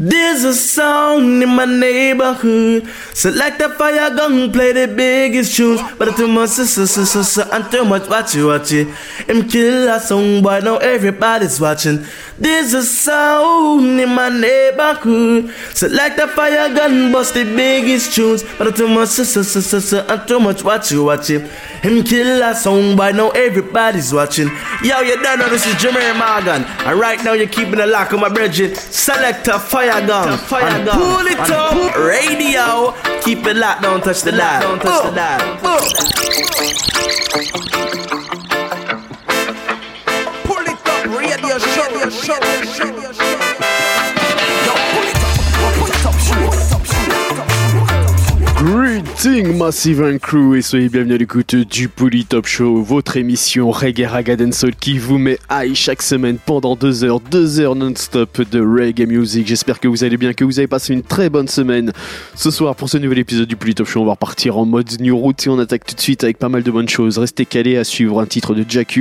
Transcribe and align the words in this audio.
There's 0.00 0.44
a 0.44 0.54
song 0.54 1.42
in 1.42 1.48
my 1.48 1.64
neighborhood. 1.64 2.86
Select 3.14 3.60
a 3.60 3.68
fire 3.70 4.14
gun, 4.14 4.52
play 4.52 4.70
the 4.70 4.86
biggest 4.86 5.56
tunes. 5.56 5.80
But 5.98 6.16
too 6.16 6.28
much, 6.28 6.50
so, 6.50 6.64
so, 6.64 7.04
so, 7.04 7.42
and 7.50 7.68
too 7.68 7.84
much, 7.84 8.08
watch 8.08 8.36
you, 8.36 8.46
watch 8.46 8.70
it. 8.70 8.86
Him 9.26 9.48
kill 9.48 9.88
a 9.88 9.98
song, 9.98 10.40
boy, 10.40 10.60
now 10.60 10.76
everybody's 10.76 11.60
watching. 11.60 12.04
There's 12.40 12.72
a 12.72 12.82
sound 12.84 14.00
in 14.00 14.10
my 14.10 14.28
neighborhood. 14.28 15.50
Select 15.74 16.20
a 16.20 16.28
fire 16.28 16.72
gun, 16.72 17.10
bust 17.10 17.34
the 17.34 17.44
biggest 17.44 18.14
tunes. 18.14 18.44
But 18.56 18.76
too 18.76 18.86
much, 18.86 19.08
so, 19.08 19.24
so, 19.24 19.42
so, 19.42 19.60
so, 19.60 19.80
so, 19.80 20.06
and 20.08 20.28
too 20.28 20.38
much, 20.38 20.62
watch 20.62 20.92
you, 20.92 21.04
watch 21.04 21.30
it. 21.30 21.42
Him 21.82 22.04
kill 22.04 22.42
a 22.42 22.54
song, 22.54 22.96
boy, 22.96 23.10
now 23.10 23.30
everybody's 23.30 24.12
watching. 24.12 24.48
Yo, 24.84 25.00
you 25.00 25.20
don't 25.20 25.38
know 25.40 25.48
this 25.48 25.66
is 25.66 25.74
Jimmy 25.82 26.00
Morgan. 26.16 26.64
And 26.86 27.00
right 27.00 27.22
now 27.24 27.32
you're 27.32 27.48
keeping 27.48 27.76
the 27.76 27.86
lock 27.86 28.12
on 28.12 28.20
my 28.20 28.28
bridge. 28.28 28.76
Select 28.76 29.48
a 29.48 29.58
fire 29.58 30.06
gun. 30.06 30.38
Fire 30.38 30.62
and 30.64 30.84
gun. 30.86 30.96
Pull 30.96 31.26
it 31.26 31.38
and 31.38 31.50
up. 31.50 31.72
Pull 31.72 31.90
radio. 32.04 32.94
Keep 33.22 33.46
it 33.46 33.56
locked. 33.56 33.82
Don't 33.82 34.02
touch 34.02 34.22
the 34.22 34.32
light. 34.32 34.60
Don't 34.62 34.78
touch 34.80 35.02
the 35.02 35.10
oh, 35.10 35.14
light. 35.14 35.58
Pull 38.22 38.27
Radio 42.08 42.22
show. 42.22 42.40
Show. 42.64 42.88
Show. 43.12 43.98
Show. 48.56 48.87
Greeting 48.98 49.56
Massive 49.56 50.02
and 50.02 50.18
Crew 50.18 50.56
et 50.56 50.62
soyez 50.62 50.88
bienvenus 50.88 51.14
à 51.14 51.18
l'écoute 51.18 51.54
du 51.54 51.88
Poly 51.88 52.24
Top 52.24 52.46
Show, 52.46 52.82
votre 52.82 53.16
émission 53.16 53.70
Reggae 53.70 54.06
Raga 54.08 54.34
Soul 54.50 54.74
qui 54.74 54.98
vous 54.98 55.18
met 55.18 55.38
high 55.50 55.72
chaque 55.74 56.02
semaine 56.02 56.38
pendant 56.44 56.74
deux 56.74 57.04
heures, 57.04 57.20
deux 57.20 57.60
heures 57.60 57.76
non-stop 57.76 58.40
de 58.50 58.60
reggae 58.60 59.06
music. 59.06 59.46
J'espère 59.46 59.78
que 59.78 59.86
vous 59.86 60.02
allez 60.02 60.16
bien, 60.16 60.32
que 60.32 60.42
vous 60.42 60.58
avez 60.58 60.66
passé 60.66 60.94
une 60.94 61.02
très 61.02 61.30
bonne 61.30 61.46
semaine. 61.46 61.92
Ce 62.34 62.50
soir, 62.50 62.74
pour 62.74 62.88
ce 62.88 62.98
nouvel 62.98 63.20
épisode 63.20 63.46
du 63.46 63.54
Poly 63.54 63.76
Top 63.76 63.86
Show, 63.86 64.00
on 64.00 64.04
va 64.04 64.12
repartir 64.12 64.58
en 64.58 64.66
mode 64.66 64.90
New 65.00 65.16
Route 65.16 65.46
et 65.46 65.50
on 65.50 65.60
attaque 65.60 65.84
tout 65.84 65.94
de 65.94 66.00
suite 66.00 66.24
avec 66.24 66.38
pas 66.38 66.48
mal 66.48 66.64
de 66.64 66.70
bonnes 66.70 66.88
choses. 66.88 67.18
Restez 67.18 67.46
calés 67.46 67.76
à 67.76 67.84
suivre 67.84 68.20
un 68.20 68.26
titre 68.26 68.54
de 68.54 68.64
Jack 68.68 68.98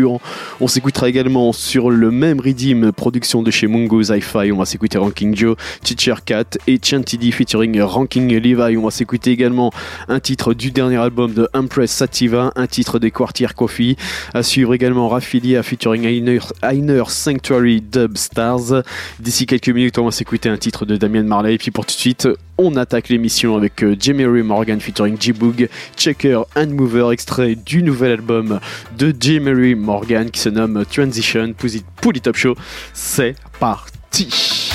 On 0.60 0.68
s'écoutera 0.68 1.10
également 1.10 1.54
sur 1.54 1.90
le 1.90 2.12
même 2.12 2.40
Redeem, 2.40 2.92
production 2.92 3.42
de 3.42 3.50
chez 3.50 3.66
Mungo 3.66 4.04
Hi-Fi. 4.04 4.52
On 4.52 4.58
va 4.58 4.66
s'écouter 4.66 5.00
Ranking 5.00 5.36
Joe, 5.36 5.56
Teacher 5.82 6.16
Cat 6.24 6.58
et 6.68 6.80
Chantidi 6.84 7.32
featuring 7.32 7.82
Ranking 7.82 8.28
Levi. 8.32 8.78
On 8.78 8.84
va 8.84 8.92
s'écouter 8.92 9.32
également 9.32 9.72
un 10.08 10.20
titre 10.20 10.54
du 10.54 10.72
dernier 10.72 10.98
album 10.98 11.34
de 11.34 11.50
Empress 11.54 11.92
Sativa, 11.92 12.52
un 12.56 12.68
titre 12.68 13.00
des 13.00 13.12
Quartier 13.12 13.48
Coffee. 13.56 13.98
À 14.34 14.44
suivre 14.44 14.74
également 14.74 15.10
Raffilia 15.10 15.64
featuring 15.64 16.06
Einer, 16.06 17.04
Sanctuary 17.08 17.82
Dub 17.82 18.18
Stars. 18.18 18.84
D'ici 19.20 19.46
quelques 19.46 19.70
minutes, 19.70 19.98
on 19.98 20.06
va 20.06 20.12
s'écouter 20.12 20.50
un 20.50 20.58
titre 20.58 20.86
de 20.86 20.98
Damien 20.98 21.24
Marley. 21.24 21.56
Et 21.56 21.58
puis 21.58 21.72
pour 21.72 21.86
tout 21.86 21.96
de 21.96 22.00
suite, 22.00 22.28
on 22.58 22.76
attaque 22.76 23.10
l'émission 23.10 23.56
avec 23.56 23.84
euh, 23.84 23.96
Ray 24.08 24.44
Morgan 24.44 24.80
featuring 24.80 25.20
G-Boog, 25.20 25.70
Checker 25.96 26.42
and 26.56 26.68
Mover, 26.68 27.12
extrait 27.12 27.56
du 27.56 27.84
nouvel 27.84 28.14
album 28.14 28.60
de 28.98 29.14
Ray 29.54 29.76
Morgan 29.76 30.32
qui 30.32 30.40
se 30.40 30.50
nomme 30.50 30.84
Transition. 30.86 31.54
Pouli 32.02 32.22
Top 32.22 32.36
Show, 32.36 32.56
c'est 32.94 33.36
parti! 33.60 34.67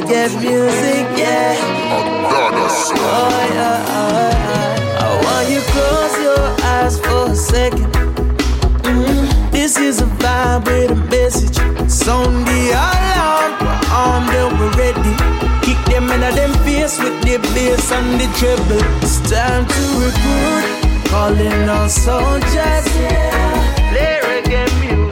Love 0.00 0.08
reggae 0.08 0.40
music, 0.40 1.06
yeah. 1.18 1.56
Oh, 2.26 2.50
yeah, 3.54 3.84
oh, 3.88 4.18
yeah. 4.34 5.00
I 5.00 5.10
want 5.24 5.50
you 5.50 5.60
close 5.72 6.16
your 6.22 6.44
eyes 6.72 6.98
for 6.98 7.30
a 7.30 7.36
2nd 7.36 7.90
mm-hmm. 8.82 9.50
This 9.50 9.78
is 9.78 10.00
a 10.00 10.06
vibe 10.06 10.66
with 10.66 10.90
a 10.90 10.94
message. 11.10 11.56
Sound 11.90 12.46
the 12.46 12.72
alarm, 12.72 13.52
we're 13.60 13.80
armed 13.92 14.30
and 14.30 14.58
we're 14.58 14.74
ready. 14.78 15.14
Kick 15.64 15.78
them 15.86 16.10
in 16.10 16.20
them 16.20 16.52
face 16.64 16.98
with 16.98 17.20
the 17.22 17.38
bass 17.54 17.92
and 17.92 18.20
the 18.20 18.26
treble. 18.38 18.82
It's 19.02 19.18
time 19.30 19.66
to 19.66 19.82
recruit, 20.02 21.08
calling 21.08 21.68
all 21.68 21.88
soldiers, 21.88 22.86
yeah. 22.98 23.90
Play 23.90 24.20
reggae 24.24 24.66
music, 24.80 25.03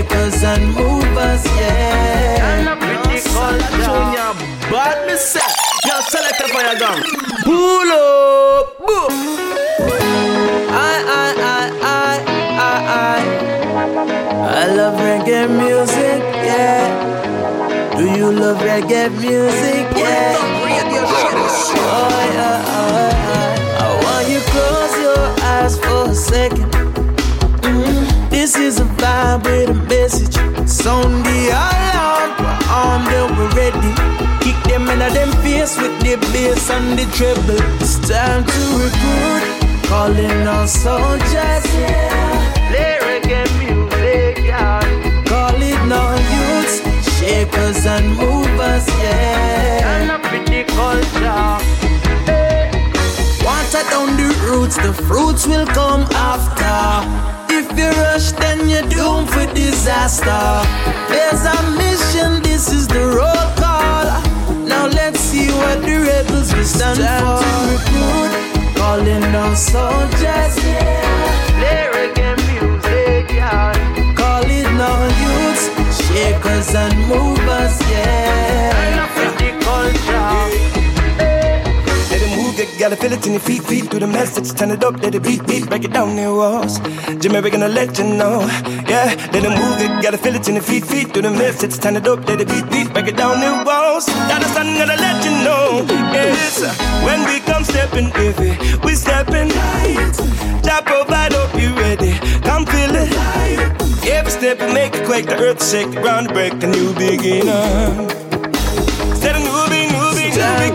shakers 0.00 0.42
and 0.42 0.66
movers, 0.74 1.44
yeah. 1.44 2.48
And 2.50 2.68
a 2.68 2.76
pretty 2.76 3.20
culture. 3.28 3.84
Junior, 3.84 4.32
bad 4.70 5.06
me 5.06 5.16
say. 5.16 5.40
Yo, 5.86 6.00
select 6.00 6.40
for 6.40 6.62
your 6.62 6.78
gun. 6.78 7.02
Pull 7.44 7.90
up, 7.92 8.78
boom. 8.78 9.12
I, 10.72 10.94
I, 11.06 11.34
I, 11.40 11.62
I, 11.82 12.12
I, 12.68 12.76
I. 12.96 13.20
I 14.62 14.74
love 14.74 14.98
reggae 15.00 15.48
music, 15.48 16.22
yeah. 16.48 17.96
Do 17.96 18.04
you 18.18 18.32
love 18.32 18.58
reggae 18.58 19.10
music, 19.20 19.86
yeah? 19.96 20.36
Oh, 20.38 20.66
yeah, 22.34 22.64
oh, 22.66 22.88
yeah. 23.12 23.80
I 23.80 23.88
want 24.04 24.28
you 24.28 24.40
close 24.52 24.94
your 25.04 25.22
eyes 25.44 25.78
for 25.78 26.10
a 26.10 26.14
second. 26.14 26.79
This 28.50 28.74
is 28.74 28.80
a 28.80 28.84
vibe 28.98 29.44
with 29.44 29.70
a 29.70 29.74
message. 29.74 30.34
Sound 30.68 31.24
the 31.24 31.40
alarm, 31.54 32.30
we're 32.40 32.58
armed 32.66 33.06
and 33.06 33.30
we're 33.38 33.48
ready. 33.54 33.92
Kick 34.42 34.58
them 34.64 34.88
in 34.88 34.98
them 34.98 35.30
face 35.40 35.78
with 35.80 35.96
the 36.00 36.16
bass 36.32 36.68
and 36.68 36.98
the 36.98 37.06
treble. 37.14 37.62
It's 37.80 38.00
time 38.08 38.42
to 38.44 38.62
recruit, 38.82 39.86
calling 39.86 40.48
all 40.48 40.66
soldiers, 40.66 41.64
yeah. 41.78 42.42
Play 42.70 42.98
reggae 43.06 43.46
music, 43.60 44.42
yeah. 44.44 44.82
Call 45.26 45.54
it 45.54 45.80
youths, 46.34 46.82
shakers 47.20 47.86
and 47.86 48.16
movers, 48.16 48.88
yeah. 48.98 49.94
And 49.94 50.10
a 50.10 50.18
pretty 50.26 50.64
culture. 50.74 51.54
Water 53.46 53.84
down 53.90 54.16
the 54.16 54.28
roots, 54.42 54.74
the 54.76 54.92
fruits 55.06 55.46
will 55.46 55.66
come 55.66 56.02
after. 56.10 57.39
If 57.62 57.76
you 57.76 57.90
rush, 57.90 58.32
then 58.32 58.70
you're 58.70 58.88
doomed 58.88 59.28
for 59.28 59.44
disaster. 59.52 60.64
There's 61.12 61.44
a 61.44 61.60
mission, 61.76 62.42
this 62.42 62.72
is 62.72 62.88
the 62.88 63.04
roll 63.04 63.48
call. 63.60 64.06
Now 64.66 64.86
let's 64.86 65.20
see 65.20 65.48
what 65.48 65.82
the 65.82 65.96
rebels 66.08 66.54
will 66.54 66.64
stand 66.64 67.00
for. 67.20 67.44
To 67.44 67.50
recruit, 67.68 68.76
calling 68.76 69.20
down 69.20 69.54
soldiers, 69.56 70.54
yeah. 70.64 71.52
Play 71.58 71.84
reggae 71.92 72.39
Gotta 82.90 83.02
feel 83.02 83.12
it 83.12 83.24
in 83.24 83.32
your 83.34 83.40
feet, 83.40 83.62
feet 83.62 83.88
through 83.88 84.00
the 84.00 84.08
message. 84.08 84.50
Turn 84.58 84.72
it 84.72 84.82
up, 84.82 85.00
let 85.00 85.14
it 85.14 85.22
beat, 85.22 85.46
beat, 85.46 85.68
break 85.68 85.84
it 85.84 85.92
down 85.92 86.16
the 86.16 86.26
walls. 86.34 86.80
Jimmy, 87.22 87.40
we're 87.40 87.50
gonna 87.50 87.68
let 87.68 87.96
you 87.96 88.02
know. 88.02 88.40
Yeah, 88.90 89.14
let 89.30 89.44
it 89.46 89.54
move 89.62 89.78
it. 89.78 90.02
Gotta 90.02 90.18
feel 90.18 90.34
it 90.34 90.48
in 90.48 90.54
your 90.54 90.64
feet, 90.64 90.84
feet 90.84 91.12
through 91.12 91.22
the 91.22 91.30
message. 91.30 91.78
Turn 91.78 91.94
it 91.94 92.08
up, 92.08 92.26
let 92.26 92.40
it 92.40 92.48
beat, 92.48 92.68
beat, 92.68 92.92
break 92.92 93.06
it 93.06 93.16
down 93.16 93.38
the 93.38 93.62
walls. 93.64 94.06
Gotta 94.26 94.48
stand, 94.48 94.76
gotta 94.76 95.00
let 95.00 95.24
you 95.24 95.30
know. 95.46 95.86
Yes, 96.10 96.66
when 97.06 97.22
we 97.30 97.38
come 97.46 97.62
stepping, 97.62 98.10
baby, 98.10 98.58
we 98.82 98.96
stepping. 98.96 99.50
Jah 100.66 100.82
provide, 100.82 101.32
hope 101.32 101.54
you 101.62 101.70
ready. 101.78 102.18
Come 102.42 102.66
feel 102.66 102.90
it. 102.90 103.14
Every 104.10 104.32
step 104.32 104.58
we 104.58 104.74
make 104.74 104.96
it 104.96 105.06
quake, 105.06 105.26
the 105.26 105.38
earth 105.38 105.62
shake, 105.62 105.92
the 105.92 106.00
ground 106.00 106.30
break, 106.34 106.54
a 106.54 106.66
new 106.66 106.92
beginning. 106.94 107.46
Set 109.14 109.36
a 109.36 109.38
new 109.38 109.62
beginning, 109.70 109.94
new 109.94 110.10
beginning, 110.10 110.74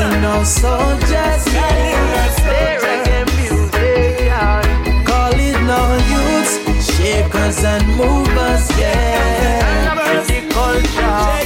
beginning 0.00 0.22
no 0.22 0.44
soldiers, 0.44 1.44
yeah. 1.52 2.78
reggae 2.80 3.24
music, 3.36 4.20
yeah. 4.24 5.04
Call 5.04 5.32
it 5.32 5.60
no 5.68 5.80
youths, 6.08 6.52
shakers 6.88 7.64
and 7.64 7.86
movers, 7.96 8.64
yeah. 8.78 9.76
And 10.16 10.52
culture. 10.52 11.36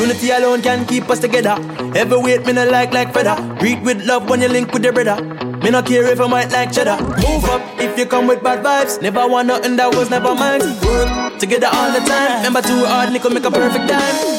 Unity 0.00 0.30
alone 0.30 0.60
can 0.62 0.86
keep 0.86 1.08
us 1.08 1.18
together. 1.18 1.56
Every 1.96 2.18
weight 2.18 2.46
me 2.46 2.52
no 2.52 2.68
like 2.68 2.92
like 2.92 3.12
feather. 3.14 3.36
Breathe 3.58 3.82
with 3.82 4.04
love 4.04 4.28
when 4.28 4.42
you 4.42 4.48
link 4.48 4.72
with 4.72 4.84
your 4.84 4.92
brother. 4.92 5.16
Me 5.64 5.70
no 5.70 5.82
care 5.82 6.04
if 6.04 6.20
I 6.20 6.28
might 6.28 6.52
like 6.52 6.72
cheddar. 6.72 6.98
Move 7.00 7.44
up 7.46 7.62
if 7.80 7.98
you 7.98 8.06
come 8.06 8.26
with 8.26 8.42
bad 8.42 8.62
vibes. 8.62 9.00
Never 9.00 9.26
want 9.26 9.48
nothing 9.48 9.76
that 9.76 9.94
was 9.94 10.10
never 10.10 10.34
mine. 10.34 10.60
Work 10.84 11.38
together 11.38 11.68
all 11.72 11.90
the 11.92 12.00
time. 12.00 12.36
Remember 12.44 12.60
too 12.60 12.84
hard, 12.84 13.12
nickel 13.12 13.30
make 13.30 13.44
a 13.44 13.50
perfect 13.50 13.88
time 13.88 14.35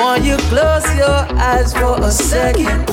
Want 0.00 0.24
you 0.24 0.38
close 0.48 0.86
your 0.96 1.20
eyes 1.36 1.74
for 1.74 2.00
a 2.00 2.10
second? 2.10 2.88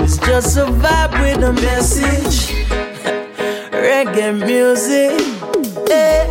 It's 0.00 0.16
just 0.16 0.56
a 0.56 0.64
vibe 0.64 1.12
with 1.20 1.44
a 1.44 1.52
message. 1.52 2.56
Reggae 3.84 4.32
music. 4.46 5.20
yeah. 5.86 6.24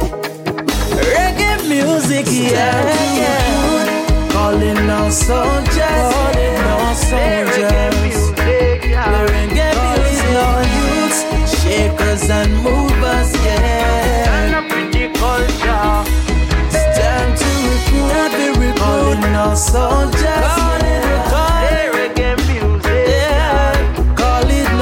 Reggae 1.13 1.69
music, 1.69 2.25
yeah. 2.27 2.81
yeah. 3.21 4.29
Calling 4.31 4.89
all 4.89 5.11
soldiers. 5.11 5.77
Calling 5.77 6.57
all 6.73 6.95
soldiers. 6.95 7.69
Reggae 7.69 8.01
music. 8.01 8.83
yeah. 8.89 9.27
Reggae 9.27 9.71
music, 9.85 10.35
all 10.43 10.63
youths, 10.75 11.19
shakers 11.61 12.29
and 12.31 12.51
movers, 12.63 13.31
yeah. 13.45 14.65
It's 16.67 16.97
time 16.97 17.31
to 17.37 17.45
recruit. 17.69 18.54
Calling 18.85 19.35
all 19.35 19.55
soldiers. 19.55 20.45
Calling, 20.53 21.05
Yeah. 22.85 23.73
Calling 24.15 24.79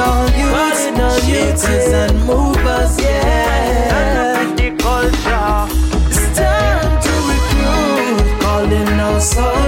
and 2.01 2.15
movers. 2.27 2.99
Yeah. 2.99 3.99
And 3.99 4.59
the 4.59 4.69
culture. 4.83 5.55
It's 6.11 6.25
time 6.37 6.93
to 7.05 7.13
recruit. 7.29 8.41
Calling 8.41 8.99
all 8.99 9.21
soldiers. 9.21 9.62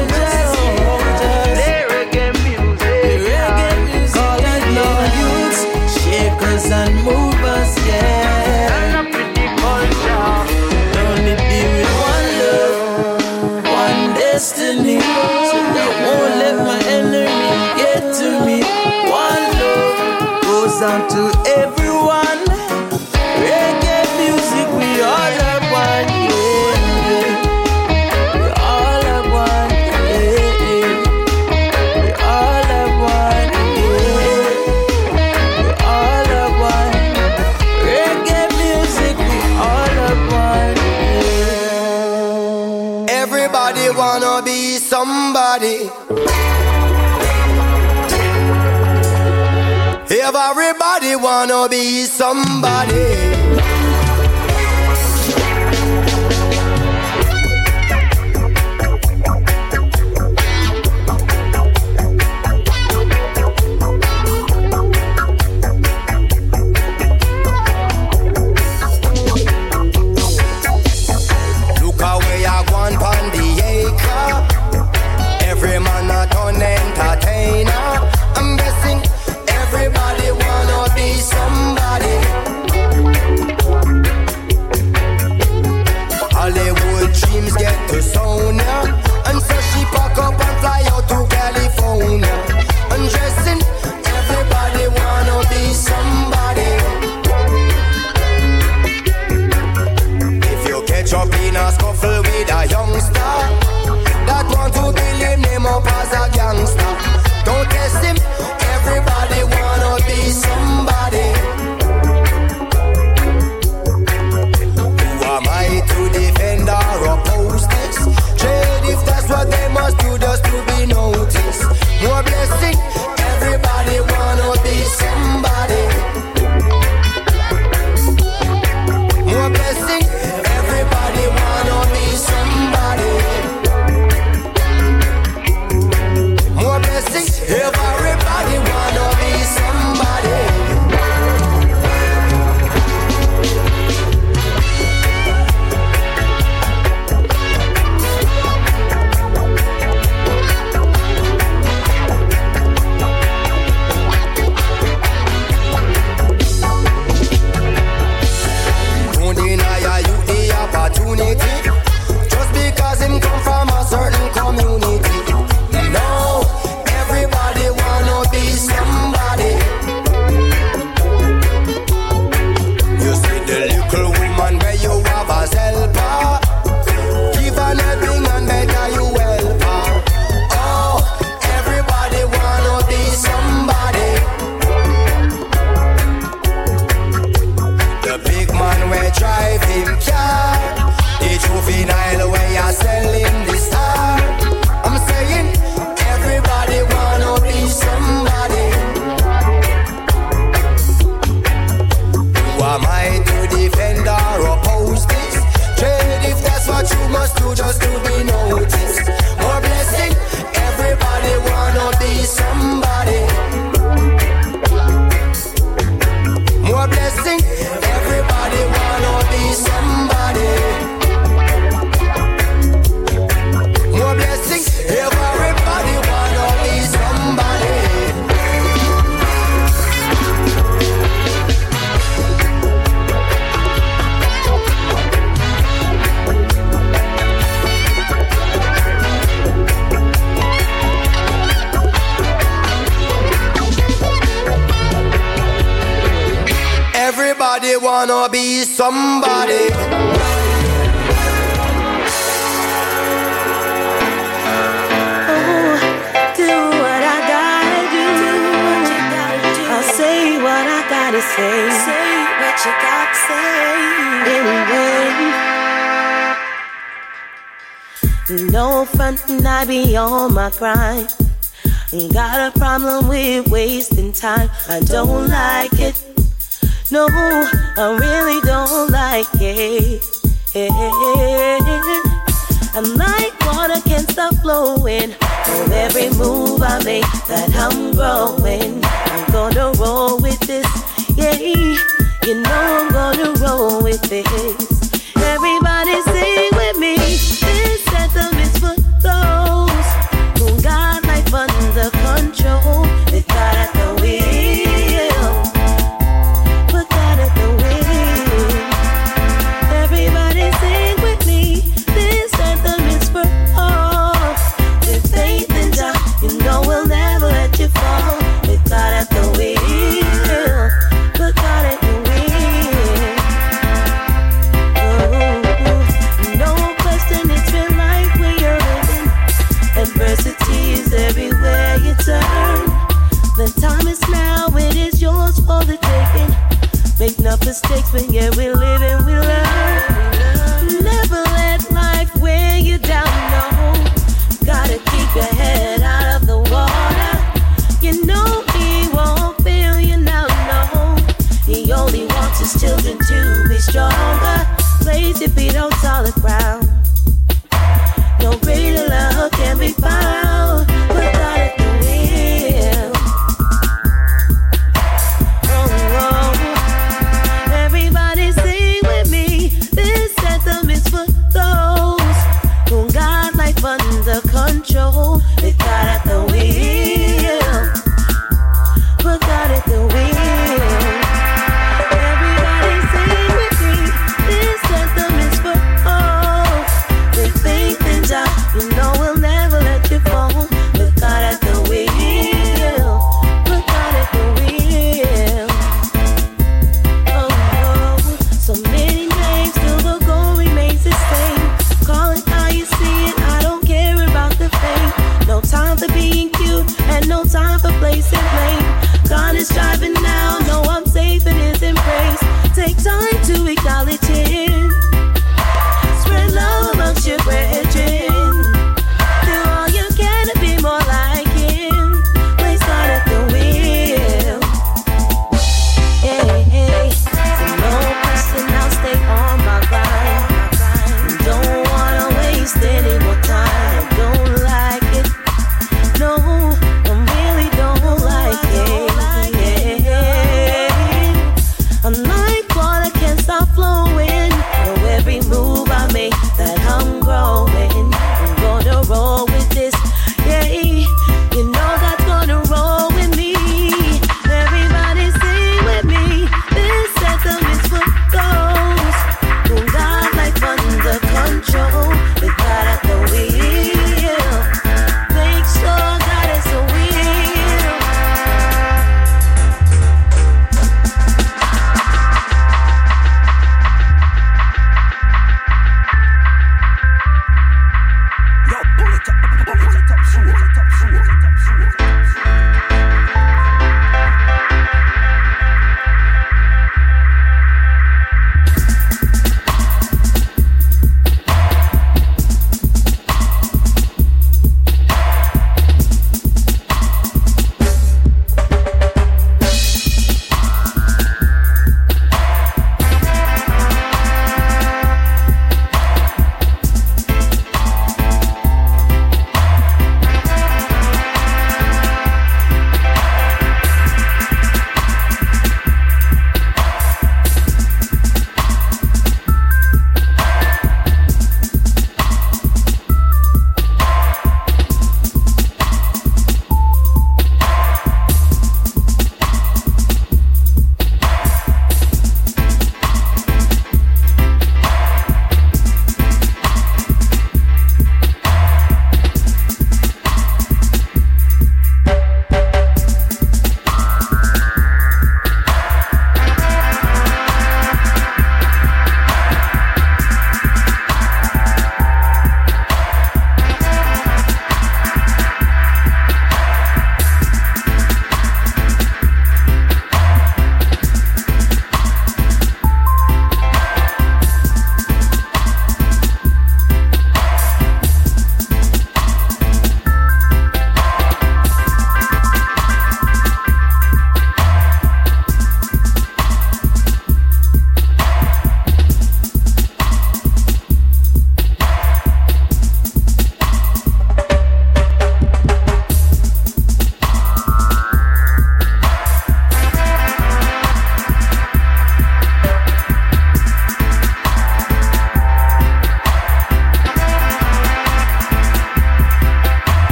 everybody 50.35 51.15
wanna 51.15 51.67
be 51.69 52.05
somebody. 52.05 53.84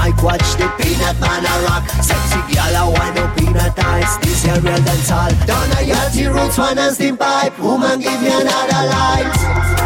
I 0.00 0.12
watch 0.22 0.56
the 0.56 0.66
peanut 0.80 1.20
man 1.20 1.44
a 1.44 1.54
rock. 1.68 1.84
Sexy 2.00 2.40
gal 2.54 2.88
a 2.88 2.90
wind 2.90 3.18
up 3.18 3.36
peanut 3.36 3.78
eyes. 3.78 4.18
This 4.20 4.46
a 4.46 4.58
real 4.60 4.80
dancehall. 4.80 5.46
Down 5.46 5.70
a 5.72 5.80
yachty 5.84 6.32
roots, 6.32 6.56
one 6.56 6.78
and 6.78 6.94
steam 6.94 7.18
pipe. 7.18 7.58
Woman, 7.58 8.00
give 8.00 8.20
me 8.22 8.28
another 8.28 8.82
light. 8.88 9.79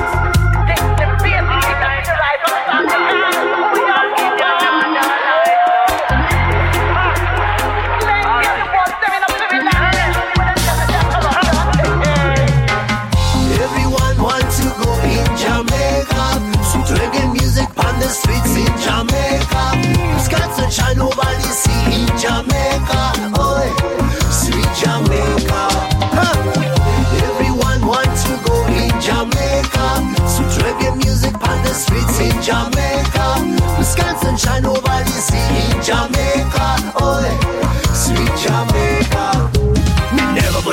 States, 31.94 32.18
in 32.18 32.42
Jamaica. 32.42 33.76
Wisconsin, 33.78 34.36
shine 34.36 34.66
over 34.66 34.80
the 34.80 35.06
sea 35.06 35.76
in 35.76 35.82
Jamaica. 35.82 36.33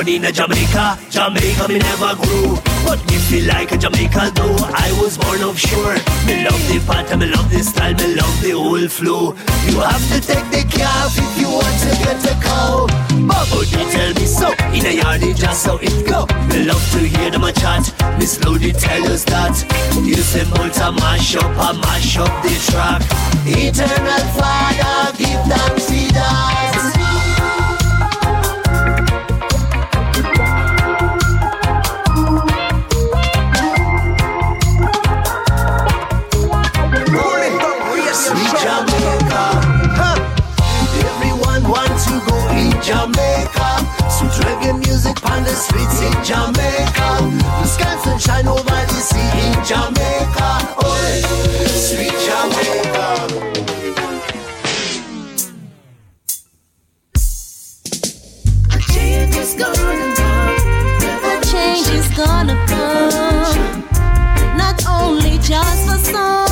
Born 0.02 0.14
in 0.16 0.24
a 0.24 0.32
Jamaica, 0.32 0.98
Jamaica 1.10 1.68
me 1.68 1.78
never 1.78 2.16
grew. 2.16 2.58
But 2.84 2.98
me 3.06 3.18
feel 3.18 3.46
like 3.46 3.70
a 3.70 3.78
Jamaica 3.78 4.32
though. 4.34 4.56
I 4.74 4.90
was 5.00 5.16
born 5.16 5.42
offshore. 5.42 5.94
Me 6.26 6.42
love 6.42 6.58
the 6.66 6.82
pattern, 6.84 7.20
me 7.20 7.26
love 7.26 7.48
the 7.52 7.62
style, 7.62 7.94
me 7.94 8.16
love 8.16 8.42
the 8.42 8.50
whole 8.50 8.88
flow. 8.88 9.36
You 9.70 9.78
have 9.78 10.02
to 10.10 10.18
take 10.20 10.42
the 10.50 10.66
calf 10.68 11.14
if 11.16 11.38
you 11.38 11.46
want 11.46 11.78
to 11.86 11.90
get 12.02 12.18
a 12.18 12.34
cow. 12.42 12.86
Bubble, 13.30 13.62
you 13.62 13.78
tell 13.94 14.12
me 14.14 14.26
so. 14.26 14.50
In 14.74 14.86
a 14.86 14.90
yard, 14.90 15.22
it 15.22 15.36
just 15.36 15.66
how 15.66 15.78
it 15.80 15.94
go. 16.04 16.26
Me 16.48 16.64
love 16.66 16.82
to 16.90 16.98
hear 16.98 17.30
them 17.30 17.44
a 17.44 17.52
chat. 17.52 17.86
Me 18.18 18.26
slowly 18.26 18.72
tell 18.72 19.06
us 19.06 19.22
that. 19.26 19.54
You 20.02 20.16
simple 20.16 20.68
to 20.68 20.92
mash 20.98 21.36
up, 21.36 21.54
I 21.54 21.78
mash 21.78 22.18
up 22.18 22.42
the 22.42 22.50
track. 22.66 23.02
Eternal 23.46 24.26
Father, 24.34 25.16
give 25.16 25.42
them 25.46 25.78
to 25.78 26.18
us. 26.18 26.71
Jamaica. 42.92 43.68
sweet 44.10 44.36
reggae 44.44 44.72
music 44.84 45.16
on 45.30 45.42
the 45.44 45.54
streets 45.64 45.98
in 46.06 46.12
Jamaica. 46.28 47.08
The 47.62 47.68
sky 47.74 47.96
sunshine 48.04 48.46
over 48.46 48.80
the 48.92 49.00
sea 49.08 49.30
in 49.44 49.54
Jamaica. 49.68 50.48
Oh, 50.84 50.96
sweet 51.86 52.16
Jamaica. 52.26 53.08
A 58.74 58.78
change 58.92 59.36
is 59.36 59.54
gonna 59.54 60.08
come. 60.20 60.56
A 61.30 61.34
change 61.50 61.88
is 61.98 62.08
gonna 62.14 62.56
come. 62.72 63.84
Not 64.58 64.86
only 64.86 65.38
just 65.38 65.88
for 65.88 65.98
some. 66.12 66.51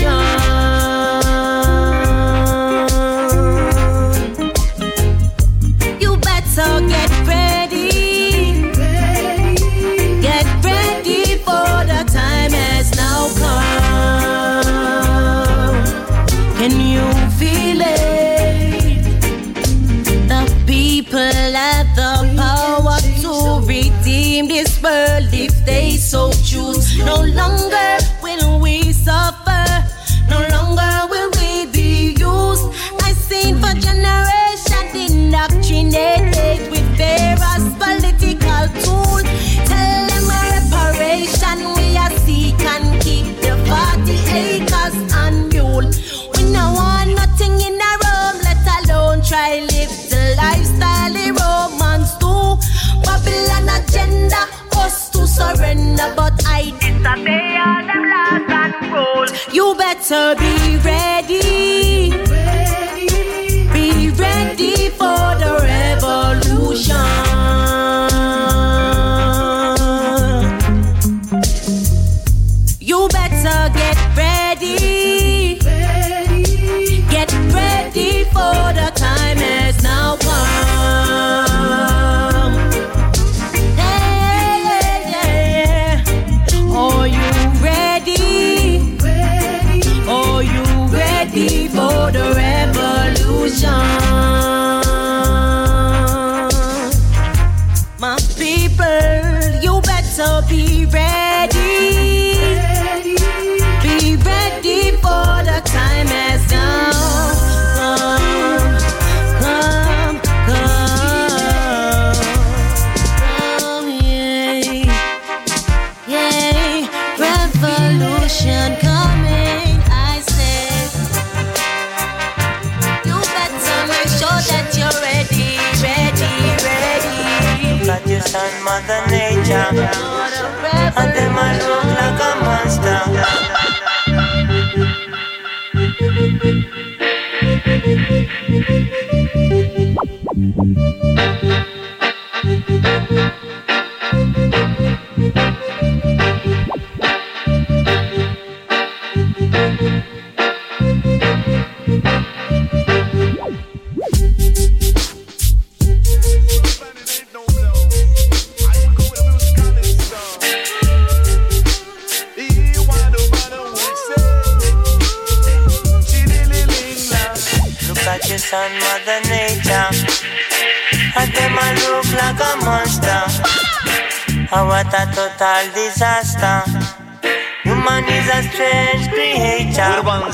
Revolution. 0.00 0.21
You 60.12 60.34
better 60.36 60.61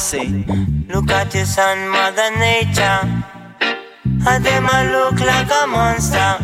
creature. 0.08 0.44
Look 0.88 1.10
at 1.10 1.34
your 1.34 1.44
son, 1.44 1.88
Mother 1.88 2.30
Nature. 2.38 3.24
And 4.26 4.44
them 4.44 4.66
I 4.70 4.90
look 4.90 5.20
like 5.20 5.50
a 5.50 5.66
monster. 5.66 6.36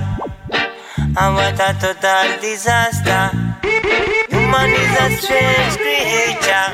And 1.16 1.35
what 1.35 1.55
a 1.55 1.74
total 1.81 2.40
disaster. 2.40 3.31
Human 4.31 4.70
is 4.70 4.94
a 5.00 5.16
strange 5.16 5.77
creature. 5.77 6.68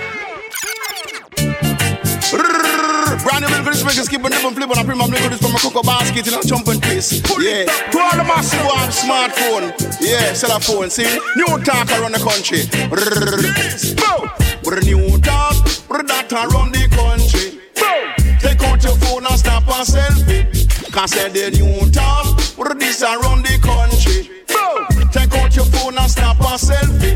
Brand 3.23 3.45
new 3.45 3.51
milk 3.51 3.65
this 3.67 4.05
skip 4.07 4.25
and 4.25 4.31
never 4.31 4.51
flip 4.51 4.71
on 4.71 4.79
a 4.79 4.85
prima 4.85 5.07
milk 5.09 5.31
this 5.31 5.41
from 5.41 5.55
a 5.55 5.59
cocoa 5.59 5.83
basket 5.83 6.27
in 6.27 6.35
a 6.35 6.43
jumping 6.43 6.81
place. 6.81 7.21
Yeah. 7.39 7.67
To 7.93 7.99
all 8.01 8.17
the 8.17 8.25
massive 8.25 8.65
one 8.65 8.91
smartphone. 8.91 9.73
Yeah, 10.01 10.33
cell 10.33 10.59
phone. 10.61 10.91
See, 10.91 11.05
new 11.37 11.59
talk 11.63 11.91
around 11.93 12.13
the 12.13 12.19
country. 12.19 12.67
With 12.89 13.07
a 13.07 13.11
new 13.43 13.53
talk, 13.95 14.39
with 14.65 15.20
that 16.11 16.33
around 16.33 16.75
the 16.75 16.85
country. 16.91 17.61
Take 18.41 18.63
out 18.63 18.83
your 18.83 18.97
phone 18.97 19.27
and 19.27 19.39
snap 19.39 19.67
a 19.69 19.87
selfie. 19.87 20.93
Cause 20.93 21.13
the 21.13 21.51
new 21.55 21.91
talk, 21.91 22.37
with 22.59 22.79
this 22.79 23.03
around 23.03 23.47
the 23.47 23.57
country. 23.63 24.29
Take 25.13 25.35
out 25.35 25.55
your 25.55 25.65
phone 25.67 25.97
and 25.97 26.11
snap 26.11 26.41
a 26.41 26.59
selfie. 26.59 27.15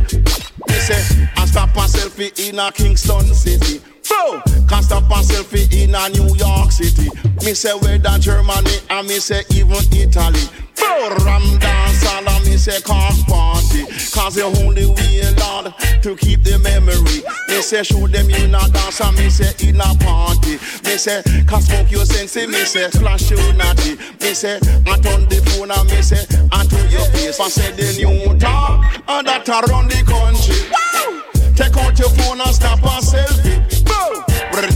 Me 0.69 0.75
say, 0.75 1.29
I 1.37 1.47
snap 1.47 1.75
a 1.77 1.87
selfie 1.91 2.31
in 2.49 2.59
a 2.59 2.71
Kingston 2.73 3.35
City. 3.35 3.83
Boom! 4.09 4.43
Can't 4.69 4.85
stop 4.85 5.11
a 5.11 5.21
selfie 5.25 5.67
in 5.73 5.95
a 5.95 6.09
New 6.11 6.37
York 6.37 6.71
City. 6.71 7.11
Me 7.45 7.55
say 7.55 7.75
whether 7.75 8.19
Germany 8.19 8.77
and 8.91 9.09
me 9.09 9.19
say 9.19 9.43
even 9.51 9.83
Italy. 9.93 10.45
Boom! 10.77 11.25
Ram 11.25 11.59
dance 11.59 12.07
all 12.07 12.29
me 12.55 12.59
say 12.59 12.81
car 12.83 13.11
party. 13.27 13.83
Cause 14.15 14.37
the 14.39 14.47
only 14.63 14.87
way, 14.87 15.27
Lord, 15.43 15.75
to 16.03 16.15
keep 16.15 16.45
the 16.45 16.57
memory. 16.63 17.27
Me 17.51 17.61
say 17.61 17.83
show 17.83 18.07
them 18.07 18.31
you 18.31 18.47
not 18.47 18.73
dance 18.73 19.01
and 19.01 19.17
me 19.19 19.29
say 19.29 19.51
in 19.67 19.83
a 19.83 19.91
party. 19.99 20.63
Me 20.87 20.95
say 20.95 21.23
cause 21.51 21.67
smoke 21.67 21.91
your 21.91 22.07
sense, 22.07 22.37
me 22.37 22.63
say 22.63 22.89
flash 22.91 23.29
you 23.31 23.43
naughty. 23.59 23.99
Me 24.23 24.35
say 24.35 24.63
I 24.87 24.95
turn 25.03 25.27
the 25.27 25.43
phone 25.51 25.75
and 25.75 25.91
me 25.91 26.01
say 26.01 26.23
I 26.53 26.63
to 26.63 26.79
your 26.95 27.07
face. 27.11 27.41
I 27.41 27.49
say 27.49 27.75
the 27.75 27.91
new 27.99 28.39
talk 28.39 28.87
and 29.09 29.27
that 29.27 29.49
around 29.51 29.91
the 29.91 29.99
country. 30.07 30.55
Take 31.59 31.77
out 31.77 31.99
your 31.99 32.11
phone 32.11 32.41
and 32.41 32.55
snap 32.55 32.79
a 32.87 33.03
selfie. 33.03 33.59
Boom! 33.83 34.23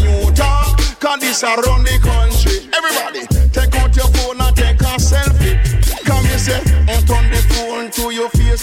New 0.02 0.34
talk, 0.34 0.76
cause 0.98 1.20
this 1.20 1.44
around 1.44 1.86
the 1.86 1.94
country. 2.02 2.66
Everybody, 2.74 3.22
Come 6.38 6.46
say, 6.46 6.74
and 6.86 7.02
turn 7.08 7.30
the 7.30 7.42
phone 7.50 7.90
to 7.90 8.14
your 8.14 8.30
face. 8.30 8.62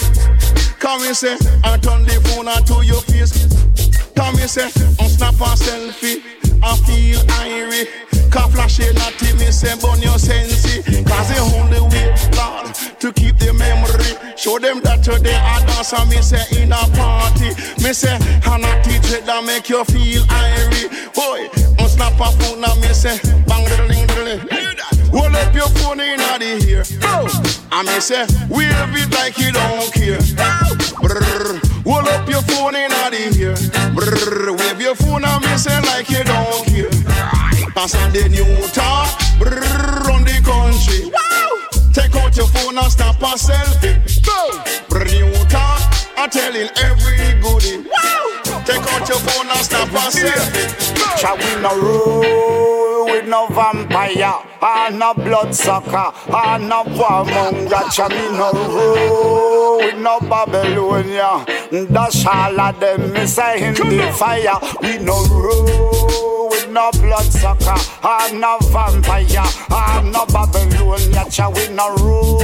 Come 0.78 1.02
me 1.02 1.12
say, 1.12 1.36
and 1.36 1.82
turn 1.82 2.04
the 2.04 2.16
phone 2.24 2.48
to 2.48 2.86
your 2.86 3.02
face. 3.02 3.36
Come 4.16 4.34
me 4.36 4.48
say, 4.48 4.72
on 4.96 5.10
snap 5.10 5.34
a 5.34 5.52
selfie, 5.52 6.24
I 6.64 6.72
feel 6.88 7.20
irie. 7.44 8.32
Can 8.32 8.50
flash 8.50 8.80
it, 8.80 8.94
not 8.94 9.12
me 9.20 9.52
say, 9.52 9.76
burn 9.76 10.00
your 10.00 10.16
sense. 10.16 10.64
Cause 11.04 11.28
the 11.28 11.36
only 11.52 11.80
way, 11.92 12.16
Lord, 12.32 12.72
to 12.96 13.12
keep 13.12 13.36
the 13.36 13.52
memory. 13.52 14.16
Show 14.38 14.58
them 14.58 14.80
that 14.80 15.04
today 15.04 15.36
I 15.36 15.60
dance 15.66 15.92
and 15.92 16.08
me 16.08 16.22
say 16.22 16.40
in 16.56 16.72
a 16.72 16.80
party. 16.96 17.52
Me 17.84 17.92
say, 17.92 18.16
I'm 18.48 18.62
not 18.62 18.84
teacher 18.84 19.20
that 19.20 19.44
make 19.44 19.68
you 19.68 19.84
feel 19.84 20.24
irie. 20.24 21.12
Boy, 21.12 21.44
on 21.76 21.90
snap 21.90 22.16
a 22.16 22.32
phone 22.40 22.64
and 22.64 22.80
me 22.80 22.88
say, 22.94 23.20
bang, 23.44 23.68
diddling, 23.68 24.06
diddling. 24.06 24.75
Hold 25.10 25.34
up 25.34 25.54
your 25.54 25.68
phone 25.68 26.00
in 26.00 26.18
the 26.18 26.64
ear. 26.68 26.84
I 27.72 27.82
me 27.82 28.00
say, 28.00 28.26
wave 28.48 28.70
it 28.70 29.10
like 29.14 29.38
you 29.38 29.52
don't 29.52 29.92
care. 29.92 30.18
Brrr. 31.00 31.60
Hold 31.84 32.08
up 32.08 32.28
your 32.28 32.42
phone 32.42 32.74
in 32.74 32.90
the 32.90 33.34
ear. 33.38 33.54
Brrr. 33.94 34.58
Wave 34.58 34.80
your 34.80 34.94
phone 34.94 35.24
and 35.24 35.44
me 35.44 35.56
say 35.56 35.80
like 35.82 36.10
you 36.10 36.24
don't 36.24 36.66
care. 36.66 36.90
Pass 37.74 37.94
on 37.94 38.12
the 38.12 38.28
new 38.28 38.46
talk. 38.68 39.08
Brrr. 39.38 40.06
Run 40.06 40.24
the 40.24 40.40
country. 40.44 41.10
Take 41.92 42.14
out 42.16 42.36
your 42.36 42.48
phone 42.48 42.78
and 42.78 42.90
stop 42.90 43.20
a 43.20 43.36
selfie. 43.36 43.96
Brrr. 44.88 45.04
New 45.06 45.32
talk. 45.48 45.80
I'm 46.16 46.30
telling 46.30 46.68
every 46.82 47.18
goodie. 47.40 47.88
Take 48.64 48.86
out 48.92 49.08
your 49.08 49.18
phone 49.18 49.48
and 49.48 49.64
stop 49.64 49.88
a 49.88 50.10
selfie. 50.10 51.18
Shall 51.18 51.36
we 51.36 51.62
no 51.62 51.74
rule 51.80 52.85
with 53.06 53.26
no 53.26 53.46
vampire, 53.48 54.34
or 54.60 54.90
no 54.90 55.14
bloodsucker, 55.14 56.12
or 56.28 56.58
no 56.58 56.84
warmonger? 56.84 57.92
Shall 57.92 58.08
we 58.08 58.28
no 58.36 58.52
rule 58.52 59.78
with 59.78 59.98
no 59.98 60.20
Babylonia? 60.20 61.44
That's 61.70 62.26
all 62.26 62.60
of 62.60 62.80
them 62.80 63.12
me 63.12 63.26
say 63.26 63.68
in 63.68 63.74
the 63.74 64.12
fire. 64.16 64.58
We 64.82 64.98
no 64.98 65.24
rule 65.26 66.48
with 66.50 66.68
no 66.70 66.90
bloodsucker, 66.92 67.78
or 68.04 68.32
no 68.34 68.58
vampire, 68.60 69.46
or 69.70 70.02
no 70.02 70.26
Babylonia. 70.26 71.30
Shall 71.30 71.52
we 71.52 71.68
no 71.68 71.94
rule 71.96 72.38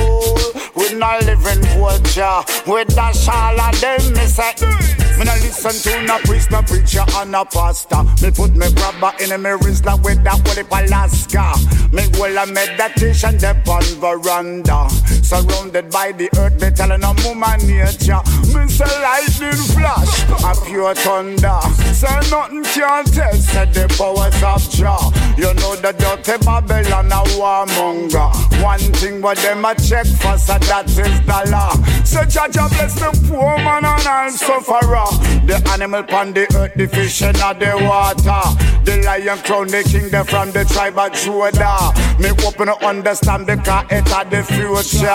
with 0.75 0.95
no 0.95 1.19
living 1.23 1.63
vulture? 1.79 2.43
With 2.67 2.89
that 2.95 3.29
all 3.29 3.61
of 3.61 3.81
them 3.81 4.13
me 4.15 4.27
say. 4.27 5.02
Me 5.23 5.29
no 5.29 5.35
listen 5.35 5.71
to 5.71 6.03
no 6.03 6.19
priest, 6.25 6.51
no 6.51 6.63
preacher, 6.63 7.05
or 7.17 7.25
no 7.25 7.45
pastor. 7.45 8.03
Me 8.21 8.33
put 8.33 8.57
me 8.57 8.67
grabber 8.75 9.13
in 9.23 9.31
me 9.41 9.51
wrist 9.63 9.85
like 9.85 10.03
with 10.03 10.19
that 10.25 10.43
holy 10.43 10.67
Alaska. 10.67 11.55
Me 11.95 12.03
will 12.19 12.37
a 12.37 12.45
meditation 12.51 13.39
dep 13.39 13.69
on 13.69 13.85
veranda. 14.03 14.91
Surrounded 15.23 15.89
by 15.93 16.11
the 16.11 16.29
earth, 16.39 16.61
me 16.61 16.71
telling 16.75 17.05
a 17.05 17.15
woman 17.23 17.55
nature. 17.63 18.19
Me 18.51 18.67
say 18.67 18.91
lightning 18.99 19.63
flash, 19.71 20.27
a 20.43 20.59
pure 20.67 20.93
thunder. 20.97 21.61
Say 21.95 22.19
nothing 22.29 22.65
can 22.65 23.05
test, 23.05 23.47
say 23.47 23.67
the 23.67 23.87
powers 23.95 24.43
of 24.43 24.67
Jah. 24.75 24.99
You 25.39 25.55
know 25.55 25.77
the 25.77 25.95
dirty 25.95 26.45
Babylon 26.45 27.13
a 27.13 27.23
warmonger. 27.39 28.27
One 28.61 28.81
thing 28.99 29.23
what 29.23 29.39
them 29.39 29.65
a 29.65 29.73
check 29.77 30.07
for, 30.19 30.37
so 30.37 30.59
that 30.59 30.89
is 30.89 30.97
the 30.99 31.51
law. 31.53 31.79
Say 32.03 32.27
Jah 32.27 32.49
Jah 32.51 32.67
bless 32.75 32.99
the 32.99 33.11
poor 33.31 33.57
man 33.59 33.85
and 33.85 34.07
all 34.07 34.31
sufferer. 34.31 35.12
The 35.47 35.63
animal 35.71 36.03
pon 36.05 36.33
the 36.33 36.43
earth, 36.57 36.75
the 36.75 36.87
fish 36.87 37.23
in 37.23 37.33
the 37.33 37.79
water. 37.83 38.43
The 38.85 39.03
lion 39.05 39.39
crown, 39.39 39.69
the 39.69 39.83
king, 39.83 40.09
the 40.11 40.25
from 40.25 40.51
the 40.53 40.65
tribe 40.65 40.99
of 40.99 41.13
Judah. 41.13 41.93
Me 42.19 42.31
open 42.47 42.67
to 42.67 42.87
understand 42.87 43.47
because 43.47 43.87
it 43.91 44.09
had 44.09 44.31
the 44.31 44.43
future. 44.43 45.07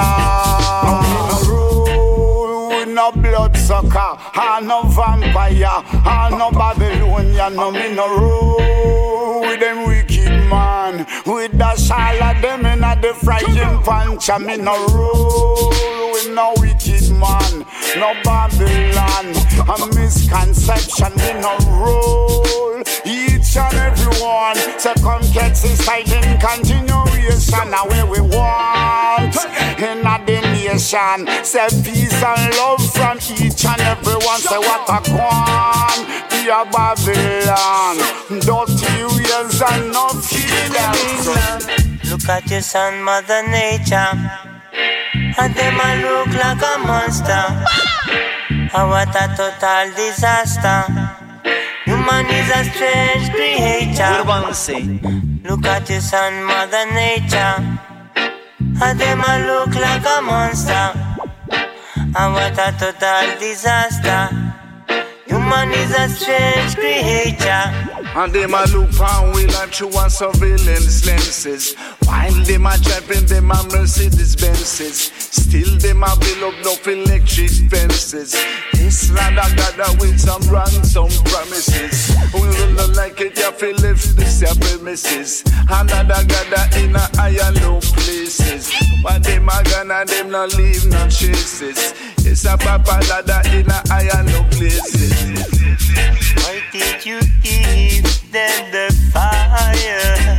We 2.70 2.94
no 2.94 3.12
bloodsucker, 3.12 4.18
I 4.36 4.62
no 4.62 4.84
vampire, 4.84 5.84
I 6.06 6.30
no 6.32 6.52
Babylonian, 6.52 7.56
no 7.56 7.72
me 7.72 7.94
no 7.94 8.08
rule 8.18 9.42
with 9.42 9.60
them 9.60 9.88
wicked 9.88 10.27
man. 10.50 11.06
With 11.26 11.58
the 11.58 11.76
shall 11.76 12.24
of 12.24 12.42
them 12.42 12.66
in 12.66 12.84
a 12.84 12.96
the 13.02 13.14
frying 13.14 13.82
punch, 13.84 14.30
I 14.30 14.38
me 14.38 14.58
no 14.58 14.76
rule 14.88 15.98
with 16.18 16.34
no 16.34 16.54
wicked 16.58 17.10
man, 17.12 17.66
no 17.98 18.14
Babylon, 18.24 19.28
a 19.70 19.96
misconception, 19.96 21.14
me 21.18 21.34
no 21.42 21.58
rule. 21.70 22.84
Each 23.06 23.56
and 23.56 23.76
every 23.76 24.22
one, 24.22 24.58
so 24.80 24.94
come 24.96 25.22
get 25.32 25.64
inside 25.64 26.10
in 26.10 26.40
continuation, 26.40 27.72
where 27.90 28.06
we 28.06 28.22
want 28.22 29.36
in 29.78 30.06
a 30.06 30.18
the 30.26 30.42
nation. 30.54 31.28
Say 31.44 31.68
peace 31.84 32.24
and 32.24 32.56
love 32.56 32.84
from 32.94 33.18
each 33.38 33.66
and 33.66 33.82
every 33.82 34.18
one. 34.26 34.42
Say 34.42 34.58
what 34.58 34.90
a 34.90 35.00
quan, 35.10 35.98
dear 36.48 36.64
Babylon. 36.72 37.98
Dirty 38.40 39.04
ways 39.04 39.62
and 39.62 39.92
no 39.92 40.08
feelings. 40.24 41.26
Look 42.10 42.30
at 42.30 42.50
your 42.50 42.62
son, 42.62 43.04
Mother 43.04 43.44
Nature. 43.48 44.12
And 45.40 45.54
them 45.54 45.80
a 45.88 45.90
look 46.04 46.32
like 46.44 46.64
a 46.64 46.80
monster. 46.88 47.46
Oh, 48.74 48.88
what 48.88 49.14
a 49.24 49.28
total 49.36 49.92
disaster. 49.96 50.80
Human 51.84 52.26
is 52.40 52.50
a 52.60 52.64
strange 52.72 53.28
creature. 53.36 54.24
What 54.24 54.42
do 54.42 54.48
you 54.48 54.54
say? 54.54 54.84
Look 55.44 55.66
at 55.66 55.90
your 55.90 56.00
son, 56.00 56.44
Mother 56.46 56.86
Nature. 56.94 57.56
And 58.82 59.00
them 59.00 59.22
a 59.28 59.34
look 59.50 59.76
like 59.76 60.06
a 60.06 60.22
monster. 60.22 60.88
And 62.16 62.34
what 62.34 62.58
a 62.58 62.72
total 62.80 63.38
disaster. 63.38 64.48
Human 65.48 65.72
is 65.72 65.92
a 65.96 66.10
strange 66.10 66.76
creature. 66.76 67.72
And 68.20 68.34
them 68.34 68.54
a 68.54 68.66
look 68.66 69.00
on 69.00 69.32
we 69.32 69.48
like 69.48 69.70
through 69.70 69.94
one 69.94 70.10
surveillance 70.10 71.06
lenses. 71.06 71.74
While 72.04 72.44
them 72.44 72.66
a 72.66 72.78
driving 72.78 73.26
them 73.28 73.52
a 73.52 73.64
Mercedes 73.72 74.36
Benzes. 74.36 75.10
Still 75.32 75.78
them 75.78 76.04
a 76.04 76.18
build 76.20 76.44
up 76.44 76.66
no 76.66 76.92
electric 76.92 77.52
fences. 77.72 78.36
This 78.74 79.10
land 79.10 79.40
I 79.40 79.56
gather 79.56 79.98
with 80.00 80.20
some 80.20 80.42
ransom 80.52 81.08
promises. 81.32 82.14
We 82.34 82.42
will 82.42 82.74
not 82.74 82.98
like 82.98 83.22
it, 83.22 83.38
you 83.38 83.52
feel 83.54 83.76
live 83.78 84.04
this 84.18 84.42
your 84.42 84.56
premises. 84.56 85.44
Another 85.70 86.28
gather 86.28 86.78
in 86.78 86.94
a 86.94 87.08
high 87.16 87.40
and 87.48 87.62
low 87.62 87.80
places. 87.80 88.70
But 89.02 89.24
them 89.24 89.48
a 89.48 89.64
gonna 89.64 90.04
them 90.04 90.30
not 90.30 90.54
leave 90.56 90.86
no 90.88 91.08
traces. 91.08 91.94
It's 92.30 92.44
a 92.44 92.58
papa 92.58 93.00
ladder 93.10 93.42
in 93.56 93.66
a 93.68 93.82
high 93.88 94.10
and 94.20 94.32
low 94.34 94.44
places. 94.52 95.14
Why 96.44 96.62
did 96.74 97.06
you 97.06 97.22
give 97.42 98.04
them 98.34 98.72
the 98.72 98.92
fire? 99.14 100.38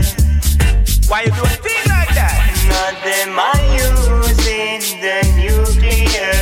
Why 1.08 1.22
you 1.22 1.32
do 1.32 1.42
a 1.42 1.48
thing 1.48 1.84
like 1.88 2.12
that? 2.14 2.44
Not 2.68 2.94
them 3.02 3.38
are 3.40 3.60
using 3.72 5.00
the 5.00 5.24
nuclear. 5.40 6.36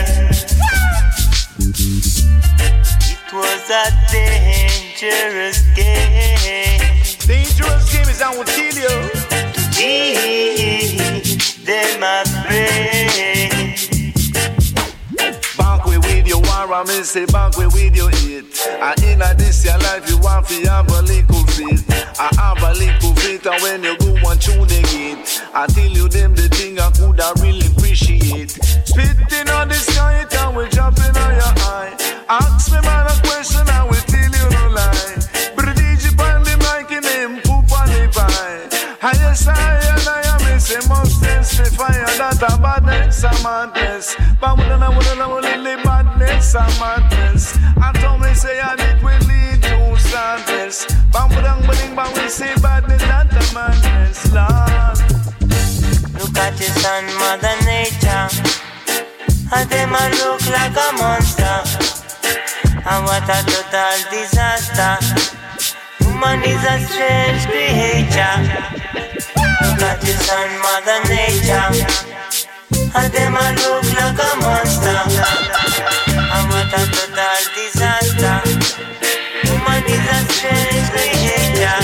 It 3.07 3.33
was 3.33 3.71
a 3.71 3.87
dangerous 4.11 5.63
game. 5.77 7.05
Dangerous 7.25 7.93
game 7.93 8.09
is 8.11 8.21
I 8.21 8.35
will 8.37 8.45
kill 8.45 8.75
you. 8.75 8.95
Give 9.79 11.65
them 11.65 12.03
a 12.03 12.25
break. 12.47 12.96
I 16.73 16.83
may 16.85 17.03
say 17.03 17.27
back 17.27 17.57
way 17.57 17.67
with 17.67 17.97
your 17.97 18.11
hit. 18.11 18.45
And 18.67 19.03
in 19.05 19.23
a 19.23 19.35
this 19.35 19.65
your 19.65 19.79
life, 19.79 20.09
you 20.11 20.19
want 20.19 20.47
to 20.49 20.61
have 20.69 20.89
a 20.89 21.03
little 21.03 21.45
fit. 21.47 21.85
I 22.19 22.29
have 22.37 22.63
a 22.63 22.73
little 22.79 23.15
fit, 23.15 23.47
and 23.47 23.63
when 23.63 23.83
you 23.85 23.97
go 23.99 24.31
and 24.31 24.41
tune 24.41 24.67
the 24.67 24.83
gate, 24.91 25.43
I 25.55 25.67
tell 25.67 25.87
you 25.87 26.09
them 26.09 26.35
the 26.35 26.49
thing 26.49 26.79
I 26.79 26.91
could 26.91 27.21
have 27.21 27.41
really 27.41 27.67
appreciate. 27.67 28.51
Spitting 28.51 29.49
on 29.51 29.69
the 29.69 29.75
sky, 29.75 30.27
and 30.31 30.57
we 30.57 30.69
jumping 30.69 31.17
on 31.17 31.33
your 31.35 31.55
eye. 31.71 31.95
Ask 32.29 32.73
me 32.73 32.81
man 32.81 33.07
a 33.07 33.15
question, 33.23 33.69
I 33.69 33.85
will 33.85 33.95
tell 34.11 34.33
you 34.35 34.47
no 34.51 34.69
lie. 34.75 35.17
British 35.55 36.11
on 36.19 36.43
the 36.43 36.57
mic 36.67 36.91
in 36.91 37.05
him, 37.05 37.41
poop 37.43 37.71
on 37.71 37.87
the 37.89 38.11
pie. 38.13 38.67
Highest 39.01 39.49
I 39.49 39.53
and 39.55 40.09
I 40.09 40.26
a 40.71 40.89
must 40.89 41.23
testify 41.23 41.93
that 41.93 42.43
a 42.43 42.59
badness, 42.59 43.23
a 43.23 43.31
madness. 43.43 44.17
But 44.41 44.59
we 44.59 44.65
don't 44.65 44.81
know, 44.81 44.91
we 44.91 45.05
don't 45.05 45.19
know, 45.19 45.39
really 45.39 45.77
badness, 45.85 46.55
a 46.55 46.67
madness. 46.81 47.57
I 47.79 47.93
told 48.03 48.21
me 48.21 48.35
say 48.35 48.59
and 48.59 48.81
it 48.81 48.99
will 49.03 49.23
lead 49.31 49.63
to 49.63 50.01
sadness. 50.01 50.87
But 51.13 51.31
we 51.31 51.37
don't 51.37 51.63
believe, 51.63 51.95
but 51.95 52.11
we 52.19 52.29
say 52.29 52.55
badness, 52.59 53.03
not 53.07 53.31
a 53.31 53.43
madness, 53.55 54.33
Lord. 54.35 54.99
Look 56.19 56.37
at 56.37 56.59
your 56.59 56.75
son, 56.83 57.05
Mother 57.15 57.57
Nature. 57.63 58.27
And 59.55 59.71
them 59.71 59.95
a 59.95 60.05
look 60.19 60.43
like 60.51 60.75
a 60.75 60.89
monster. 60.99 61.63
And 62.75 63.05
what 63.07 63.23
a 63.23 63.39
total 63.47 63.99
disaster 64.11 65.46
woman 66.17 66.41
is 66.45 66.65
a 66.65 66.81
strange 66.81 67.45
creature. 67.45 68.37
That 69.81 70.01
is 70.01 70.25
on 70.33 70.49
Mother 70.65 71.01
Nature. 71.13 71.69
And 72.97 73.13
them 73.13 73.37
I 73.37 73.53
look 73.61 73.85
like 74.01 74.17
a 74.17 74.33
monster. 74.41 75.01
I'm 76.17 76.49
a 76.57 76.63
total 76.73 77.21
disaster. 77.57 78.37
Woman 79.49 79.85
is 79.95 80.07
a 80.09 80.19
strange 80.33 80.89
creature. 80.95 81.81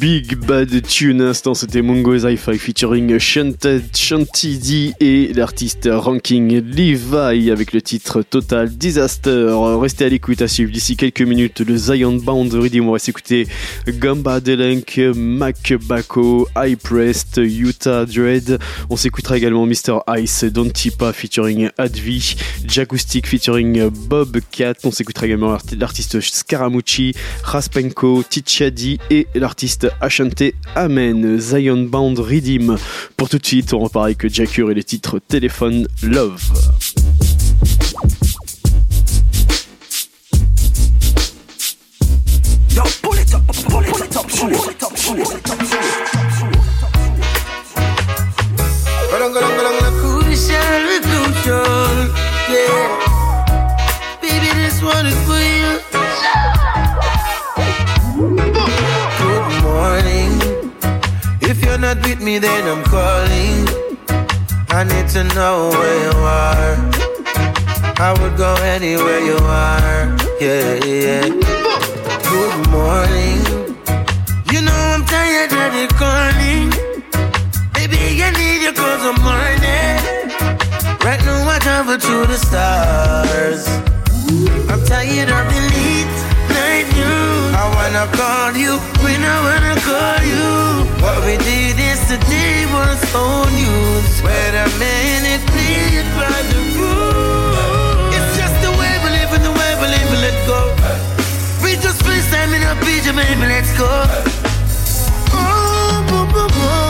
De 0.00 0.78
tune 0.78 1.22
instant, 1.22 1.54
c'était 1.54 1.82
Mongo 1.82 2.14
Hi-Fi 2.14 2.56
featuring 2.56 3.18
Shanty 3.18 4.58
D 4.58 4.92
et 5.00 5.32
l'artiste 5.32 5.88
Ranking 5.90 6.62
Levi 6.62 7.50
avec 7.50 7.72
le 7.72 7.82
titre 7.82 8.22
Total 8.22 8.68
Disaster. 8.68 9.50
Restez 9.80 10.04
à 10.04 10.08
l'écoute 10.08 10.40
à 10.40 10.46
suivre 10.46 10.70
d'ici 10.70 10.96
quelques 10.96 11.22
minutes 11.22 11.60
le 11.60 11.76
Zion 11.76 12.14
Bound 12.14 12.52
Redeem. 12.54 12.88
On 12.88 12.92
va 12.92 13.00
s'écouter 13.00 13.48
Gamba 13.88 14.40
Delink, 14.40 15.00
Mac 15.16 15.74
Bako, 15.88 16.48
High 16.56 16.76
Prest, 16.76 17.40
Utah 17.42 18.04
Dread. 18.04 18.60
On 18.90 18.96
s'écoutera 18.96 19.36
également 19.36 19.66
Mr. 19.66 19.98
Ice, 20.18 20.44
Don 20.44 20.70
Tipa 20.70 21.12
featuring 21.12 21.70
Advi, 21.76 22.36
Jacoustic 22.64 23.26
featuring 23.26 23.88
Bob 23.88 24.38
Cat. 24.52 24.74
On 24.84 24.92
s'écoutera 24.92 25.26
également 25.26 25.58
l'artiste 25.76 26.20
Scaramucci, 26.20 27.14
Raspenko, 27.42 28.22
Tichadi 28.28 28.98
et 29.10 29.26
l'artiste 29.34 29.87
Ashante 30.00 30.54
Amen, 30.74 31.38
Zion 31.38 31.84
Bound 31.84 32.18
Riddim. 32.18 32.76
Pour 33.16 33.28
tout 33.28 33.38
de 33.38 33.46
suite, 33.46 33.72
on 33.72 33.80
repart 33.80 34.04
avec 34.06 34.32
Jackur 34.32 34.70
et 34.70 34.74
le 34.74 34.84
titre 34.84 35.18
Téléphone 35.18 35.86
Love. 36.02 36.40
Baby, 54.20 54.48
this 54.54 54.82
one 54.82 55.06
is 55.06 55.26
for 55.26 55.38
you. 55.38 55.97
Not 61.94 62.06
with 62.06 62.20
me, 62.20 62.38
then 62.38 62.64
I'm 62.68 62.84
calling. 62.84 63.64
I 64.78 64.84
need 64.84 65.08
to 65.16 65.24
know 65.34 65.70
where 65.78 65.98
you 66.04 66.16
are. 66.44 66.76
I 68.06 68.10
would 68.20 68.36
go 68.36 68.52
anywhere 68.76 69.20
you 69.20 69.38
are. 69.38 70.04
Yeah, 70.38 70.74
yeah. 70.84 71.24
Good 72.32 72.56
morning. 72.76 73.40
You 74.52 74.60
know 74.66 74.80
I'm 74.94 75.04
tired 75.14 75.52
of 75.62 75.70
the 75.76 75.86
calling. 76.02 76.68
Baby, 77.72 78.00
I 78.26 78.30
need 78.36 78.60
you 78.66 78.72
cause 78.80 79.02
I'm 79.10 79.18
morning. 79.28 79.96
Right 81.06 81.22
now 81.24 81.48
I 81.54 81.58
travel 81.58 81.96
to 81.96 82.16
the 82.32 82.38
stars. 82.46 83.64
I'm 84.70 84.80
tired 84.84 85.30
of 85.36 85.44
the 85.52 85.60
late 85.72 86.27
night 86.78 86.90
news. 86.94 87.54
I 87.54 87.64
wanna 87.76 88.06
call 88.14 88.52
you 88.56 88.78
when 89.04 89.20
I 89.22 89.36
wanna 89.46 89.76
call 89.88 90.20
you. 90.32 90.48
What 91.02 91.18
we 91.26 91.36
did 91.48 91.76
yesterday 91.78 92.66
was 92.74 92.98
old 93.14 93.50
news. 93.52 94.22
The 94.48 94.64
man 94.78 95.22
is 95.34 95.42
played 95.52 96.06
by 96.18 96.38
the 96.50 96.60
rules. 96.78 98.14
It's 98.16 98.30
just 98.40 98.56
the 98.64 98.72
way 98.80 98.92
we 99.02 99.08
live 99.18 99.30
and 99.36 99.44
the 99.44 99.54
way 99.60 99.72
we 99.80 99.86
live, 99.94 100.10
let 100.24 100.38
go. 100.46 100.60
We 101.62 101.76
just 101.84 102.00
FaceTime 102.02 102.52
in 102.56 102.62
a 102.62 102.74
picture, 102.84 103.12
baby, 103.12 103.46
let's 103.46 103.72
go. 103.78 103.90
Oh, 105.32 106.04
boy, 106.08 106.26
boy, 106.32 106.48
boy, 106.56 106.87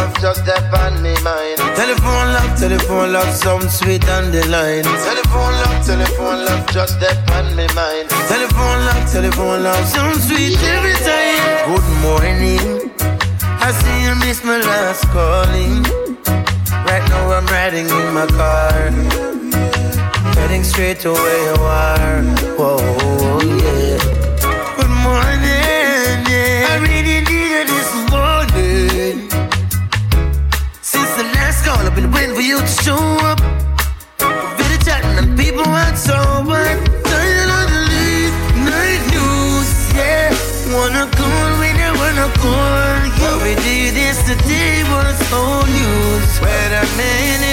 love, 0.00 0.14
just 0.20 0.44
that 0.46 0.64
on 0.82 1.02
me 1.02 1.14
mind. 1.22 1.58
Telephone 1.76 2.28
love, 2.36 2.52
telephone 2.58 3.12
love, 3.12 3.32
some 3.34 3.64
sweet 3.68 4.04
on 4.08 4.30
the 4.34 4.42
line. 4.48 4.84
Telephone 5.08 5.54
love, 5.62 5.76
telephone 5.84 6.38
love, 6.48 6.64
just 6.76 6.94
that 7.00 7.18
on 7.36 7.46
me 7.56 7.66
mind. 7.78 8.08
Telephone 8.32 8.80
love, 8.88 9.04
telephone 9.12 9.62
love, 9.62 9.84
some 9.94 10.14
sweet 10.26 10.60
every 10.74 10.96
time. 11.08 11.40
Good 11.68 11.88
morning, 12.06 12.64
I 13.66 13.68
see 13.80 13.96
you 14.06 14.14
miss 14.24 14.38
my 14.44 14.58
last 14.70 15.04
calling. 15.14 15.84
Right 16.88 17.04
now 17.12 17.32
I'm 17.36 17.46
riding 17.46 17.88
in 17.98 18.06
my 18.18 18.26
car, 18.38 18.90
heading 20.36 20.64
straight 20.64 20.98
to 21.04 21.12
where 21.12 21.40
you 21.48 21.56
are. 21.62 22.22
Whoa, 22.58 22.78
yeah. 23.64 24.00
Good 24.76 24.94
morning, 25.06 25.29
aren't 35.90 35.98
sober. 35.98 36.66
Tired 37.10 37.50
of 37.58 37.66
the 37.74 37.82
late 37.90 38.36
night 38.62 39.02
news, 39.10 39.70
yeah. 39.94 40.30
Wanna 40.74 41.10
call 41.10 41.50
when 41.58 41.76
I 41.76 41.90
wanna 41.98 42.28
you. 42.42 43.22
What 43.22 43.42
we 43.42 43.54
did 43.66 43.94
yesterday 43.94 44.82
was 44.84 45.18
old 45.32 45.66
news. 45.66 46.30
Where 46.38 46.68
the 46.74 46.84
man 46.96 47.49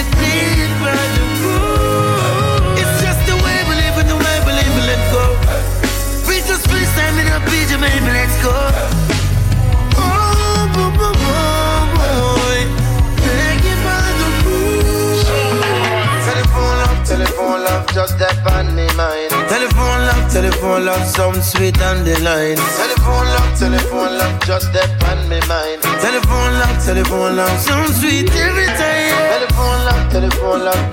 that 18.19 18.37
on 18.53 18.75
me 18.75 18.87
mind. 18.97 19.29
Telephone 19.49 20.01
love, 20.09 20.31
telephone 20.31 20.85
love, 20.85 21.05
some 21.05 21.41
sweet 21.41 21.79
on 21.81 22.03
the 22.03 22.17
line. 22.21 22.57
Telephone 22.77 23.27
love, 23.33 23.51
telephone 23.57 24.17
love, 24.17 24.39
just 24.45 24.73
that 24.73 24.89
on 25.09 25.29
me 25.29 25.39
mind. 25.47 25.81
Telephone 26.01 26.53
love, 26.59 26.77
telephone 26.83 27.35
love, 27.35 27.59
some 27.59 27.87
sweet 27.93 28.29
every 28.33 28.65
time. 28.77 29.13
Telephone 29.33 29.79
love, 29.85 30.03
telephone 30.11 30.61
love. 30.65 30.83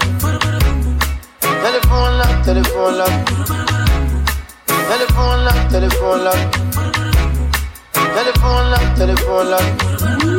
Telephone 1.40 2.12
love, 2.18 2.44
telephone 2.44 2.94
love. 2.98 3.16
Telephone 4.66 5.40
love, 5.44 5.62
telephone 5.72 6.24
love. 6.24 6.42
Telephone 7.92 8.64
love, 8.70 8.96
telephone 8.96 9.50
love. 9.50 10.33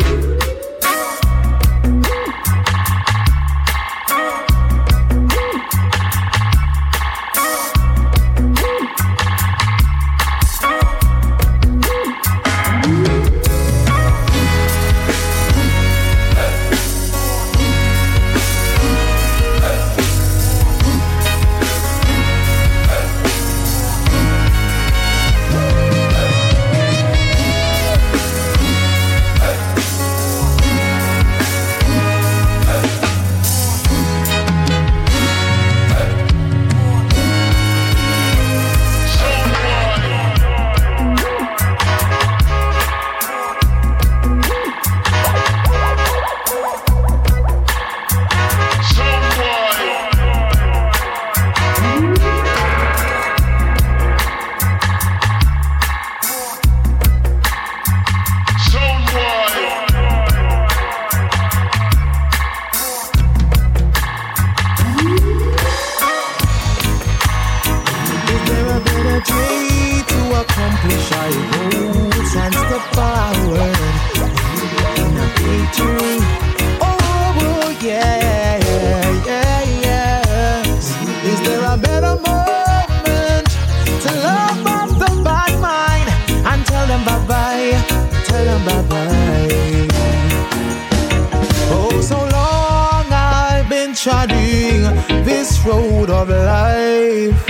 Treading 94.05 94.83
this 95.25 95.65
road 95.65 96.11
of 96.11 96.29
life, 96.29 97.47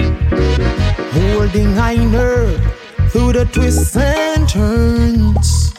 holding 1.11 1.77
I 1.77 1.95
nerve 1.97 2.61
through 3.09 3.33
the 3.33 3.43
twists 3.51 3.97
and 3.97 4.47
turns. 4.47 5.73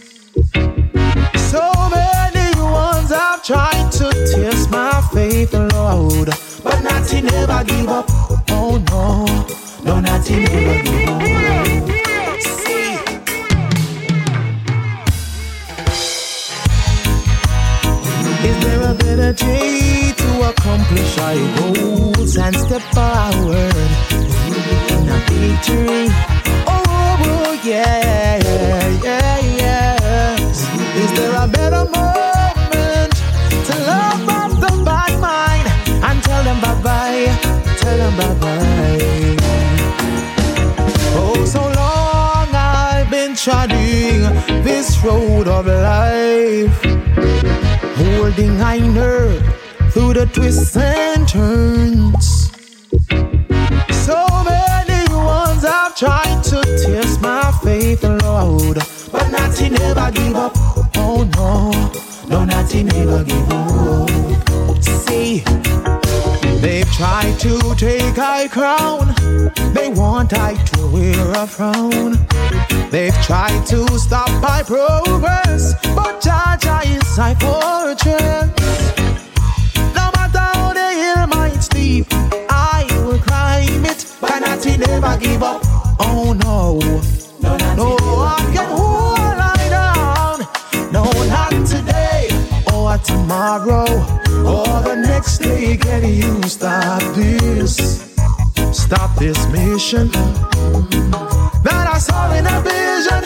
So 1.50 1.62
many 1.88 2.60
ones 2.60 3.10
I've 3.10 3.42
tried 3.42 3.90
to 3.92 4.10
test 4.34 4.70
my 4.70 5.00
faith, 5.14 5.54
Lord, 5.54 6.28
but 6.62 6.82
nothing 6.82 7.24
ever 7.32 7.64
give 7.64 7.88
up. 7.88 8.04
Oh 8.50 8.76
no, 8.90 9.24
no, 9.82 10.00
nothing 10.00 10.44
ever 10.44 10.82
give 10.82 11.08
up. 11.08 11.22
Is 18.44 18.56
there 18.62 18.90
a 18.90 18.94
better 18.94 19.32
day 19.32 20.05
accomplish 20.42 21.18
our 21.18 21.34
goals 21.58 22.36
and 22.36 22.56
step 22.56 22.82
forward 22.94 23.76
in 24.96 25.08
a 25.08 25.18
victory? 25.30 26.08
Oh, 26.66 26.82
oh, 27.28 27.60
yeah, 27.64 28.36
yeah, 29.02 29.38
yes. 29.62 30.68
Is 30.96 31.12
there 31.18 31.34
a 31.44 31.46
better 31.48 31.84
moment 31.84 33.12
to 33.66 33.74
love 33.90 34.28
off 34.28 34.52
the 34.60 34.82
bad 34.84 35.20
mind 35.20 35.66
and 36.04 36.22
tell 36.22 36.42
them 36.44 36.60
bye 36.60 36.82
bye, 36.82 37.26
tell 37.78 37.96
them 37.96 38.16
bye 38.16 38.34
bye? 38.40 39.36
Oh, 41.18 41.44
so 41.44 41.60
long 41.60 42.48
I've 42.54 43.10
been 43.10 43.34
treading 43.34 44.22
this 44.62 44.98
road 45.02 45.48
of 45.48 45.66
life, 45.66 46.82
holding 47.96 48.60
I 48.60 48.78
nerve 48.78 49.65
the 50.16 50.24
twists 50.32 50.74
and 50.78 51.28
turns. 51.28 52.50
So 54.06 54.16
many 54.44 55.04
ones 55.12 55.62
I've 55.62 55.94
tried 55.94 56.42
to 56.44 56.62
test 56.62 57.20
my 57.20 57.52
faith, 57.62 58.02
Lord, 58.02 58.78
but 59.12 59.28
nothing 59.30 59.74
never 59.74 60.10
give 60.12 60.34
up. 60.34 60.52
Oh 60.96 61.28
no, 61.36 61.70
no, 62.30 62.44
nothing 62.46 62.86
never 62.86 63.24
give 63.24 63.52
up. 63.52 64.82
See, 64.82 65.44
they've 66.62 66.90
tried 66.92 67.38
to 67.40 67.74
take 67.76 68.18
I 68.18 68.48
crown, 68.48 69.12
they 69.74 69.90
want 69.90 70.32
I 70.32 70.54
to 70.54 70.86
wear 70.86 71.30
a 71.32 71.46
frown. 71.46 72.12
They've 72.90 73.20
tried 73.22 73.66
to 73.66 73.86
stop 73.98 74.30
my 74.40 74.62
progress, 74.62 75.74
but 75.94 76.22
Jah 76.22 76.56
Jah 76.58 76.80
is 76.86 77.18
my 77.18 77.34
fortress. 77.34 78.95
Steep, 82.02 82.06
I 82.50 82.86
will 83.04 83.18
climb 83.18 83.84
it. 83.84 84.06
But 84.20 84.40
nothing 84.40 84.80
never 84.80 85.16
give 85.18 85.42
up. 85.42 85.62
Oh 86.00 86.34
no, 86.44 86.78
no, 87.40 87.56
no 87.74 87.96
I 88.24 88.50
can 88.52 88.68
hold 88.68 89.36
lie 89.42 89.68
down. 89.70 90.92
No, 90.92 91.04
not 91.28 91.66
today 91.66 92.28
or 92.72 92.98
tomorrow 92.98 93.86
or 94.44 94.82
the 94.82 94.96
next 94.96 95.38
day. 95.38 95.76
Can 95.76 96.04
you 96.04 96.42
stop 96.42 97.02
this? 97.14 98.02
Stop 98.72 99.16
this 99.16 99.38
mission 99.48 100.08
that 101.62 101.86
I 101.94 101.98
saw 101.98 102.32
in 102.34 102.46
a 102.46 102.60
vision. 102.60 103.22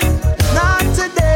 Not 0.54 0.82
today 0.94 1.30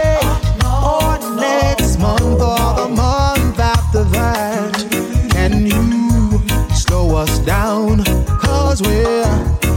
down? 7.44 8.04
Cause 8.38 8.82
we're 8.82 9.24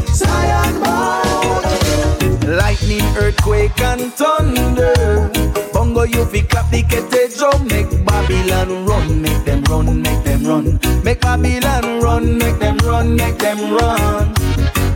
Zion 0.07 0.81
bound. 0.81 2.47
Lightning, 2.47 3.03
earthquake, 3.17 3.79
and 3.81 4.13
thunder. 4.13 5.29
Bongo, 5.73 6.03
you 6.03 6.25
fi 6.25 6.41
clap 6.41 6.69
the 6.71 6.83
kettle 6.83 7.27
drum. 7.37 7.67
Make 7.67 8.05
Babylon 8.05 8.85
run, 8.85 9.21
make 9.21 9.43
them 9.45 9.63
run, 9.63 10.01
make 10.01 10.23
them 10.23 10.43
run. 10.45 10.79
Make 11.03 11.21
Babylon 11.21 12.01
run, 12.01 12.37
make 12.37 12.59
them 12.59 12.77
run, 12.79 13.15
make 13.15 13.37
them 13.37 13.73
run. 13.73 14.33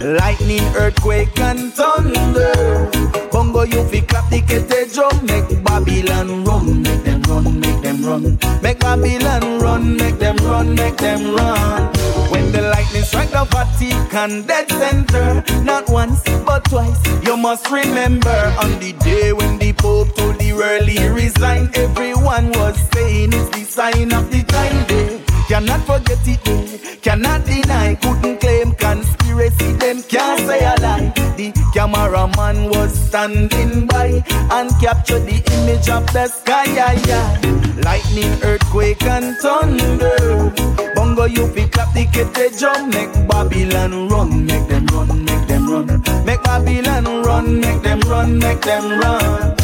Lightning, 0.03 0.63
earthquake, 0.75 1.39
and 1.39 1.71
thunder. 1.73 2.89
Bongo, 3.31 3.63
you 3.63 3.83
fi 3.85 4.01
clap 4.01 4.29
the 4.31 4.41
kettle 4.41 4.87
drum. 4.91 5.25
Make 5.27 5.63
Babylon 5.63 6.43
run, 6.43 6.81
make 6.81 7.03
them 7.03 7.21
run, 7.23 7.59
make 7.59 7.81
them 7.83 8.03
run. 8.03 8.39
Make 8.63 8.79
Babylon 8.79 9.59
run, 9.59 9.97
make 9.97 10.17
them 10.17 10.37
run, 10.37 10.73
make 10.73 10.97
them 10.97 11.35
run. 11.35 11.93
When 12.31 12.51
the 12.51 12.63
lightning 12.63 13.03
strike 13.03 13.29
the 13.29 13.45
Vatican 13.45 14.47
dead 14.47 14.71
center, 14.71 15.43
not 15.63 15.87
once 15.87 16.23
but 16.45 16.65
twice, 16.65 16.99
you 17.23 17.37
must 17.37 17.69
remember 17.69 18.55
on 18.59 18.79
the 18.79 18.93
day 19.03 19.33
when 19.33 19.59
the 19.59 19.71
Pope 19.73 20.15
told 20.15 20.39
the 20.39 20.53
world 20.53 20.87
he 20.87 21.07
resigned, 21.09 21.77
everyone 21.77 22.51
was 22.53 22.75
saying 22.91 23.33
it's 23.33 23.49
the 23.55 23.63
sign 23.65 24.11
of 24.13 24.31
the 24.31 24.41
time 24.45 24.87
day. 24.87 25.30
Cannot 25.51 25.81
forget 25.81 26.17
it, 26.25 26.45
they 26.45 26.95
cannot 27.01 27.45
deny, 27.45 27.95
couldn't 27.95 28.39
claim 28.39 28.71
conspiracy, 28.71 29.73
them 29.73 30.01
can't 30.03 30.39
say 30.47 30.63
a 30.63 30.79
lie. 30.79 31.11
The 31.35 31.51
cameraman 31.73 32.69
was 32.69 32.93
standing 32.93 33.85
by 33.85 34.23
and 34.49 34.69
captured 34.79 35.25
the 35.27 35.43
image 35.59 35.89
of 35.89 36.07
the 36.13 36.29
sky. 36.29 36.63
Yeah, 36.73 36.93
yeah. 37.05 37.81
Lightning, 37.83 38.31
earthquake, 38.43 39.03
and 39.03 39.35
thunder. 39.39 40.53
Bongo, 40.95 41.25
you 41.25 41.45
pick 41.49 41.77
up 41.77 41.93
the 41.93 42.05
kete 42.05 42.57
drum, 42.57 42.89
make 42.89 43.11
Babylon 43.27 44.07
run, 44.07 44.45
make 44.45 44.69
them 44.69 44.85
run, 44.85 45.25
make 45.25 45.47
them 45.49 45.69
run. 45.69 46.25
Make 46.25 46.43
Babylon 46.43 47.23
run, 47.23 47.59
make 47.59 47.81
them 47.81 47.99
run, 48.07 48.39
make 48.39 48.61
them 48.61 49.01
run. 49.01 49.57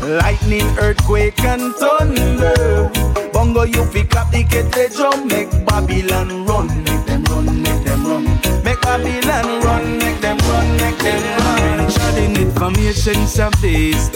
Lightning, 0.00 0.68
earthquake, 0.78 1.40
and 1.40 1.74
thunder. 1.74 3.23
Bongo, 3.44 3.64
you 3.64 3.84
pick 3.92 4.16
up 4.16 4.30
the 4.30 4.90
drum, 4.96 5.28
make 5.28 5.50
Babylon 5.66 6.46
run, 6.46 6.66
make 6.82 7.04
them 7.04 7.24
run, 7.24 7.62
make 7.62 7.84
them 7.84 8.06
run. 8.06 8.24
Make 8.64 8.80
Babylon 8.80 9.60
run, 9.60 9.98
make 9.98 10.18
them 10.22 10.38
run, 10.38 10.76
make 10.78 10.98
them 10.98 11.22
run. 11.44 11.90
Shedding 11.90 12.36
information 12.36 13.26
days. 13.60 14.08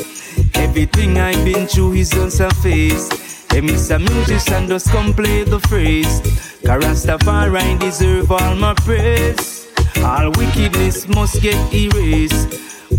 Everything 0.54 1.18
I've 1.18 1.44
been 1.44 1.66
through 1.66 1.92
is 1.92 2.14
on 2.14 2.30
surface. 2.30 3.10
Hey, 3.52 3.60
Mr. 3.60 4.00
Musician, 4.00 4.66
just 4.66 4.90
come 4.90 5.12
play 5.12 5.44
the 5.44 5.60
phrase. 5.60 6.22
Rastafari 6.62 7.78
deserve 7.78 8.32
all 8.32 8.56
my 8.56 8.72
praise. 8.72 9.67
All 10.04 10.30
wickedness 10.32 11.08
must 11.08 11.42
get 11.42 11.58
erased. 11.72 12.48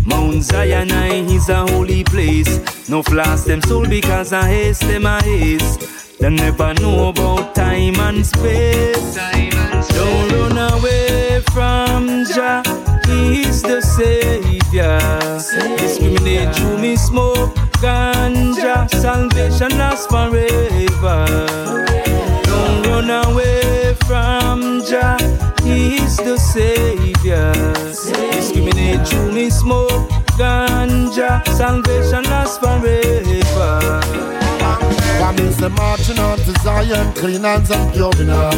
Mount 0.06 0.42
Zion 0.42 0.90
is 1.30 1.48
a 1.48 1.66
holy 1.66 2.04
place. 2.04 2.88
No 2.88 3.02
flash 3.02 3.42
them 3.42 3.62
soul 3.62 3.86
because 3.86 4.32
I 4.32 4.46
haste 4.46 4.82
them 4.82 5.06
I 5.06 5.20
haste. 5.22 6.18
They 6.18 6.30
never 6.30 6.74
know 6.74 7.08
about 7.08 7.54
time 7.54 7.98
and 8.00 8.24
space. 8.26 9.14
Don't 9.14 10.32
run 10.32 10.58
away 10.72 11.40
from 11.52 12.24
Jah. 12.26 12.62
He's 13.06 13.62
the 13.62 13.80
savior. 13.80 14.98
Discriminate 15.78 16.54
through 16.54 16.78
me 16.78 16.96
smoke 16.96 17.54
ganja. 17.80 18.88
Salvation 18.90 19.70
lasts 19.78 20.06
forever. 20.06 21.26
Don't 22.44 22.86
run 22.86 23.10
away 23.10 23.94
from 24.06 24.82
Jah. 24.84 25.19
He's 26.30 26.54
the 26.54 26.60
savior. 26.60 27.52
Discriminate 28.30 29.08
through 29.08 29.32
me 29.32 29.50
smoke 29.50 30.08
ganja. 30.38 31.44
Salvation 31.56 32.22
lasts 32.24 32.58
forever. 32.58 34.00
Families 35.18 35.56
them 35.56 35.74
marching 35.74 36.20
on 36.20 36.38
to 36.38 36.52
Zion, 36.62 37.12
clean 37.14 37.42
hands 37.42 37.72
and 37.72 37.92
pure 37.92 38.14
in 38.20 38.28
heart. 38.28 38.56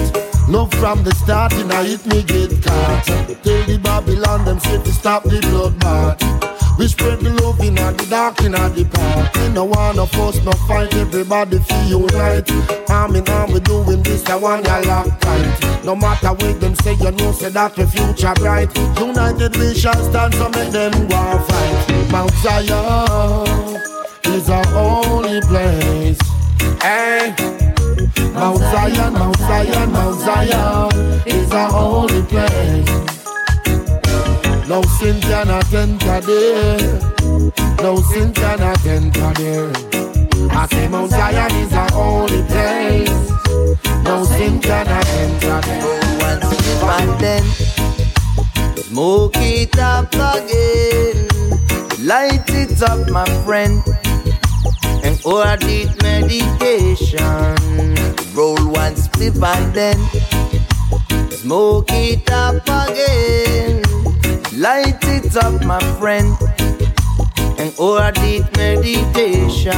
Love 0.48 0.72
from 0.74 1.02
the 1.02 1.14
start, 1.14 1.54
and 1.54 1.72
I 1.72 1.84
hit 1.84 2.04
me 2.04 2.22
get 2.22 2.62
caught. 2.62 3.06
Tell 3.06 3.64
the 3.64 3.80
Babylon 3.82 4.44
them 4.44 4.60
say 4.60 4.82
to 4.82 4.92
stop 4.92 5.22
the 5.22 5.40
bloodbath. 5.40 6.31
We 6.78 6.88
spread 6.88 7.20
the 7.20 7.30
love 7.42 7.60
in 7.60 7.74
the 7.74 8.06
dark 8.08 8.40
in 8.40 8.52
the 8.52 8.84
park. 8.92 9.34
We 9.36 9.48
no 9.50 9.64
one 9.64 9.98
of 9.98 10.12
us 10.14 10.42
no 10.44 10.52
fight, 10.66 10.94
everybody 10.94 11.58
feel 11.58 12.00
unite. 12.00 12.50
Arm 12.90 13.16
in 13.16 13.28
arm 13.28 13.52
we 13.52 13.60
doing 13.60 14.02
this, 14.02 14.24
I 14.26 14.36
want 14.36 14.66
ya 14.66 14.78
lock 14.86 15.20
tight. 15.20 15.84
No 15.84 15.94
matter 15.94 16.28
what 16.28 16.60
them 16.60 16.74
say, 16.76 16.94
you 16.94 17.10
know 17.12 17.32
say 17.32 17.50
that 17.50 17.74
the 17.76 17.86
future 17.86 18.34
bright. 18.36 18.74
United 18.98 19.56
we 19.56 19.74
shall 19.74 20.02
stand, 20.02 20.34
so 20.34 20.48
make 20.50 20.72
them 20.72 20.92
go 21.08 21.38
fight. 21.46 22.10
Mount 22.10 22.32
Zion 22.42 23.80
is 24.34 24.48
our 24.48 24.66
only 24.74 25.40
place. 25.42 26.18
Hey, 26.80 27.34
Mount 28.32 28.58
Zion, 28.58 29.12
Mount 29.12 29.36
Zion, 29.38 29.92
Mount 29.92 30.20
Zion 30.20 31.22
is 31.26 31.52
our 31.52 31.70
holy 31.70 32.22
place. 32.22 33.21
No 34.72 34.80
sin 34.84 35.20
cannot 35.20 35.70
enter 35.74 36.20
there. 36.22 36.98
No 37.82 37.96
sin 37.96 38.32
cannot 38.32 38.82
enter 38.86 39.32
there. 39.34 39.70
I 40.50 40.66
say 40.70 40.88
Mount 40.88 41.10
Zion 41.10 41.52
is 41.56 41.74
our 41.74 41.92
holy 41.92 42.42
place. 42.44 43.10
No 44.02 44.24
sin 44.24 44.58
cannot 44.62 45.06
enter 45.06 45.60
there. 45.60 45.92
Once 46.20 46.80
and 46.82 47.20
then 47.20 47.44
smoke 48.84 49.36
it 49.36 49.78
up 49.78 50.08
again. 50.14 51.28
Light 52.00 52.48
it 52.48 52.82
up, 52.82 53.10
my 53.10 53.26
friend 53.44 53.82
and 55.04 55.20
or 55.26 55.54
deep 55.58 55.90
meditation. 56.00 57.20
Roll 58.34 58.56
one 58.72 58.94
spliff 58.94 59.36
and 59.36 59.74
then 59.74 59.98
smoke 61.30 61.92
it 61.92 62.30
up 62.30 62.62
again. 62.88 63.81
Light 64.62 65.02
it 65.02 65.36
up, 65.38 65.64
my 65.64 65.80
friend, 65.98 66.36
and 67.58 67.74
or 67.80 68.12
deep 68.12 68.44
meditation. 68.56 69.72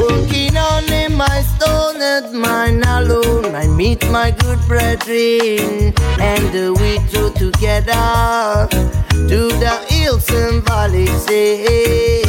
Working 0.00 0.56
on 0.56 0.90
in 0.90 1.12
my 1.14 1.42
stone 1.42 2.00
at 2.00 2.32
mine 2.32 2.82
alone. 2.84 3.54
I 3.54 3.66
meet 3.66 4.08
my 4.08 4.30
good 4.30 4.58
brethren 4.66 5.92
and 6.18 6.52
we 6.80 7.00
two 7.12 7.28
together 7.36 8.66
to 9.12 9.40
the 9.60 9.84
hills 9.90 10.30
and 10.30 10.64
valleys. 10.64 11.10
Eh, 11.10 11.26
Say, 11.26 12.22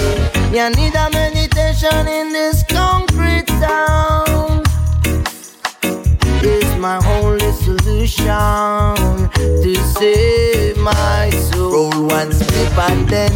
you 0.51 0.69
need 0.75 0.95
a 0.95 1.09
meditation 1.11 2.09
in 2.09 2.33
this 2.33 2.61
concrete 2.67 3.47
town. 3.47 4.63
Is 6.43 6.75
my 6.75 6.99
only 7.15 7.53
solution 8.07 9.29
to 9.35 9.75
save 9.97 10.77
my 10.77 11.29
soul. 11.29 11.71
Roll 11.71 12.07
one 12.07 12.31
slip 12.31 12.77
and 12.77 13.09
then 13.09 13.31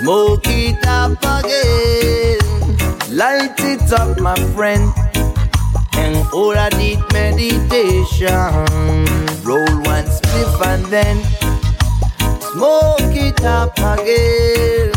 smoke 0.00 0.46
it 0.46 0.86
up 0.86 1.18
again. 1.22 2.38
Light 3.10 3.58
it 3.58 3.92
up, 3.92 4.18
my 4.20 4.36
friend, 4.54 4.92
and 5.94 6.16
hold 6.26 6.56
a 6.56 6.70
deep 6.70 7.00
meditation. 7.12 8.30
Roll 9.44 9.64
one 9.82 10.06
spliff 10.06 10.66
and 10.66 10.84
then 10.86 11.16
smoke 12.52 13.14
it 13.14 13.42
up 13.44 13.76
again. 13.78 14.92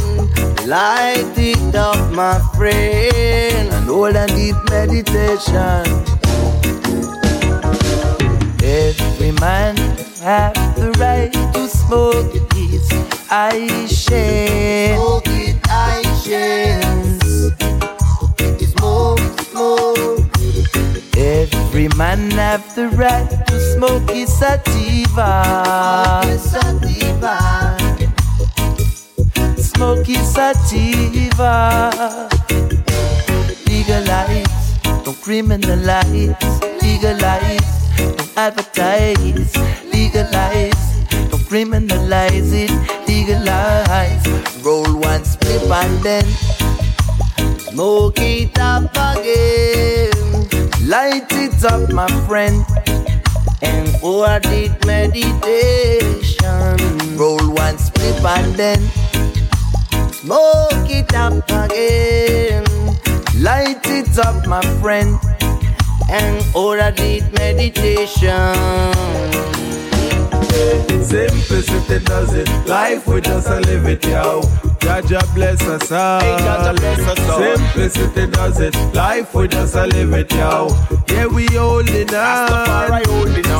Light 0.67 1.33
it 1.37 1.75
up, 1.75 2.11
my 2.13 2.39
friend, 2.55 3.69
and 3.73 3.85
hold 3.85 4.15
a 4.15 4.27
deep 4.27 4.55
meditation. 4.69 6.19
Every 8.69 9.31
man 9.31 9.75
have 10.21 10.53
the 10.75 10.91
right 10.99 11.33
to 11.53 11.67
smoke 11.67 12.33
his 12.53 12.87
I 13.31 13.87
share. 13.87 14.95
Smoke 14.95 15.23
it, 15.27 15.57
I 15.67 16.03
share. 16.23 16.81
Smoke, 18.73 19.19
smoke. 19.49 20.29
Every 21.17 21.87
man 21.97 22.31
have 22.31 22.75
the 22.75 22.89
right 22.89 23.29
to 23.47 23.59
smoke 23.73 24.09
his 24.11 24.31
sativa. 24.37 25.31
Smoke 26.23 26.31
his 26.31 26.43
sativa 26.43 27.79
smoky 29.79 30.15
sativa. 30.15 31.79
Legalize, 33.65 34.77
don't 35.05 35.15
criminalize. 35.23 36.35
Legalize, 36.81 37.78
advertise. 38.47 39.51
Legalize, 39.93 40.85
don't 41.29 41.45
criminalize 41.49 42.51
it. 42.63 42.71
Legalize. 43.07 44.23
Roll 44.63 44.93
one 44.97 45.23
split 45.25 45.63
and 45.63 46.03
then 46.03 46.25
smoke 47.59 48.19
it 48.19 48.57
up 48.59 48.91
again. 49.13 50.11
Light 50.87 51.31
it 51.31 51.63
up, 51.65 51.91
my 51.91 52.07
friend 52.27 52.65
and 53.61 53.89
for 53.99 54.39
deep 54.39 54.73
meditation. 54.85 56.77
Roll 57.17 57.45
one 57.53 57.77
split 57.77 58.23
and 58.23 58.55
then 58.55 58.81
Smoke 60.21 60.89
it 60.89 61.13
up 61.15 61.49
again. 61.49 62.65
Light 63.41 63.85
it 63.85 64.19
up, 64.19 64.45
my 64.47 64.61
friend. 64.81 65.17
And 66.07 66.43
order 66.55 66.91
deep 66.91 67.23
meditation. 67.33 68.55
Simplicity 71.03 72.03
does 72.05 72.33
it. 72.33 72.47
Life 72.67 73.07
we 73.07 73.21
just 73.21 73.49
live 73.49 73.87
it, 73.87 74.05
yo. 74.05 74.41
Jah 74.79 75.01
Jah 75.01 75.21
bless 75.35 75.61
us 75.61 75.91
all. 75.91 76.19
Hey, 76.21 76.37
Jah 76.39 76.61
Jah 76.63 76.73
bless 76.73 76.99
us 76.99 77.29
all. 77.29 77.39
Simplicity 77.39 78.27
does 78.27 78.59
it. 78.59 78.75
Life 78.93 79.33
we 79.35 79.47
just 79.47 79.75
a 79.75 79.85
live 79.87 80.13
it, 80.13 80.31
yo. 80.33 80.69
Yeah, 81.07 81.27
we 81.27 81.45
holding 81.47 82.13
on. 82.15 83.03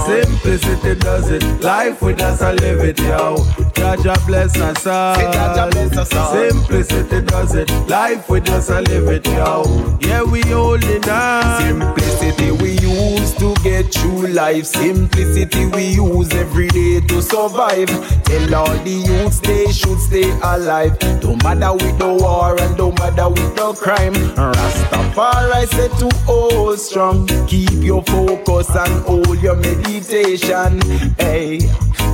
Simplicity 0.06 0.96
does 0.96 1.30
it. 1.30 1.44
Life 1.62 2.02
we 2.02 2.14
just 2.14 2.42
a 2.42 2.54
live 2.54 2.80
it, 2.80 3.00
yo. 3.00 3.38
Jah 3.76 3.96
Jah 4.02 4.18
bless 4.26 4.56
us 4.58 4.88
all. 4.88 5.16
Hey, 5.16 5.32
Jah 5.32 5.54
Jah 5.56 5.70
bless 5.72 5.98
us 5.98 6.14
all. 6.16 6.34
Simplicity 6.34 7.22
does 7.22 7.56
it. 7.56 7.70
Life 7.88 8.30
we 8.30 8.40
just 8.42 8.70
a 8.70 8.82
live 8.82 9.08
it, 9.10 9.26
yo. 9.28 9.98
Yeah, 10.02 10.24
we 10.24 10.42
holding 10.42 11.08
on. 11.10 11.62
Simplicity 11.62 12.52
we 12.52 12.72
use 12.80 13.34
to 13.36 13.54
get 13.64 13.94
through 13.94 14.28
life. 14.28 14.66
Simplicity 14.66 15.66
we 15.68 15.90
use 15.94 16.34
every 16.34 16.68
day 16.70 17.02
to 17.02 17.22
survive. 17.22 17.90
Tell 18.24 18.56
all 18.56 18.78
the 18.84 19.04
youths 19.08 19.40
they 19.40 19.72
should 19.72 20.00
stay 20.00 20.30
alive. 20.42 20.98
Don't 21.22 21.44
matter 21.44 21.74
with 21.74 21.98
the 21.98 22.14
war 22.14 22.60
and 22.60 22.78
don't 22.78 22.98
matter 23.00 23.30
with 23.30 23.56
the 23.56 23.74
crime. 23.74 24.14
Rastafari 24.14 25.68
said 25.68 25.92
to 26.00 26.16
hold 26.26 26.80
strong. 26.80 27.28
Keep 27.48 27.84
your 27.84 28.04
focus 28.04 28.70
and 28.76 29.04
hold 29.04 29.42
your 29.42 29.56
meditation. 29.56 30.82
Hey, 31.18 31.60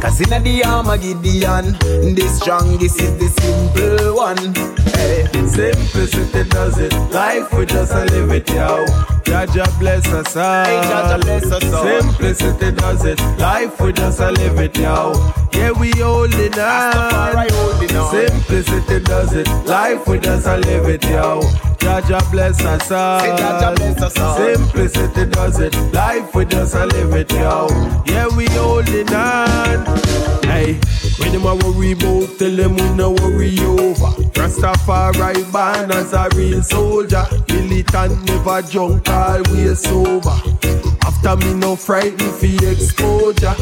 cause 0.02 0.22
in 0.22 0.44
the 0.44 0.64
Armageddon, 0.66 1.74
the 2.16 2.28
strongest 2.40 3.00
is 3.02 3.14
the 3.18 3.30
simple 3.42 4.16
one. 4.16 4.54
Hey, 4.96 5.26
simplicity 5.48 6.50
does 6.50 6.78
it. 6.80 6.94
Life 7.12 7.52
we 7.54 7.66
just 7.66 7.92
a 7.94 8.06
live 8.06 8.32
it, 8.32 8.50
yo. 8.50 8.86
Jah 9.24 9.46
Jah 9.48 9.68
bless 9.80 10.08
us 10.08 10.36
all. 10.36 10.66
Hey, 10.66 10.82
Jah 10.84 11.08
Jah 11.10 11.20
bless 11.20 11.52
us 11.52 11.74
all. 11.74 11.84
Simplicity 11.84 12.72
does 12.72 13.06
it. 13.06 13.20
Life 13.40 13.80
we 13.82 13.92
just 13.94 14.20
a 14.20 14.32
live 14.32 14.60
it, 14.60 14.78
yo. 14.78 15.14
Yeah, 15.54 15.72
we 15.72 15.92
holding 15.92 16.54
on. 16.60 17.48
holding 17.50 17.96
on. 17.98 18.12
Simplicity 18.12 19.00
does 19.04 19.34
it. 19.34 19.48
Life 19.66 20.08
we 20.08 20.20
just 20.20 20.48
a 20.48 20.58
live 20.58 20.90
it, 20.90 21.04
yo. 21.04 21.42
Jah 21.80 22.02
Jah 22.08 22.22
bless 22.32 22.60
us 22.62 22.92
all. 22.92 23.20
Say 23.20 23.36
Jah 23.38 23.60
Jah 23.60 23.74
bless 23.76 24.02
us 24.02 24.20
all. 24.20 24.38
Simplicity 24.38 25.26
does 25.26 25.60
it. 25.60 25.76
Life 25.94 26.34
we 26.34 26.46
just 26.46 26.76
a 26.76 26.86
live 26.86 27.14
it, 27.14 27.32
yo. 27.32 27.68
Yeah, 28.08 28.28
we 28.36 28.46
holding 28.52 29.14
on. 29.14 29.85
Hey, 30.46 30.80
when 31.20 31.32
them 31.32 31.46
a 31.46 31.56
worry 31.56 31.92
about, 31.92 32.38
tell 32.40 32.56
them 32.56 32.76
we 32.76 32.90
no 32.96 33.12
worry 33.12 33.60
over. 33.60 34.12
Rastafari 34.34 35.52
born 35.52 35.92
as 35.92 36.14
a 36.14 36.28
real 36.36 36.62
soldier. 36.64 37.26
Militant 37.50 38.24
never 38.26 38.62
drunk, 38.62 39.10
always 39.10 39.80
sober. 39.80 40.85
After 41.06 41.36
me 41.38 41.54
no 41.54 41.76
frightened 41.76 42.22
for 42.22 42.46
exposure. 42.70 43.56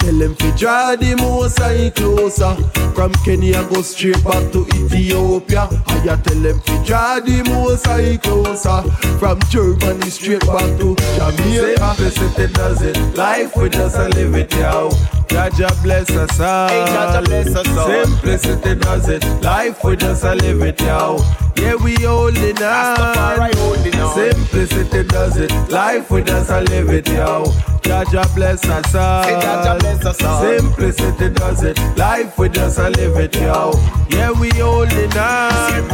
Tell 0.00 0.18
them 0.18 0.34
fi 0.34 0.50
draw 0.56 0.96
the 0.96 1.14
most 1.16 1.58
high 1.58 1.90
closer. 1.90 2.54
From 2.94 3.12
Kenya 3.24 3.62
go 3.70 3.82
straight 3.82 4.22
back 4.24 4.50
to 4.52 4.66
Ethiopia. 4.74 5.68
I 5.86 6.16
tell 6.16 6.40
them 6.40 6.60
fi 6.60 6.84
draw 6.84 7.20
the 7.20 7.42
most 7.48 7.86
high 7.86 8.16
closer. 8.16 8.82
From 9.18 9.38
Germany 9.50 10.10
straight 10.10 10.46
back 10.46 10.68
to 10.80 10.96
Jamaica. 11.16 11.94
Simplicity 11.96 12.52
does 12.52 12.82
it. 12.82 12.96
Life 13.16 13.56
we 13.56 13.68
just 13.68 13.96
a 13.96 14.08
live 14.08 14.34
it, 14.34 14.52
yo. 14.54 14.90
Jah 15.28 15.50
Jah 15.50 15.70
bless 15.82 16.10
us 16.10 16.40
all. 16.40 16.68
Hey, 16.68 16.84
Jah 16.86 17.12
Jah 17.12 17.22
bless 17.22 17.54
us 17.54 17.68
all. 17.76 18.04
Simplicity 18.04 18.74
does 18.74 19.08
it. 19.08 19.24
Life 19.42 19.84
we 19.84 19.96
just 19.96 20.24
a 20.24 20.34
live 20.34 20.62
it, 20.62 20.80
yo. 20.80 21.18
Yeah, 21.56 21.74
we 21.74 21.94
holding 22.02 22.56
on. 22.56 22.96
Rastafari 22.96 23.54
holding 23.56 24.00
on. 24.00 24.14
Simplicity 24.14 25.04
does 25.04 25.36
it. 25.36 25.52
Life 25.70 26.10
we 26.10 26.22
just 26.22 26.50
a 26.50 26.62
live 26.62 26.79
it, 26.88 27.08
yo. 27.08 27.44
Jah 27.82 28.04
Jah 28.10 28.24
bless 28.34 28.64
us 28.64 28.94
all. 28.94 29.24
Say 29.24 29.32
Jah 29.40 29.62
Jah 29.64 29.76
bless 29.78 30.06
us 30.06 30.22
all. 30.22 30.42
Simplicity 30.42 31.28
does 31.30 31.62
it. 31.62 31.78
Life 31.96 32.38
we 32.38 32.48
just 32.48 32.78
a 32.78 32.90
live 32.90 33.16
it, 33.16 33.34
yo. 33.36 33.72
Yeah, 34.08 34.32
we 34.32 34.50
holding 34.50 35.12
on. 35.18 35.88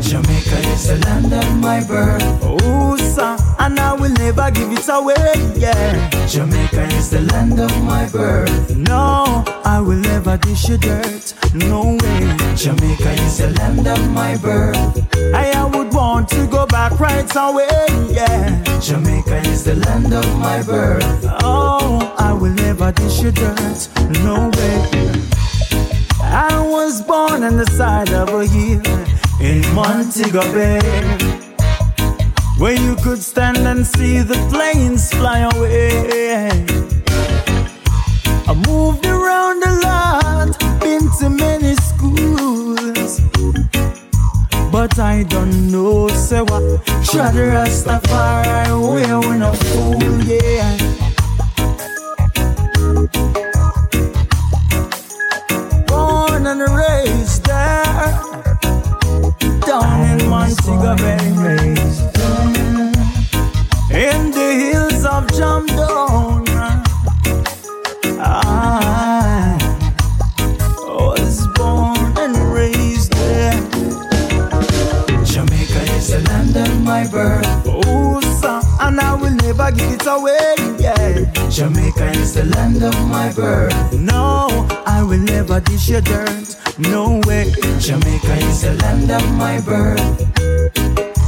Jamaica 0.00 0.58
is 0.72 0.88
the 0.88 0.98
land 1.04 1.32
of 1.32 1.56
my 1.60 1.84
birth. 1.84 2.22
Oh, 2.42 2.96
son, 2.96 3.38
and 3.58 3.78
I 3.78 3.92
will 3.94 4.12
never 4.12 4.50
give 4.50 4.72
it 4.72 4.88
away. 4.88 5.34
Yeah. 5.56 6.10
Jamaica 6.26 6.84
is 6.96 7.10
the 7.10 7.20
land 7.32 7.58
of 7.58 7.72
my 7.84 8.08
birth. 8.08 8.76
No, 8.76 9.44
I 9.64 9.80
will 9.80 9.98
never 9.98 10.36
dish 10.36 10.68
you 10.68 10.78
dirt. 10.78 11.34
No 11.54 11.96
way. 12.02 12.36
Jamaica 12.56 13.12
is 13.24 13.38
the 13.38 13.50
land 13.58 13.86
of 13.86 14.10
my 14.10 14.36
birth. 14.36 14.76
I 15.34 15.64
would 15.64 15.92
want 15.92 16.28
to 16.30 16.46
go 16.46 16.66
back 16.66 16.98
right 16.98 17.30
away, 17.36 17.86
yeah. 18.10 18.62
Jamaica 18.80 19.38
is 19.48 19.64
the 19.64 19.74
land 19.74 20.12
of 20.12 20.26
my 20.38 20.62
birth. 20.62 21.04
Oh, 21.42 22.14
I 22.18 22.32
will 22.32 22.54
never 22.54 22.92
dish 22.92 23.20
you 23.20 23.30
dirt, 23.30 23.88
no 24.22 24.50
way. 24.56 25.18
I 26.20 26.60
was 26.60 27.02
born 27.02 27.42
on 27.42 27.56
the 27.56 27.66
side 27.66 28.10
of 28.12 28.28
a 28.28 28.46
hill 28.46 28.82
in 29.40 29.74
Montego 29.74 30.42
Bay. 30.52 31.47
Where 32.58 32.74
you 32.74 32.96
could 32.96 33.22
stand 33.22 33.58
and 33.58 33.86
see 33.86 34.18
the 34.18 34.34
planes 34.50 35.12
fly 35.12 35.38
away. 35.54 36.50
I 38.50 38.54
moved 38.66 39.06
around 39.06 39.62
a 39.62 39.72
lot, 39.86 40.58
been 40.80 41.08
to 41.20 41.30
many 41.30 41.74
schools. 41.76 43.20
But 44.72 44.98
I 44.98 45.22
don't 45.22 45.70
know, 45.70 46.08
say 46.08 46.42
what. 46.42 46.62
Try 47.04 47.30
the 47.30 47.44
Rastafari 47.54 48.74
way 48.92 49.28
when 49.28 49.42
a 49.42 49.52
fool, 49.54 50.20
yeah. 50.24 50.76
Born 55.86 56.46
and 56.46 56.60
raised 56.60 57.44
there, 57.46 58.47
down 59.66 60.20
in 60.20 60.28
Montego 60.28 60.96
Bay, 60.96 61.18
in 63.90 64.30
the 64.30 64.48
hills 64.60 65.04
of 65.04 65.26
Jamdown. 65.28 66.46
I 68.20 69.56
was 70.88 71.46
born 71.54 72.16
and 72.18 72.36
raised 72.52 73.12
there. 73.12 73.60
Jamaica 75.24 75.82
is 75.96 76.08
the 76.08 76.20
land 76.28 76.56
of 76.56 76.82
my 76.82 77.06
birth. 77.08 77.77
Never 79.70 79.76
give 79.76 80.00
it 80.00 80.06
away. 80.06 80.54
Yeah. 80.78 81.48
Jamaica 81.50 82.10
is 82.10 82.34
the 82.34 82.44
land 82.44 82.82
of 82.82 82.94
my 83.08 83.32
birth. 83.32 83.92
No, 83.92 84.66
I 84.86 85.02
will 85.02 85.18
never 85.18 85.60
dish 85.60 85.88
your 85.88 86.00
dirt. 86.00 86.56
No 86.78 87.20
way. 87.26 87.52
Jamaica 87.78 88.34
is 88.46 88.62
the 88.62 88.74
land 88.82 89.10
of 89.10 89.24
my 89.36 89.60
birth. 89.60 90.00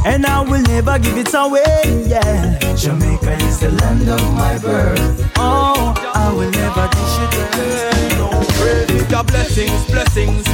And 0.06 0.24
I 0.24 0.40
will 0.40 0.62
never 0.62 0.98
give 0.98 1.16
it 1.16 1.34
away. 1.34 2.04
Yeah. 2.06 2.58
Jamaica 2.74 3.32
is 3.44 3.60
the 3.60 3.70
land 3.70 4.08
of 4.08 4.22
my 4.34 4.58
birth. 4.58 5.32
Oh, 5.36 5.94
I 6.14 6.32
will 6.32 6.50
never 6.50 6.88
dish 6.88 7.18
it. 7.20 7.30
dirt. 7.32 8.18
No 8.18 8.30
Pray 8.58 9.08
your 9.08 9.24
blessings, 9.24 9.84
blessings. 9.90 10.44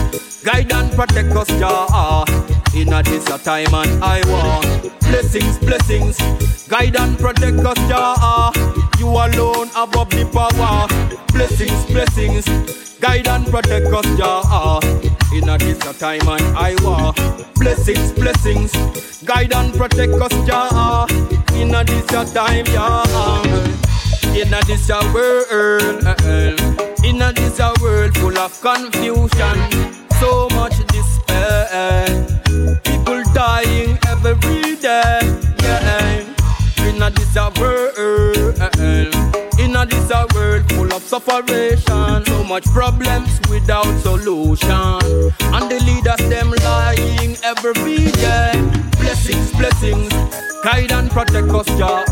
Guide 0.43 0.73
and 0.73 0.93
protect 0.93 1.33
us, 1.33 1.49
Jah. 1.59 2.56
In 2.77 2.93
a 2.93 3.03
this 3.03 3.27
a 3.31 3.39
time 3.39 3.75
and 3.75 4.05
I 4.05 4.21
want 4.29 5.01
blessings, 5.01 5.59
blessings. 5.59 6.19
Guide 6.69 6.97
and 6.97 7.19
protect 7.19 7.59
us, 7.61 7.79
Jah. 7.89 8.53
You 8.99 9.09
alone 9.09 9.71
above 9.75 10.11
the 10.11 10.29
power. 10.31 10.87
Blessings, 11.33 11.87
blessings. 11.87 12.45
Guide 13.01 13.29
and 13.29 13.47
protect 13.47 13.87
us, 13.87 14.05
Jah. 14.19 14.81
In 15.33 15.49
a 15.49 15.57
this 15.57 15.79
a 15.87 15.99
time 15.99 16.29
and 16.29 16.57
I 16.57 16.75
want 16.83 17.17
blessings, 17.55 18.13
blessings. 18.13 18.73
Guide 19.25 19.55
and 19.55 19.73
protect 19.75 20.13
us, 20.13 20.33
Jah. 20.47 21.07
In 21.55 21.75
a 21.75 21.83
this 21.83 22.11
a 22.13 22.27
time, 22.35 22.67
yeah. 22.67 23.03
In 24.37 24.53
a 24.53 24.61
this 24.67 24.91
a 24.91 25.01
world, 25.15 26.05
eh, 26.05 26.15
eh. 26.25 27.09
in 27.09 27.23
a 27.23 27.33
this 27.33 27.59
a 27.59 27.73
world 27.81 28.15
full 28.19 28.37
of 28.37 28.61
confusion, 28.61 29.59
so 30.21 30.47
much 30.51 30.77
despair. 30.89 32.36
Dying 33.67 33.99
every 34.07 34.77
day. 34.77 35.21
Yeah. 35.63 36.25
In 36.87 37.03
a 37.03 37.11
this 37.11 37.37
a 37.37 37.51
world, 37.59 38.57
in 39.59 39.75
a 39.77 39.87
this 39.87 40.11
a 40.11 40.27
world 40.35 40.73
full 40.73 40.93
of 40.95 41.03
sufferation, 41.03 42.25
so 42.25 42.45
much 42.45 42.65
problems 42.67 43.41
without 43.51 43.93
solution, 44.01 44.71
and 44.71 45.71
the 45.71 45.83
leaders 45.85 46.29
them 46.31 46.53
lying 46.63 47.37
every 47.43 48.11
day. 48.13 48.53
Blessings, 49.01 49.51
blessings, 49.53 50.13
guide 50.63 50.93
and 50.93 51.11
protect 51.11 51.49
us, 51.49 51.67
Jah. 51.77 52.05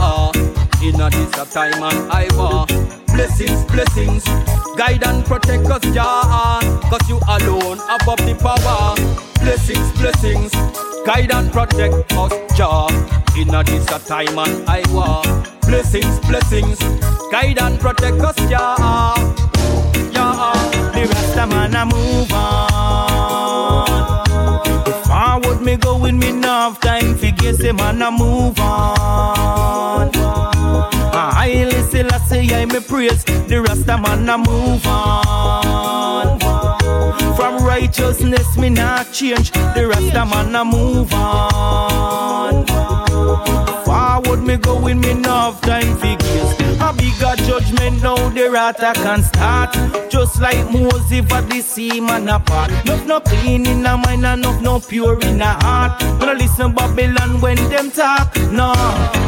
In 0.84 1.00
a 1.00 1.08
this 1.08 1.30
time 1.54 1.82
and 1.82 2.12
I 2.12 2.28
war. 2.36 2.66
Blessings, 3.06 3.64
blessings, 3.72 4.22
guide 4.76 5.02
and 5.06 5.24
protect 5.24 5.64
us, 5.70 5.80
Jah. 5.94 6.60
Cause 6.90 7.08
you 7.08 7.18
alone 7.26 7.80
above 7.88 8.18
the 8.18 8.34
power. 8.34 8.94
Blessings, 9.40 9.90
blessings, 9.92 10.52
guide 11.06 11.32
and 11.32 11.50
protect 11.50 12.12
us, 12.12 12.32
Jah. 12.54 12.88
In 13.34 13.54
a 13.54 13.64
this 13.64 13.86
time 14.06 14.38
and 14.38 14.68
I 14.68 14.82
war. 14.92 15.22
Blessings, 15.62 16.18
blessings, 16.28 16.78
guide 17.32 17.58
and 17.62 17.80
protect 17.80 18.20
us, 18.20 18.36
Jah. 18.50 19.14
Yeah. 20.12 20.52
The 20.92 21.06
Rasta 21.08 21.46
man 21.46 21.74
a 21.76 21.86
move 21.86 22.30
on. 22.30 23.86
Forward 25.06 25.62
me 25.62 25.76
going, 25.78 26.18
me 26.18 26.28
enough 26.28 26.78
time. 26.80 27.16
Figure 27.16 27.54
say 27.54 27.72
man 27.72 28.02
a 28.02 28.10
move 28.10 28.60
on. 28.60 30.23
I 30.92 31.03
listen, 31.14 32.10
I 32.10 32.18
say 32.26 32.48
I 32.54 32.64
me 32.66 32.80
praise. 32.80 33.24
The 33.24 33.62
Rasta 33.62 33.98
man 33.98 34.28
a 34.28 34.38
move 34.38 34.86
on. 34.86 36.38
From 37.36 37.64
righteousness 37.64 38.56
me 38.56 38.70
not 38.70 39.12
change. 39.12 39.50
The 39.52 39.86
Rasta 39.88 40.24
man 40.24 40.54
a 40.54 40.64
move 40.64 41.12
on. 41.12 42.66
Forward 43.84 44.42
me 44.42 44.56
going, 44.56 45.00
me 45.00 45.10
enough 45.10 45.60
time 45.60 45.96
figures. 45.98 46.54
A 46.80 46.92
bigger 46.92 47.34
judgment 47.44 48.02
now 48.02 48.28
the 48.30 48.50
rata 48.50 48.92
can 48.94 49.22
start. 49.22 49.74
Just 50.10 50.40
like 50.40 50.70
Moses 50.70 51.24
for 51.28 51.40
the 51.42 51.60
sea 51.60 52.00
man 52.00 52.28
apart. 52.28 52.70
Enough 52.84 53.06
no 53.06 53.20
clean 53.20 53.66
in 53.66 53.86
a 53.86 53.96
mind, 53.96 54.26
and 54.26 54.44
enough 54.44 54.60
no 54.60 54.80
pure 54.80 55.18
in 55.20 55.40
a 55.40 55.52
heart. 55.64 56.02
When 56.18 56.28
I 56.28 56.32
listen 56.32 56.72
Babylon 56.74 57.40
when 57.40 57.56
them 57.68 57.90
talk, 57.90 58.36
no. 58.50 58.74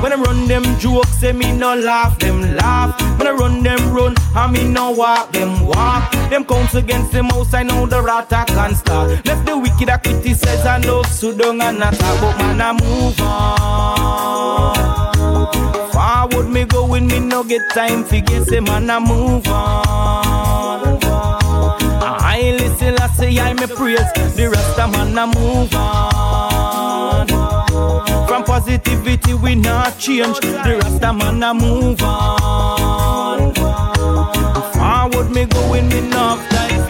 When 0.02 0.12
I 0.12 0.16
run 0.16 0.46
them 0.48 0.64
jokes, 0.78 1.18
say 1.20 1.32
me 1.32 1.52
no 1.52 1.74
laugh, 1.82 2.18
them 2.18 2.56
laugh. 2.56 3.00
When 3.18 3.26
I 3.26 3.30
run 3.32 3.62
them 3.62 3.92
run, 3.92 4.14
I 4.34 4.46
me 4.50 4.64
no 4.68 4.90
walk, 4.90 5.32
them 5.32 5.66
walk. 5.66 6.10
Them 6.30 6.44
counts 6.44 6.74
against 6.74 7.12
the 7.12 7.22
mouse, 7.22 7.54
I 7.54 7.62
know 7.62 7.86
the 7.86 8.02
rata 8.02 8.44
can 8.48 8.74
start. 8.74 9.24
Left 9.24 9.46
the 9.46 9.56
wicked 9.58 9.88
a 9.88 9.98
criticize 9.98 10.64
and 10.64 10.84
no 10.86 11.02
sit 11.04 11.38
down 11.38 11.60
and 11.60 11.78
not 11.78 11.98
but 11.98 12.36
man 12.38 12.60
I 12.60 12.72
move 12.72 13.20
on. 13.20 14.76
Forward 15.92 16.50
me 16.50 16.64
going, 16.64 17.06
me 17.06 17.20
no 17.20 17.42
get 17.44 17.62
time 17.72 18.04
for 18.04 18.20
get 18.20 18.44
say 18.46 18.60
man 18.60 18.90
I 18.90 18.98
move 18.98 19.46
on. 19.48 20.98
I 22.02 22.54
listen, 22.58 22.96
I 22.98 23.06
say 23.08 23.38
I 23.38 23.52
me 23.54 23.66
praise 23.66 24.12
the 24.36 24.48
rest 24.50 24.78
of 24.78 24.90
man 24.92 25.18
I 25.18 25.26
move 25.26 25.74
on. 25.74 26.85
From 28.28 28.44
positivity 28.44 29.34
we 29.34 29.54
not 29.54 29.98
change, 29.98 30.38
the 30.40 30.78
rest 30.82 31.02
of 31.02 31.16
man 31.16 31.42
I 31.42 31.52
move 31.52 32.02
on. 32.02 33.54
Forward 34.74 35.30
me 35.30 35.46
going, 35.46 35.88
me 35.88 35.98
enough 35.98 36.40
time 36.50 36.82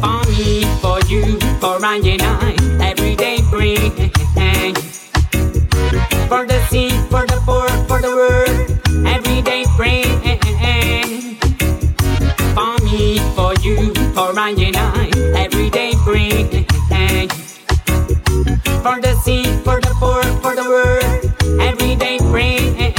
for 0.00 0.30
me, 0.30 0.64
for 0.80 1.00
you, 1.08 1.38
for 1.60 1.84
I 1.84 1.96
and 1.96 2.22
I, 2.22 2.56
every 2.82 3.14
day 3.16 3.38
pray. 3.50 3.76
For 6.28 6.46
the 6.46 6.64
sick, 6.70 6.92
for 7.10 7.26
the 7.26 7.40
poor, 7.44 7.68
for 7.86 8.00
the 8.00 8.10
world, 8.10 9.06
every 9.06 9.42
day 9.42 9.64
pray. 9.76 10.02
For 12.54 12.84
me, 12.84 13.18
for 13.36 13.54
you, 13.60 13.92
for 14.14 14.38
I 14.38 14.54
and 14.56 14.76
I, 14.76 15.10
every 15.36 15.70
day 15.70 15.92
pray. 16.04 16.62
For 18.82 19.00
the 19.00 19.14
sick, 19.22 19.46
for 19.62 19.80
the 19.80 19.94
poor, 20.00 20.22
for 20.42 20.56
the 20.56 20.64
world, 20.64 21.60
every 21.60 21.94
day 21.94 22.18
pray. 22.18 22.92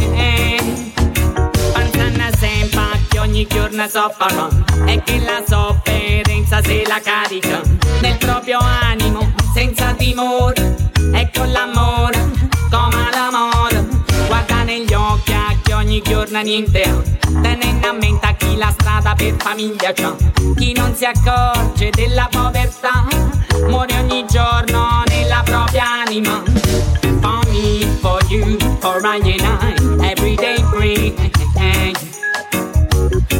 Pensando 1.74 2.38
sempre 2.38 3.02
che 3.10 3.20
ogni 3.20 3.46
giorno 3.48 3.86
soffrono. 3.90 4.48
E 4.86 5.04
che 5.04 5.20
la 5.20 5.44
sofferenza 5.46 6.62
se 6.64 6.84
la 6.88 7.02
carica. 7.04 7.60
Nel 8.00 8.18
proprio 8.18 8.60
animo 8.60 9.34
senza 9.54 9.94
timore. 9.94 10.78
E 11.12 11.30
con 11.36 11.52
l'amore 11.52 12.32
come 12.72 13.10
l'amore. 13.12 13.86
Guarda 14.28 14.64
negli 14.64 14.94
occhi 14.94 15.34
ogni 15.74 16.02
giorno 16.02 16.42
niente 16.42 16.82
tenendo 17.42 17.88
a 17.88 17.94
mente 17.94 18.36
chi 18.38 18.56
la 18.58 18.72
strada 18.72 19.14
per 19.14 19.36
famiglia 19.38 19.92
c'ha 19.94 20.16
chi 20.56 20.74
non 20.74 20.94
si 20.96 21.06
accorge 21.06 21.90
della 21.92 22.28
povertà 22.30 23.08
muore 23.68 23.98
ogni 24.00 24.26
giorno 24.28 25.04
nella 25.08 25.42
propria 25.44 25.84
anima 26.06 26.44
for 27.24 27.46
me, 27.52 27.86
for 28.02 28.20
you, 28.30 28.60
for 28.82 29.06
I 29.06 29.18
and 29.18 29.42
I, 29.42 30.12
every 30.12 30.36
day 30.36 30.58
pray. 30.72 31.12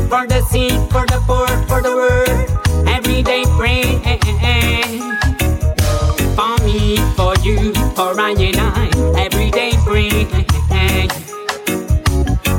For 0.08 0.28
the 0.28 0.42
sick, 0.50 0.72
for 0.90 1.06
the 1.06 1.20
poor, 1.28 1.48
for 1.68 1.82
the 1.82 1.92
world, 1.92 2.88
every 2.88 3.22
day 3.24 3.44
pray. 3.58 3.84
For 6.38 6.56
me, 6.66 6.98
for 7.18 7.36
you, 7.44 7.74
for 7.94 8.20
I 8.20 8.32
and 8.32 8.58
I 8.58 8.90
every 9.20 9.52
day 9.52 9.74
pray. 9.86 10.28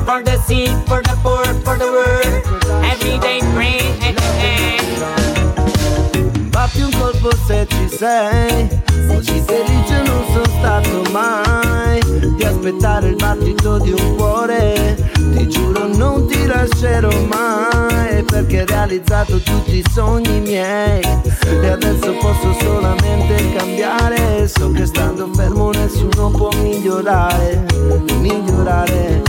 For 0.05 0.21
the 0.21 0.37
sick, 0.45 0.69
for 0.85 1.01
the 1.01 1.17
poor, 1.23 1.43
for 1.65 1.77
the 1.77 1.89
world, 1.89 2.85
every 2.85 3.17
day 3.17 3.39
pray. 3.55 3.81
Batti 6.49 6.81
un 6.81 6.91
colpo 6.91 7.31
se 7.47 7.65
ci 7.67 7.89
sei, 7.89 8.69
così 9.07 9.41
felice 9.43 10.03
non 10.05 10.23
sono 10.31 10.45
stato 10.59 11.01
mai. 11.11 11.99
Di 12.37 12.43
aspettare 12.43 13.09
il 13.09 13.15
battito 13.15 13.79
di 13.79 13.93
un 13.93 14.15
cuore, 14.15 14.95
ti 15.35 15.47
giuro 15.47 15.87
non 15.87 16.27
ti 16.27 16.45
lascerò 16.45 17.09
mai, 17.21 18.23
perché 18.23 18.59
hai 18.59 18.65
realizzato 18.67 19.39
tutti 19.39 19.77
i 19.77 19.83
sogni 19.91 20.39
miei. 20.39 21.01
E 21.01 21.67
adesso 21.67 22.13
posso 22.21 22.55
solamente 22.59 23.53
cambiare, 23.53 24.47
so 24.47 24.71
che 24.71 24.85
stando 24.85 25.31
fermo 25.33 25.71
nessuno 25.71 26.29
può 26.29 26.49
migliorare, 26.61 27.65
migliorare. 28.19 29.23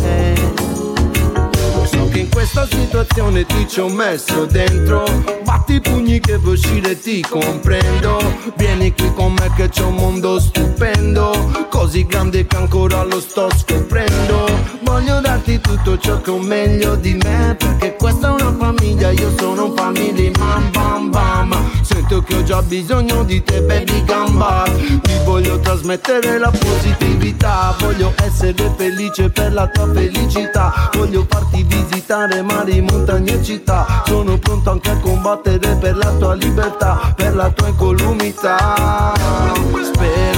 Che 2.17 2.23
in 2.23 2.31
questa 2.31 2.67
situazione 2.67 3.45
ti 3.45 3.69
ci 3.69 3.81
ho 3.81 3.89
messo 3.89 4.47
dentro. 4.47 5.05
Batti 5.45 5.75
i 5.75 5.81
pugni 5.81 6.19
che 6.19 6.37
vuoi 6.39 6.55
uscire 6.55 6.99
ti 6.99 7.21
comprendo. 7.21 8.19
Vieni 8.57 8.95
qui 8.95 9.13
con 9.13 9.35
me 9.35 9.53
che 9.55 9.69
c'è 9.69 9.83
un 9.83 9.97
mondo 9.97 10.41
stupendo. 10.41 11.67
Così 11.69 12.07
grande 12.07 12.47
che 12.47 12.57
ancora 12.57 13.03
lo 13.03 13.21
sto 13.21 13.49
scoprendo 13.55 14.76
Voglio 14.87 15.21
darti 15.21 15.61
tutto 15.61 15.99
ciò 15.99 16.21
che 16.21 16.31
ho 16.31 16.39
meglio 16.39 16.95
di 16.95 17.19
me 17.23 17.57
Perché 17.59 17.97
questa 17.97 18.29
è 18.29 18.31
una 18.31 18.55
famiglia, 18.57 19.11
io 19.11 19.31
sono 19.37 19.67
un 19.67 19.75
family 19.77 20.31
man 20.39 20.71
bam 20.71 21.11
bam. 21.11 21.83
Sento 21.83 22.23
che 22.23 22.37
ho 22.37 22.43
già 22.43 22.63
bisogno 22.63 23.25
di 23.25 23.43
te 23.43 23.61
baby 23.63 24.05
gamba. 24.05 24.65
Ti 25.03 25.13
voglio 25.25 25.59
trasmettere 25.61 26.39
la 26.39 26.51
positività. 26.51 27.75
Voglio 27.79 28.13
essere 28.23 28.73
felice 28.77 29.29
per 29.31 29.53
la 29.53 29.67
tua 29.67 29.93
felicità. 29.93 30.91
Voglio 30.95 31.27
farti 31.29 31.63
visitare 31.65 32.43
mari, 32.43 32.81
montagne 32.81 33.41
e 33.41 33.43
città. 33.43 34.03
Sono 34.07 34.39
pronto 34.39 34.71
anche 34.71 34.91
a 34.91 34.99
combattere 34.99 35.77
per 35.77 35.97
la 35.97 36.11
tua 36.13 36.35
libertà 36.35 37.13
Per 37.17 37.35
la 37.35 37.51
tua 37.51 37.69
incolumità. 37.69 39.13
Spero 39.83 40.36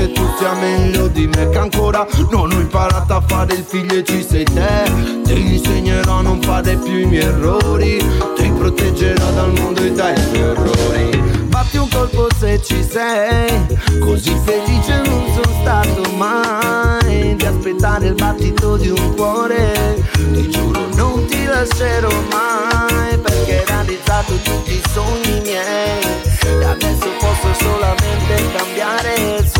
che 0.00 0.12
tu 0.12 0.26
sia 0.38 0.54
meglio 0.54 1.08
di 1.08 1.26
me 1.26 1.48
Che 1.50 1.58
ancora 1.58 2.06
non 2.30 2.50
ho 2.50 2.60
imparato 2.60 3.14
a 3.14 3.20
fare 3.20 3.54
il 3.54 3.64
figlio 3.66 3.96
e 3.96 4.04
ci 4.04 4.24
sei 4.26 4.44
te. 4.44 4.90
Ti 5.24 5.54
insegnerò 5.54 6.18
a 6.18 6.22
non 6.22 6.40
fare 6.40 6.76
più 6.76 6.98
i 6.98 7.04
miei 7.04 7.24
errori. 7.24 7.98
Ti 8.36 8.50
proteggerò 8.50 9.30
dal 9.32 9.52
mondo 9.58 9.82
e 9.82 9.92
dai 9.92 10.14
tuoi 10.14 10.40
errori. 10.40 11.18
Batti 11.48 11.76
un 11.76 11.88
colpo 11.88 12.28
se 12.38 12.62
ci 12.62 12.82
sei 12.82 13.66
Così 13.98 14.34
felice 14.44 15.02
non 15.04 15.24
sono 15.34 15.60
stato 15.60 16.10
mai. 16.16 17.36
Di 17.36 17.44
aspettare 17.44 18.06
il 18.06 18.14
battito 18.14 18.76
di 18.76 18.88
un 18.88 19.14
cuore 19.14 20.02
Ti 20.12 20.48
giuro 20.48 20.86
non 20.94 21.26
ti 21.26 21.44
lascerò 21.44 22.10
mai. 22.30 23.18
Perché 23.18 23.58
hai 23.58 23.64
realizzato 23.66 24.34
tutti 24.42 24.72
i 24.72 24.82
sogni 24.92 25.40
miei. 25.42 26.28
E 26.42 26.64
adesso 26.64 27.08
posso 27.18 27.52
solamente 27.58 28.50
cambiare 28.56 29.44
So 29.44 29.59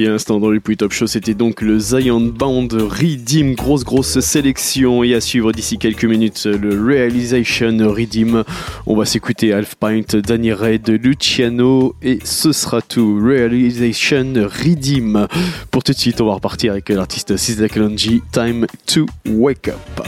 Et 0.00 0.06
à 0.06 0.10
l'instant 0.10 0.38
dans 0.38 0.50
le 0.50 0.60
plus 0.60 0.76
top 0.76 0.92
show, 0.92 1.08
c'était 1.08 1.34
donc 1.34 1.60
le 1.60 1.76
Zion 1.80 2.20
Band 2.20 2.68
Redeem, 2.70 3.56
grosse 3.56 3.82
grosse 3.82 4.20
sélection. 4.20 5.02
Et 5.02 5.12
à 5.12 5.20
suivre 5.20 5.50
d'ici 5.50 5.76
quelques 5.76 6.04
minutes 6.04 6.44
le 6.46 6.80
Realization 6.80 7.76
Redeem. 7.78 8.44
On 8.86 8.94
va 8.94 9.04
s'écouter 9.04 9.52
Half 9.52 9.74
Pint, 9.74 10.14
Danny 10.14 10.52
Red, 10.52 10.88
Luciano 10.88 11.96
et 12.00 12.20
ce 12.22 12.52
sera 12.52 12.80
tout. 12.80 13.18
Realization 13.20 14.34
Redeem. 14.36 15.26
Pour 15.72 15.82
tout 15.82 15.90
de 15.90 15.98
suite, 15.98 16.20
on 16.20 16.26
va 16.26 16.34
repartir 16.34 16.70
avec 16.70 16.90
l'artiste 16.90 17.36
Kalonji, 17.66 18.22
Time 18.30 18.68
to 18.86 19.04
Wake 19.26 19.66
Up. 19.66 20.06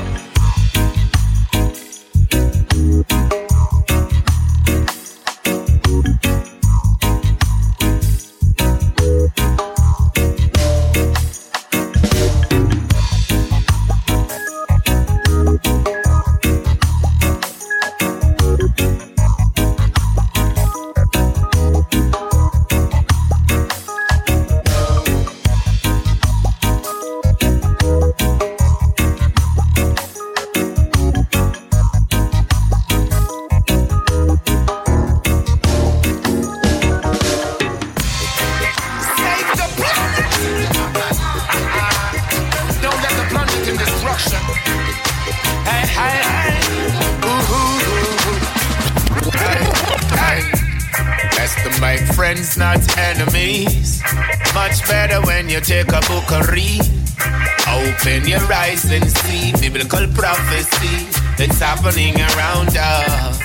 Happening 61.81 62.15
around 62.17 62.77
us. 62.77 63.39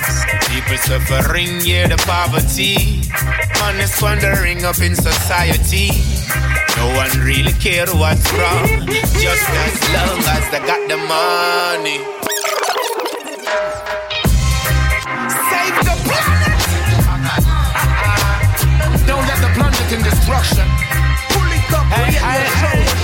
People 0.48 0.76
suffering, 0.76 1.60
yeah, 1.62 1.88
the 1.88 1.96
poverty. 2.06 3.02
Is 3.76 4.00
wandering 4.00 4.64
up 4.64 4.78
in 4.80 4.94
society. 4.94 5.90
No 6.78 6.86
one 6.96 7.10
really 7.26 7.52
care 7.52 7.86
what's 7.86 8.32
wrong, 8.32 8.86
just 8.86 9.50
as 9.50 9.76
long 9.92 10.18
as 10.32 10.48
they 10.50 10.60
got 10.60 10.88
the 10.88 10.96
money. 10.96 11.98
Save 15.50 15.76
the 15.84 15.96
planet. 16.06 16.62
Don't 19.06 19.26
let 19.26 19.40
the 19.42 19.50
planet 19.58 19.92
in 19.92 20.02
destruction. 20.02 20.66
Pull 21.30 21.52
it 21.52 21.72
up, 21.74 21.86
hey, 21.92 22.12
hey, 22.12 22.44
hey. 22.62 22.95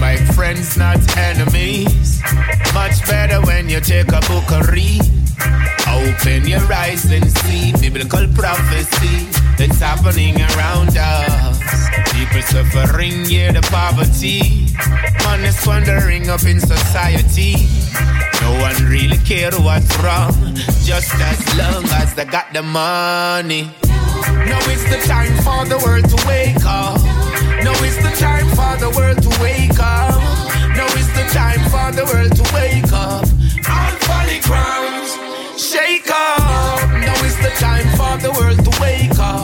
Make 0.00 0.20
friends, 0.32 0.76
not 0.76 0.98
enemies. 1.16 2.22
Much 2.74 3.06
better 3.06 3.40
when 3.46 3.68
you 3.68 3.80
take 3.80 4.08
a 4.08 4.20
book 4.26 4.50
and 4.50 4.66
read. 4.68 5.02
Open 5.86 6.48
your 6.48 6.64
eyes 6.72 7.04
and 7.10 7.30
see 7.30 7.72
biblical 7.72 8.26
prophecy 8.34 9.28
that's 9.58 9.80
happening 9.80 10.40
around 10.40 10.96
us. 10.96 11.60
People 12.12 12.42
suffering, 12.42 13.24
yeah, 13.26 13.52
the 13.52 13.62
poverty. 13.70 14.66
Man 15.24 15.44
is 15.44 15.66
wandering 15.66 16.30
up 16.30 16.44
in 16.44 16.60
society. 16.60 17.54
No 18.40 18.52
one 18.60 18.76
really 18.88 19.18
care 19.18 19.52
what's 19.52 19.96
wrong, 19.98 20.32
just 20.84 21.14
as 21.14 21.40
long 21.58 21.84
as 22.00 22.14
they 22.14 22.24
got 22.24 22.52
the 22.52 22.62
money. 22.62 23.70
Now 24.48 24.60
it's 24.72 24.84
the 24.88 25.00
time 25.06 25.34
for 25.44 25.64
the 25.68 25.78
world 25.84 26.08
to 26.08 26.26
wake 26.26 26.64
up. 26.64 27.19
Now 27.64 27.74
it's 27.86 27.96
the 27.96 28.12
time 28.18 28.48
for 28.58 28.72
the 28.82 28.90
world 28.96 29.22
to 29.22 29.30
wake 29.42 29.78
up. 29.78 30.20
Now 30.76 30.88
it's 30.98 31.12
the 31.18 31.26
time 31.32 31.62
for 31.72 31.88
the 31.96 32.04
world 32.10 32.34
to 32.36 32.44
wake 32.54 32.92
up. 32.92 33.24
All 33.68 33.94
folly 34.06 34.40
grounds, 34.48 35.10
shake 35.60 36.10
up. 36.10 36.88
Now 37.06 37.14
it's 37.26 37.36
the 37.46 37.52
time 37.58 37.88
for 37.98 38.14
the 38.24 38.30
world 38.38 38.58
to 38.64 38.80
wake 38.80 39.18
up. 39.18 39.39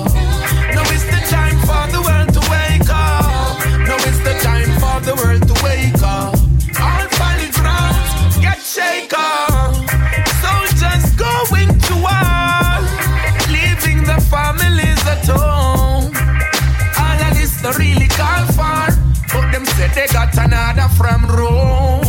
they 19.97 20.07
got 20.09 20.37
another 20.37 20.89
from 20.95 21.25
Rome. 21.25 22.05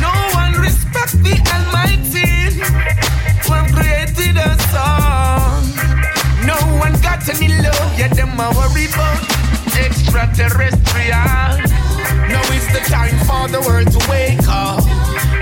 No 0.00 0.12
one 0.32 0.52
respect 0.56 1.12
the 1.20 1.36
Almighty 1.52 2.56
when 3.44 3.64
created 3.76 4.36
a 4.40 4.56
song. 4.72 5.60
No 6.48 6.56
one 6.80 6.96
got 7.02 7.28
any 7.28 7.48
love, 7.60 7.98
yet 7.98 8.16
them 8.16 8.40
a 8.40 8.48
worry 8.56 8.86
about 8.88 9.20
extraterrestrial. 9.76 11.60
Now 12.32 12.44
is 12.56 12.66
the 12.72 12.80
time 12.88 13.18
for 13.28 13.48
the 13.52 13.60
world 13.68 13.92
to 13.92 14.00
wake 14.08 14.48
up. 14.48 14.82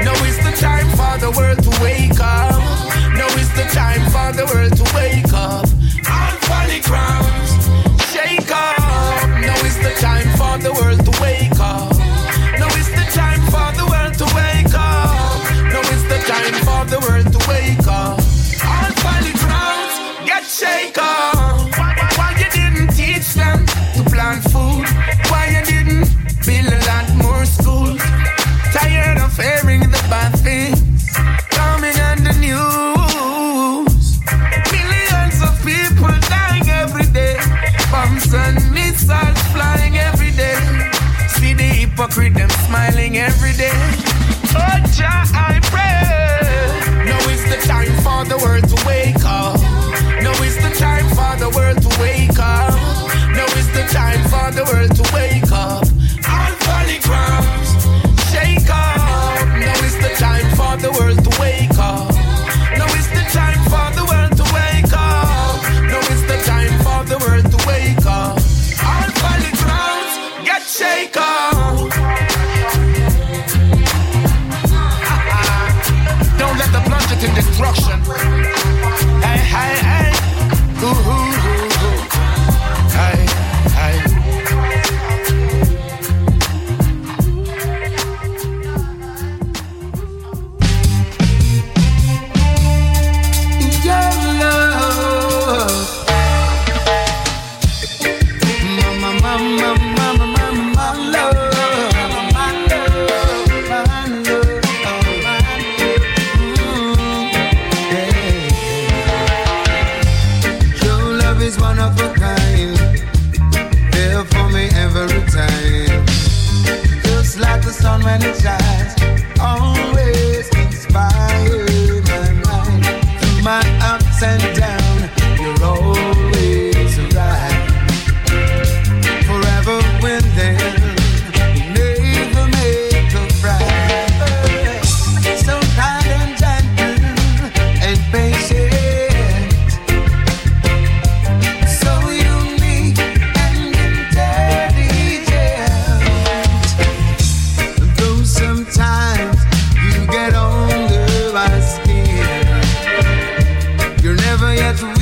Now 0.02 0.18
is 0.26 0.38
the 0.42 0.54
time 0.58 0.90
for 0.98 1.14
the 1.22 1.30
world 1.30 1.62
to 1.62 1.70
wake 1.80 2.18
up. 2.18 2.58
Now 3.14 3.30
is 3.38 3.50
the 3.54 3.66
time 3.70 4.02
for 4.10 4.34
the 4.34 4.46
world 4.52 4.74
to 4.80 4.86
wake 4.98 5.32
up. 5.32 5.66
On 6.10 6.34
holy 6.50 6.80
grounds, 6.80 8.10
shake 8.10 8.50
up. 8.50 8.81
Time 10.00 10.28
for 10.36 10.58
the 10.58 10.72
world 10.72 11.04
to 11.04 11.22
wake 11.22 11.58
up. 11.60 11.91
sing 43.12 43.20
every 43.20 43.52
day. 43.52 43.70
Oh, 44.54 44.80
Jah, 44.92 45.24
I 45.34 45.58
pray. 45.64 47.04
Now 47.04 47.18
is 47.30 47.44
the 47.44 47.66
time 47.66 47.92
for 48.02 48.24
the 48.24 48.38
words. 48.44 48.71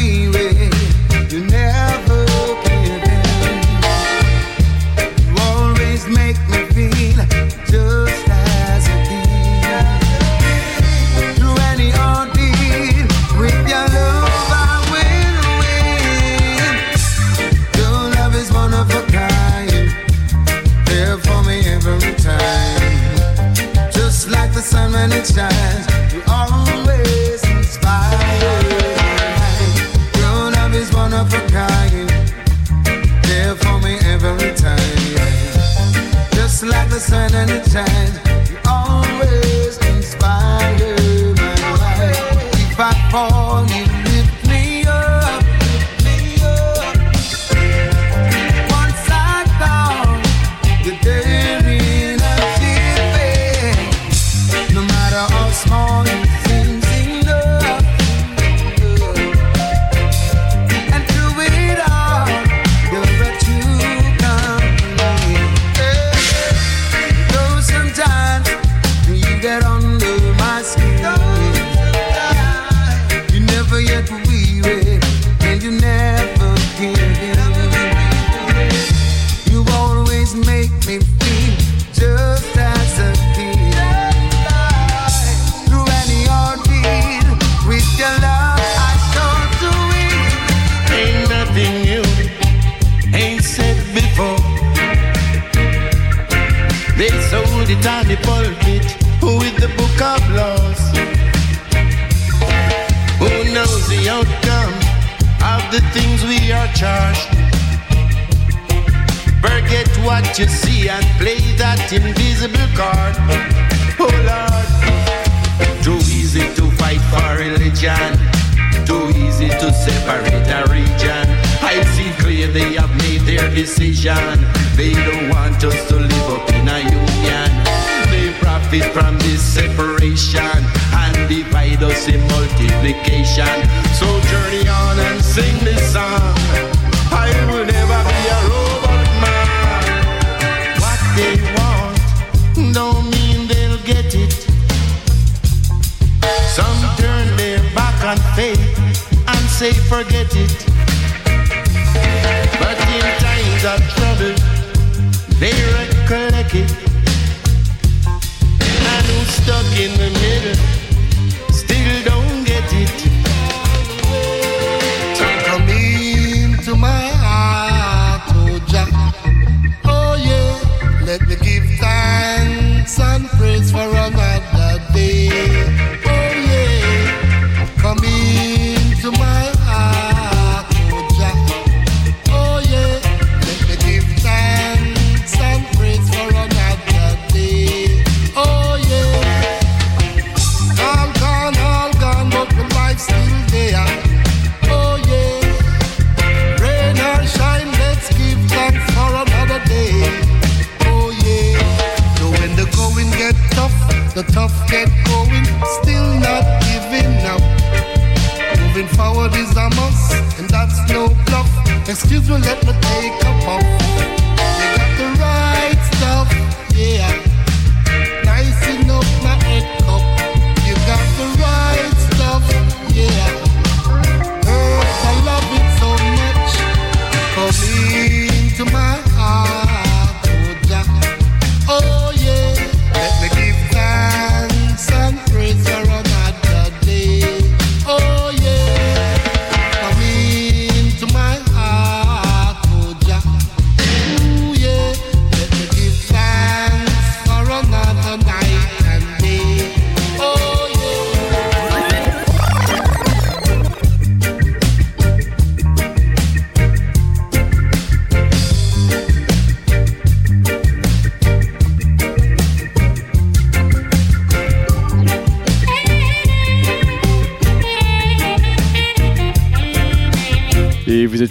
we 0.00 0.39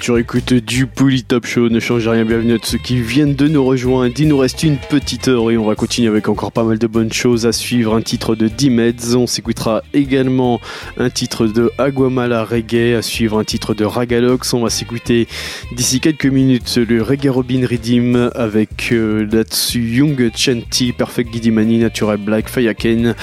sur 0.09 0.17
écoute 0.17 0.55
du 0.55 0.87
Pouli 0.87 1.23
Top 1.23 1.45
Show, 1.45 1.69
ne 1.69 1.79
changez 1.79 2.09
rien, 2.09 2.25
bienvenue 2.25 2.55
à 2.55 2.57
ceux 2.63 2.79
qui 2.79 2.99
viennent 2.99 3.35
de 3.35 3.47
nous 3.47 3.63
rejoindre. 3.63 4.15
Il 4.17 4.29
nous 4.29 4.39
reste 4.39 4.63
une 4.63 4.77
petite 4.77 5.27
heure 5.27 5.51
et 5.51 5.57
on 5.59 5.67
va 5.67 5.75
continuer 5.75 6.07
avec 6.07 6.29
encore 6.29 6.51
pas 6.51 6.63
mal 6.63 6.79
de 6.79 6.87
bonnes 6.87 7.13
choses 7.13 7.45
à 7.45 7.51
suivre. 7.51 7.93
Un 7.93 8.01
titre 8.01 8.33
de 8.33 8.47
D-Meds, 8.47 9.15
on 9.15 9.27
s'écoutera 9.27 9.83
également 9.93 10.59
un 10.97 11.11
titre 11.11 11.45
de 11.45 11.71
Aguamala 11.77 12.43
Reggae, 12.43 12.95
à 12.97 13.03
suivre 13.03 13.37
un 13.37 13.43
titre 13.43 13.75
de 13.75 13.85
Ragalox. 13.85 14.51
On 14.55 14.63
va 14.63 14.71
s'écouter 14.71 15.27
d'ici 15.73 15.99
quelques 15.99 16.25
minutes 16.25 16.77
le 16.77 17.03
Reggae 17.03 17.29
Robin 17.29 17.67
Redeem 17.69 18.31
avec 18.33 18.91
euh, 18.91 19.27
là-dessus 19.31 19.91
Young 19.91 20.31
Chanty, 20.35 20.91
Perfect 20.91 21.31
Gidimani, 21.31 21.77
Natural 21.77 22.17
Black, 22.17 22.49
Fayaken, 22.49 23.13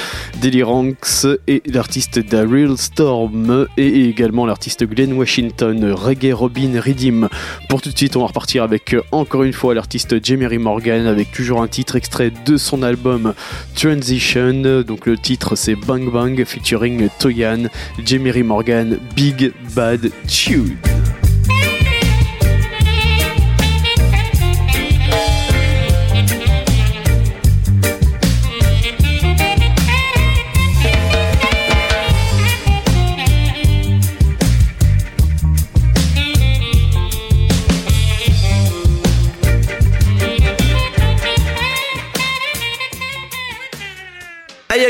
Deliranx 0.40 1.26
et 1.48 1.64
l'artiste 1.66 2.20
Daryl 2.20 2.76
Storm 2.76 3.66
et 3.76 4.08
également 4.08 4.46
l'artiste 4.46 4.84
Glenn 4.84 5.14
Washington, 5.14 5.90
Reggae 5.90 6.32
Robin 6.32 6.75
Redeem. 6.78 7.28
Pour 7.68 7.82
tout 7.82 7.90
de 7.90 7.96
suite, 7.96 8.16
on 8.16 8.20
va 8.20 8.26
repartir 8.26 8.62
avec 8.62 8.94
euh, 8.94 9.02
encore 9.12 9.42
une 9.42 9.52
fois 9.52 9.74
l'artiste 9.74 10.24
Jemery 10.24 10.58
Morgan 10.58 11.06
avec 11.06 11.32
toujours 11.32 11.62
un 11.62 11.68
titre 11.68 11.96
extrait 11.96 12.32
de 12.44 12.56
son 12.56 12.82
album 12.82 13.34
Transition. 13.74 14.82
Donc 14.82 15.06
le 15.06 15.16
titre 15.16 15.56
c'est 15.56 15.74
Bang 15.74 16.10
Bang 16.10 16.44
featuring 16.44 17.08
Toyan, 17.18 17.64
Jemery 18.04 18.42
Morgan, 18.42 18.98
Big 19.14 19.52
Bad 19.74 20.10
Tune. 20.28 20.76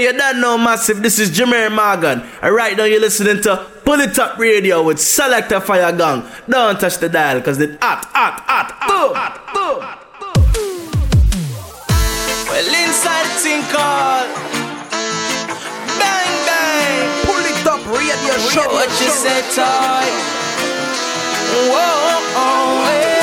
You 0.07 0.13
don't 0.17 0.41
know 0.41 0.57
massive. 0.57 1.03
This 1.03 1.19
is 1.19 1.31
Jimmy 1.31 1.69
Morgan. 1.69 2.23
And 2.41 2.55
right 2.55 2.77
now 2.77 2.85
you're 2.85 3.01
listening 3.01 3.43
to 3.43 3.67
Pull 3.85 3.99
It 4.01 4.17
Up 4.21 4.39
Radio 4.39 4.85
with 4.85 5.01
Selector 5.01 5.59
Fire 5.59 5.91
Gang. 5.97 6.23
Don't 6.49 6.79
touch 6.79 6.99
the 6.99 7.09
dial 7.09 7.41
because 7.41 7.61
it's 7.61 7.77
hot, 7.83 8.05
hot, 8.15 8.41
hot, 8.47 8.71
boom, 8.87 9.11
boom. 9.53 9.83
Well, 12.47 12.87
inside 12.87 13.27
the 13.27 13.35
thing 13.43 13.63
called 13.75 14.31
Bang 15.99 16.35
Bang. 16.47 17.27
Pull 17.27 17.43
it 17.43 17.67
up, 17.67 17.83
radio 17.91 18.39
show. 18.47 18.63
What 18.71 18.89
you 19.03 19.11
say, 19.11 19.43
toy? 19.57 20.07
Whoa, 21.67 22.23
oh, 22.39 22.85
hey. 22.87 23.16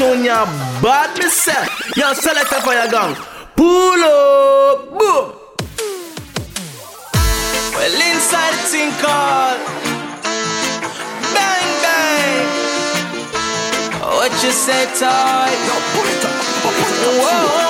Tune, 0.00 0.24
ya 0.24 0.46
bad 0.80 1.10
myself. 1.18 1.68
Yo, 1.96 2.14
Selector 2.14 2.60
Fire 2.64 2.88
Gang. 2.88 3.14
Pull 3.54 4.02
up, 4.02 4.88
boom. 4.98 5.26
Well, 7.76 7.96
inside 8.08 8.54
the 8.56 8.64
thing 8.72 8.90
called 9.02 9.60
Bang 11.34 11.70
Bang. 11.84 12.46
What 14.16 14.32
you 14.42 14.52
say, 14.64 14.84
toy? 14.98 15.52
Whoa, 17.20 17.69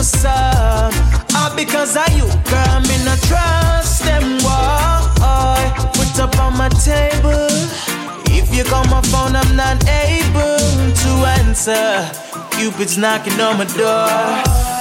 you. 0.00 0.90
All 1.36 1.54
because 1.54 1.96
of 1.96 2.08
you, 2.16 2.24
girl, 2.48 2.80
me 2.88 2.96
not 3.04 3.20
trust 3.28 4.02
them, 4.04 4.38
boy. 4.38 5.60
Put 5.92 6.18
up 6.18 6.38
on 6.38 6.56
my 6.56 6.68
table. 6.70 7.48
If 8.26 8.54
you 8.54 8.64
call 8.64 8.84
my 8.86 9.02
phone, 9.02 9.36
I'm 9.36 9.56
not 9.56 9.84
able 9.88 10.58
to 11.04 11.10
answer. 11.38 12.08
Cupid's 12.50 12.96
knocking 12.96 13.38
on 13.40 13.58
my 13.58 13.64
door, 13.64 14.08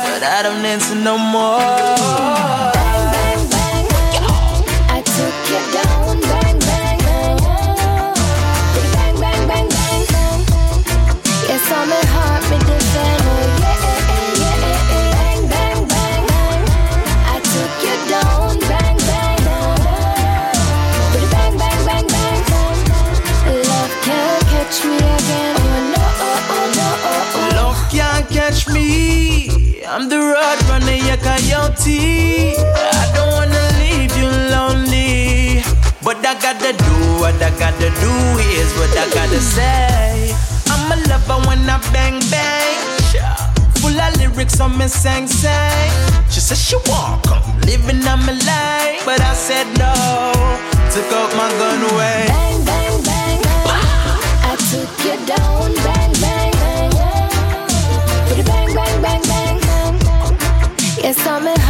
but 0.07 0.24
I 0.24 0.39
don't 0.43 0.65
answer 0.65 0.95
no 0.95 1.17
more. 1.17 2.09
Coyote. 31.59 32.55
I 32.57 33.11
don't 33.15 33.31
wanna 33.31 33.63
leave 33.79 34.15
you 34.17 34.29
lonely. 34.53 35.63
But 36.03 36.17
I 36.25 36.33
gotta 36.39 36.73
do 36.73 36.95
what 37.19 37.36
I 37.41 37.51
gotta 37.59 37.89
do 37.89 38.13
is 38.57 38.69
what 38.77 38.91
I 38.97 39.09
gotta 39.13 39.39
say. 39.39 40.33
I'm 40.67 40.91
a 40.91 40.95
lover 41.07 41.47
when 41.47 41.69
I 41.69 41.77
bang 41.91 42.19
bang. 42.31 42.77
Full 43.81 43.99
of 43.99 44.17
lyrics 44.17 44.59
on 44.59 44.77
me 44.77 44.87
sang 44.87 45.27
sang. 45.27 45.91
She 46.29 46.39
said 46.39 46.57
she 46.57 46.75
want 46.89 47.23
come 47.23 47.43
living 47.61 48.05
on 48.07 48.19
my 48.25 48.33
life, 48.33 49.05
but 49.05 49.21
I 49.21 49.33
said 49.33 49.67
no. 49.77 49.93
Took 50.93 51.11
out 51.13 51.31
my 51.36 51.49
gun 51.59 51.81
away. 51.91 52.25
Bang, 52.27 52.65
bang, 52.65 53.03
bang, 53.03 53.41
bang. 53.41 53.79
I 54.49 54.55
took 54.69 54.91
you 55.05 55.17
down, 55.25 55.73
bang, 55.86 56.11
bang, 56.23 56.51
bang. 56.59 56.91
Bang, 58.29 58.45
bang, 58.45 58.75
bang, 58.75 59.01
bang, 59.01 59.21
bang. 59.21 59.38
Yes, 61.01 61.26
I'm 61.26 61.47
a 61.47 61.68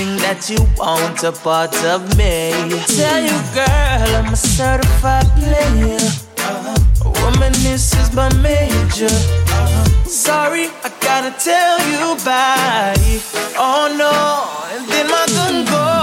I 0.00 0.16
that 0.16 0.48
you 0.48 0.56
want 0.78 1.22
a 1.24 1.32
part 1.32 1.76
of 1.84 2.16
me. 2.16 2.52
Tell 2.96 3.20
you, 3.20 3.36
girl, 3.52 4.16
I'm 4.16 4.32
a 4.32 4.36
certified 4.36 5.28
player. 5.36 6.00
Woman, 7.20 7.52
this 7.60 7.92
is 8.00 8.10
my 8.14 8.32
major. 8.40 9.12
Sorry, 10.08 10.68
I 10.84 10.90
gotta 11.02 11.32
tell 11.38 11.78
you 11.92 12.16
bye. 12.24 12.96
Oh 13.58 13.92
no, 14.02 14.14
and 14.74 14.88
then 14.88 15.06
my 15.06 15.26
gun 15.36 15.64
goes. 15.66 15.99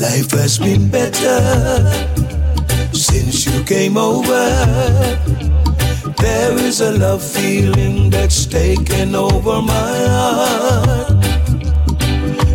Life 0.00 0.30
has 0.30 0.58
been 0.58 0.88
better 0.88 1.40
since 2.92 3.46
you 3.46 3.64
came 3.64 3.96
over. 3.96 4.44
There 6.18 6.56
is 6.58 6.80
a 6.80 6.92
love 6.92 7.22
feeling 7.22 8.10
that's 8.10 8.46
taken 8.46 9.16
over 9.16 9.60
my 9.60 9.96
heart. 10.16 11.10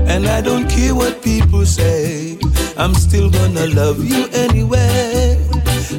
And 0.07 0.27
I 0.27 0.39
don't 0.39 0.69
care 0.69 0.95
what 0.95 1.21
people 1.21 1.65
say, 1.65 2.37
I'm 2.77 2.93
still 2.93 3.29
gonna 3.29 3.67
love 3.67 4.03
you 4.03 4.27
anyway. 4.31 5.37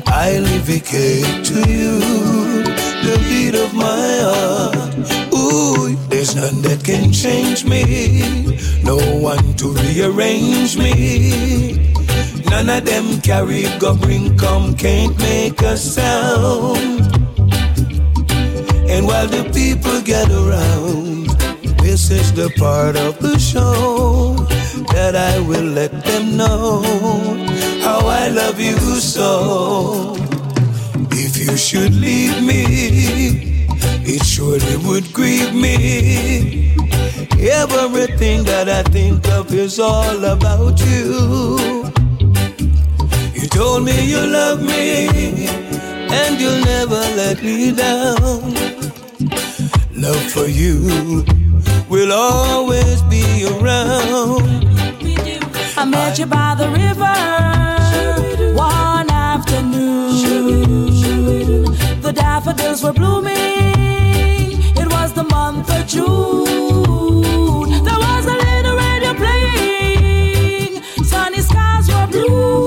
I 0.07 0.39
dedicate 0.69 1.45
to 1.47 1.71
you 1.71 2.88
the 3.09 3.19
beat 3.29 3.55
of 3.55 3.73
my 3.73 4.09
heart. 4.29 4.95
Ooh, 5.33 5.97
there's 6.11 6.35
none 6.37 6.61
that 6.63 6.85
can 6.85 7.11
change 7.13 7.65
me, 7.65 7.83
no 8.85 8.99
one 9.31 9.55
to 9.55 9.73
rearrange 9.83 10.77
me. 10.77 11.95
None 12.51 12.69
of 12.69 12.85
them 12.85 13.21
carry 13.21 13.65
go 13.79 13.97
bring 13.97 14.37
come 14.37 14.75
can't 14.75 15.17
make 15.19 15.61
a 15.63 15.77
sound. 15.77 17.01
And 18.93 19.07
while 19.07 19.29
the 19.29 19.45
people 19.55 20.01
get 20.03 20.29
around, 20.31 21.29
this 21.85 22.11
is 22.11 22.33
the 22.33 22.51
part 22.59 22.97
of 22.97 23.19
the 23.21 23.39
show 23.39 24.35
that 24.93 25.15
I 25.17 25.41
will 25.49 25.71
let 25.81 25.93
them 26.05 26.37
know 26.37 26.83
how 27.81 28.01
I 28.07 28.29
love 28.29 28.61
you 28.61 28.79
so. 29.01 30.28
Should 31.59 31.97
leave 31.97 32.43
me, 32.43 33.67
it 34.07 34.25
surely 34.25 34.77
would 34.87 35.13
grieve 35.13 35.53
me. 35.53 36.75
Everything 37.39 38.45
that 38.45 38.69
I 38.71 38.83
think 38.85 39.29
of 39.29 39.53
is 39.53 39.79
all 39.79 40.25
about 40.25 40.81
you. 40.81 41.93
You 43.35 43.49
told 43.49 43.85
me 43.85 44.09
you 44.09 44.25
love 44.27 44.63
me 44.63 45.49
and 46.11 46.41
you'll 46.41 46.65
never 46.65 47.03
let 47.21 47.43
me 47.43 47.73
down. 47.73 48.55
Love 49.93 50.23
for 50.33 50.47
you 50.47 51.25
will 51.91 52.13
always 52.13 53.03
be 53.03 53.47
around. 53.47 54.65
I 55.77 55.85
met 55.85 56.19
you 56.19 56.27
by 56.27 56.55
the 56.57 56.69
river 56.71 58.55
one 58.55 59.11
afternoon 59.11 60.78
the 62.09 62.15
daffodils 62.15 62.83
were 62.83 62.93
blooming. 62.95 63.35
It 64.81 64.89
was 64.91 65.13
the 65.13 65.25
month 65.25 65.69
of 65.71 65.87
June. 65.87 67.69
There 67.85 68.01
was 68.07 68.25
a 68.25 68.37
little 68.47 68.77
radio 68.85 69.13
playing. 69.13 70.83
Sunny 71.05 71.41
skies 71.43 71.87
were 71.93 72.07
blue. 72.07 72.65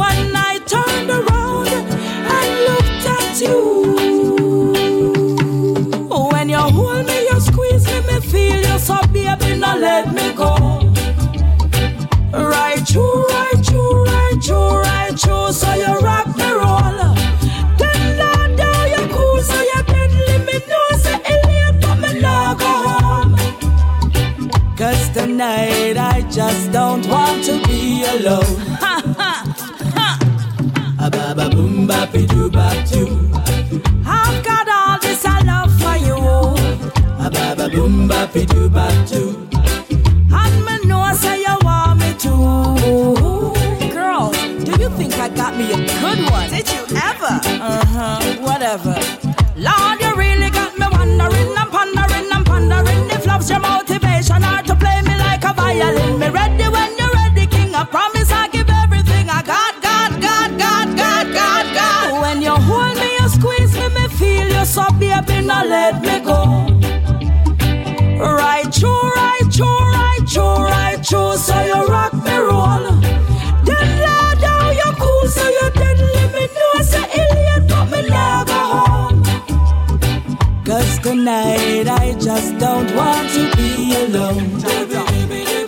When 0.00 0.36
I 0.50 0.60
turned 0.72 1.10
around 1.10 1.68
and 2.36 2.50
looked 2.68 3.06
at 3.18 3.40
you. 3.44 3.58
When 6.32 6.48
you 6.48 6.62
hold 6.78 7.04
me, 7.04 7.18
you 7.28 7.40
squeeze 7.40 7.84
me, 7.86 8.00
me 8.08 8.20
feel 8.20 8.60
you 8.68 8.78
so 8.78 8.96
baby, 9.12 9.56
now 9.58 9.76
let 9.76 10.14
me 10.14 10.32
go. 10.34 10.54
Right, 12.32 12.88
you, 12.94 13.26
right, 13.34 13.70
you, 13.72 14.04
right, 14.04 14.38
you, 14.46 14.60
right, 14.86 15.24
you, 15.26 15.52
so 15.52 15.74
you 15.74 15.97
alone. 27.28 28.56
Ha 28.82 28.94
ha 29.20 29.32
ha. 29.96 30.08
A 30.98 31.10
ba 31.10 31.34
ba 31.36 31.48
boom 31.54 31.86
ba 31.86 32.08
be 32.12 32.26
do 32.26 32.50
ba 32.50 32.68
do. 32.90 33.02
I've 34.06 34.42
got 34.44 34.66
all 34.68 34.98
this 35.00 35.24
I 35.24 35.40
love 35.50 35.72
for 35.80 35.96
you. 36.06 36.16
A 37.24 37.28
ba 37.30 37.54
ba 37.56 37.68
boom 37.68 38.08
ba 38.08 38.28
be 38.32 38.46
do 38.46 38.68
ba 38.68 38.86
do. 39.10 39.22
And 40.40 40.56
me 40.66 40.74
know 40.88 41.04
say 41.14 41.40
you 41.46 41.56
want 41.62 42.00
me 42.00 42.10
to. 42.24 42.32
Girl, 43.92 44.30
do 44.66 44.72
you 44.82 44.90
think 44.98 45.14
I 45.18 45.28
got 45.28 45.56
me 45.56 45.72
a 45.72 45.76
good 45.76 46.20
one? 46.30 46.48
Did 46.50 46.66
you 46.72 46.82
ever? 47.10 47.34
Uh 47.68 47.84
huh. 47.94 48.18
Whatever. 48.48 48.94
Lord, 49.56 50.00
you 50.00 50.12
really 50.16 50.50
got 50.50 50.72
me 50.78 50.86
wondering 50.96 51.52
and 51.60 51.70
pondering 51.76 52.28
and 52.32 52.46
pondering 52.46 53.10
if 53.10 53.26
love's 53.26 53.50
your 53.50 53.60
motivation 53.60 54.42
or 54.44 54.62
to 54.62 54.74
play 54.76 55.00
me 55.02 55.14
like 55.18 55.44
a 55.44 55.52
violin. 55.52 56.18
Me 56.18 56.28
ready, 56.28 56.68
let 65.66 66.00
me 66.02 66.20
go. 66.20 66.40
Right 68.18 68.70
true, 68.72 68.90
right 68.90 69.46
true, 69.50 69.66
right 69.66 70.24
true, 70.26 70.42
right 70.42 71.02
true. 71.02 71.36
So 71.36 71.60
you 71.62 71.86
rock 71.86 72.12
me 72.14 72.36
roll. 72.36 72.84
Then 73.64 73.88
lay 74.04 74.34
down 74.40 74.74
your 74.74 74.94
cool, 74.98 75.28
so 75.28 75.48
you 75.48 75.70
didn't 75.70 76.12
let 76.14 76.34
me 76.34 76.46
know. 76.56 76.82
Say 76.82 77.06
alien, 77.20 77.66
but 77.66 77.84
me 77.86 78.08
go 78.08 78.62
home. 78.74 79.22
Cause 80.64 80.98
tonight 80.98 81.88
I 81.88 82.14
just 82.20 82.58
don't 82.58 82.94
want 82.94 83.30
to 83.34 83.50
be 83.56 83.94
alone. 84.04 84.60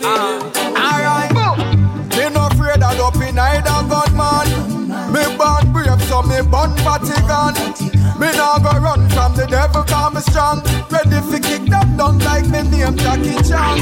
Ah, 0.03 0.39
alright, 0.77 1.33
me 2.17 2.29
no 2.35 2.47
afraid 2.49 2.83
of 2.83 3.01
up 3.01 3.17
in 3.17 3.39
either 3.39 3.81
gunman. 3.89 4.49
Me 5.13 5.23
born 5.39 5.73
brave, 5.73 6.03
so 6.09 6.23
me 6.23 6.43
born 6.43 6.71
Vatican. 6.85 7.55
Me 8.21 8.29
now 8.33 8.59
go 8.59 8.73
run 8.79 9.00
the 9.41 9.47
devil, 9.47 9.83
cause 9.85 10.13
me 10.13 10.21
strong. 10.21 10.61
Ready 10.93 11.21
for 11.25 11.41
kick 11.41 11.65
them 11.65 11.97
down 11.97 12.19
like 12.21 12.45
me 12.53 12.61
name 12.69 12.97
Jackie 12.97 13.41
Chan. 13.49 13.81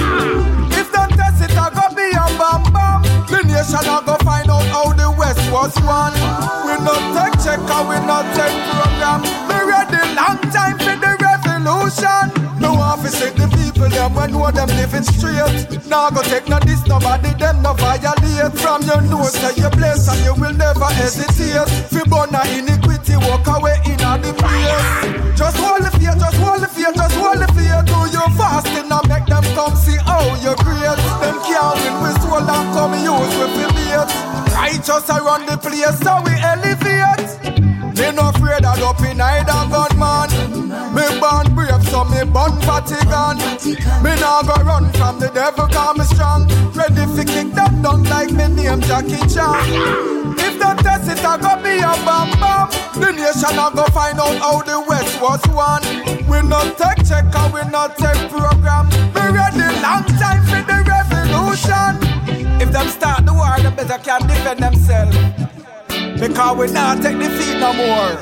If 0.71 0.91
them 0.95 1.11
test 1.19 1.43
it, 1.43 1.57
I 1.59 1.71
go 1.75 1.91
be 1.99 2.07
a 2.15 2.27
bam 2.39 2.63
bam. 2.71 3.03
The 3.27 3.43
nation 3.43 3.83
I 3.83 3.99
go 4.07 4.15
find 4.23 4.51
out 4.51 4.67
how 4.71 4.93
the 4.95 5.11
West 5.19 5.43
was 5.51 5.75
won. 5.83 6.15
We 6.63 6.79
no 6.87 6.95
take 7.15 7.35
check, 7.43 7.59
and 7.59 7.85
we 7.91 7.99
no 8.07 8.23
take 8.39 8.55
program. 8.71 9.21
Me 9.51 9.59
ready 9.67 10.03
long 10.15 10.39
time 10.55 10.79
for 10.79 10.95
the 10.95 11.13
revolution. 11.19 12.27
No 12.63 12.75
office 12.79 13.19
with 13.21 13.35
the 13.35 13.47
people, 13.59 13.89
them 13.89 14.15
when 14.15 14.33
know 14.33 14.51
them 14.51 14.69
living 14.79 15.03
straight. 15.03 15.87
Now 15.87 16.11
go 16.11 16.23
take 16.23 16.49
no 16.49 16.59
this, 16.61 16.87
nobody 16.87 17.35
them 17.35 17.63
no 17.63 17.75
violate. 17.75 18.55
From 18.59 18.83
your 18.83 19.01
nose 19.03 19.35
to 19.43 19.51
your 19.59 19.71
place, 19.71 20.07
and 20.07 20.23
you 20.23 20.35
will 20.39 20.55
never 20.55 20.87
hesitate. 20.87 21.67
Fi 21.91 22.03
born 22.07 22.35
a 22.35 22.43
iniquity, 22.59 22.98
walk 23.27 23.47
away 23.47 23.77
in 23.87 24.01
a 24.01 24.19
the 24.19 24.33
place. 24.35 25.39
Just 25.39 25.57
hold 25.59 25.83
the 25.83 25.91
fear, 25.99 26.15
just 26.15 26.37
hold 26.37 26.61
the 26.63 26.69
fear, 26.69 26.93
just 26.93 27.15
hold 27.15 27.39
the 27.39 27.49
fear. 27.55 27.79
Do 27.87 27.99
your 28.11 28.29
fasting 28.39 28.91
and 28.91 29.07
make 29.09 29.27
them 29.27 29.45
come 29.55 29.75
see 29.77 29.99
how 30.03 30.23
you're 30.43 30.59
great. 30.63 30.99
Them 31.23 31.37
can't 31.47 31.79
win 31.79 31.95
with 32.03 32.19
soul 32.23 32.43
and 32.43 32.69
come 32.75 32.95
use 32.99 33.35
with 33.39 33.55
the 33.55 33.67
bait. 33.75 34.09
Righteous 34.55 35.07
around 35.11 35.47
the 35.47 35.57
place, 35.59 35.99
so 36.03 36.19
we 36.27 36.35
elevate. 36.43 37.69
Me 37.99 38.11
no 38.15 38.31
afraid 38.31 38.65
of 38.65 38.83
up 38.83 39.01
in 39.03 39.21
either 39.21 39.63
gunman. 39.71 40.31
Me 40.95 41.05
born 41.21 41.47
brave, 41.55 41.83
so 41.91 42.05
me 42.05 42.25
born 42.25 42.53
Vatican. 42.63 43.39
Me 44.03 44.15
now 44.21 44.43
go 44.43 44.55
run 44.63 44.91
from 44.93 45.19
the 45.19 45.31
devil, 45.35 45.67
cause 45.67 45.99
me 45.99 46.05
strong. 46.05 46.47
Ready 46.75 47.07
to 47.17 47.25
kick 47.25 47.53
them 47.55 47.83
down 47.83 48.05
like 48.05 48.31
me 48.31 48.47
name 48.49 48.81
Jackie 48.83 49.23
Chan. 49.33 50.18
If 50.37 50.59
them 50.59 50.77
test 50.79 51.09
it, 51.09 51.25
I 51.25 51.39
go 51.39 51.57
be 51.63 51.79
a 51.79 51.93
bam 52.05 52.29
bam. 52.41 52.69
The 53.01 53.13
nation 53.13 53.59
I 53.59 53.71
go 53.75 53.85
find 53.95 54.19
out 54.19 54.37
how 54.39 54.63
the 54.63 54.81
West 54.89 55.21
was 55.21 55.41
won. 55.49 55.83
We 56.29 56.43
no 56.43 56.61
take 56.77 57.07
check 57.07 57.25
and 57.33 57.53
we 57.55 57.63
no 57.71 57.89
take 57.97 58.29
program. 58.29 58.89
Me 59.15 59.23
ready 59.33 59.69
long 59.81 60.05
time 60.21 60.43
for 60.51 60.61
the 60.67 60.79
revolution. 60.85 61.93
If 62.61 62.73
them 62.73 62.89
start 62.89 63.25
the 63.25 63.33
war, 63.33 63.57
they 63.63 63.71
better 63.71 63.99
can 64.03 64.27
defend 64.27 64.61
themselves. 64.61 65.17
Because 66.21 66.57
we 66.59 66.73
not 66.73 67.01
take 67.01 67.19
defeat 67.19 67.59
no 67.61 67.73
more. 67.73 68.19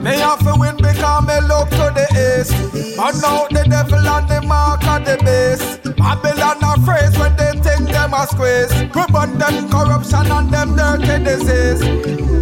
Me 0.00 0.16
have 0.18 0.38
to 0.40 0.54
win 0.58 0.76
because 0.76 1.26
me 1.26 1.40
look 1.48 1.68
to 1.70 1.90
the 1.96 2.06
east. 2.14 2.52
Man 2.96 3.14
out 3.24 3.50
the 3.50 3.64
devil 3.68 4.06
and 4.06 4.28
the 4.28 4.42
mark 4.42 4.86
of 4.86 5.04
the 5.04 5.16
base. 5.24 5.78
Babylon 5.96 6.62
a 6.62 6.80
phrase 6.84 7.18
when 7.18 7.34
they 7.36 7.54
them 7.60 7.83
a 8.14 8.26
squeeze. 8.26 8.72
Them 9.38 9.68
corruption 9.68 10.30
and 10.30 10.50
them 10.52 10.76
dirty 10.76 11.24
disease. 11.24 11.80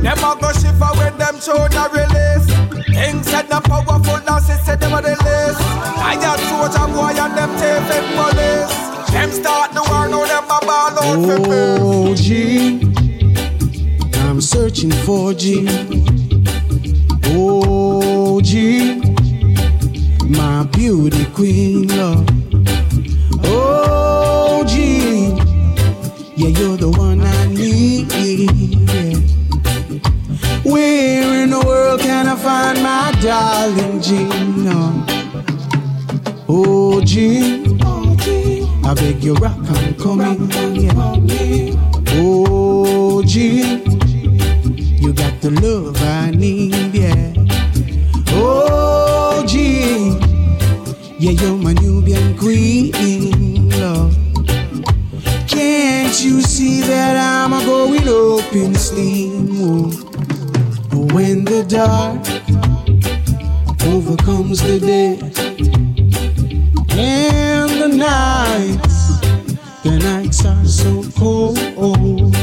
Them 0.02 0.18
a 0.18 0.36
go 0.40 0.52
shiver 0.52 0.92
when 0.98 1.16
them 1.18 1.38
children 1.40 1.88
release. 1.92 2.46
Things 2.92 3.26
said 3.26 3.48
the 3.48 3.60
powerful 3.64 4.20
now 4.26 4.38
say 4.38 4.58
say 4.64 4.76
them 4.76 4.92
a 4.92 5.00
the 5.00 5.10
least. 5.10 5.60
I 6.10 6.16
got 6.20 6.38
soldier 6.40 6.86
boy 6.92 7.14
and 7.16 7.36
them 7.36 7.50
thieving 7.60 8.08
police. 8.16 8.74
Them 9.10 9.30
start 9.30 9.72
the 9.72 9.82
war 9.88 10.08
now 10.08 10.24
them 10.26 10.44
a 10.44 10.58
ball 10.66 10.98
out 10.98 11.18
for. 11.24 11.36
Oh, 11.48 12.14
G. 12.14 12.80
I'm 14.28 14.40
searching 14.40 14.92
for 14.92 15.32
G. 15.34 15.66
Oh, 17.26 18.40
G. 18.40 19.00
My 20.28 20.64
beauty 20.64 21.24
queen, 21.26 21.88
love. 21.88 22.41
Find 32.43 32.82
my 32.82 33.12
darling? 33.23 34.01
No. 34.64 35.06
Oh, 36.48 37.01
G. 37.05 37.62
I 38.85 38.94
beg 38.94 39.23
you, 39.23 39.35
rock, 39.35 39.56
I'm 39.59 39.94
coming. 39.94 40.51
Oh, 42.09 43.23
G. 43.24 43.62
You 45.02 45.12
got 45.12 45.40
the 45.40 45.51
love 45.62 45.97
I 46.02 46.31
need, 46.32 46.94
yeah. 46.94 47.32
Oh, 48.31 49.44
G. 49.47 50.19
Yeah, 51.19 51.31
you're 51.31 51.56
my 51.56 51.74
Nubian 51.74 52.36
queen, 52.36 53.70
love. 53.70 54.16
Can't 55.47 56.24
you 56.24 56.43
see 56.43 56.81
that 56.81 57.16
I'm 57.16 57.52
a 57.52 57.64
going 57.64 58.09
up 58.09 58.52
in 58.52 58.74
steam? 58.74 59.48
Oh? 59.62 60.01
When 61.12 61.44
the 61.44 61.62
dark 61.68 62.26
overcomes 63.86 64.62
the 64.62 64.80
day 64.80 65.18
and 66.97 67.70
the 67.82 67.89
nights, 67.89 69.20
the 69.82 69.98
nights 69.98 70.47
are 70.47 70.64
so 70.64 71.02
cold. 71.18 72.34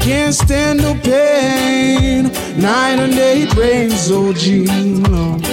Can't 0.00 0.34
stand 0.34 0.82
no 0.82 0.94
pain. 0.94 2.24
Night 2.60 2.98
and 2.98 3.12
day 3.12 3.42
it 3.42 3.54
rains, 3.54 4.10
oh 4.10 4.32
Lord. 4.32 5.46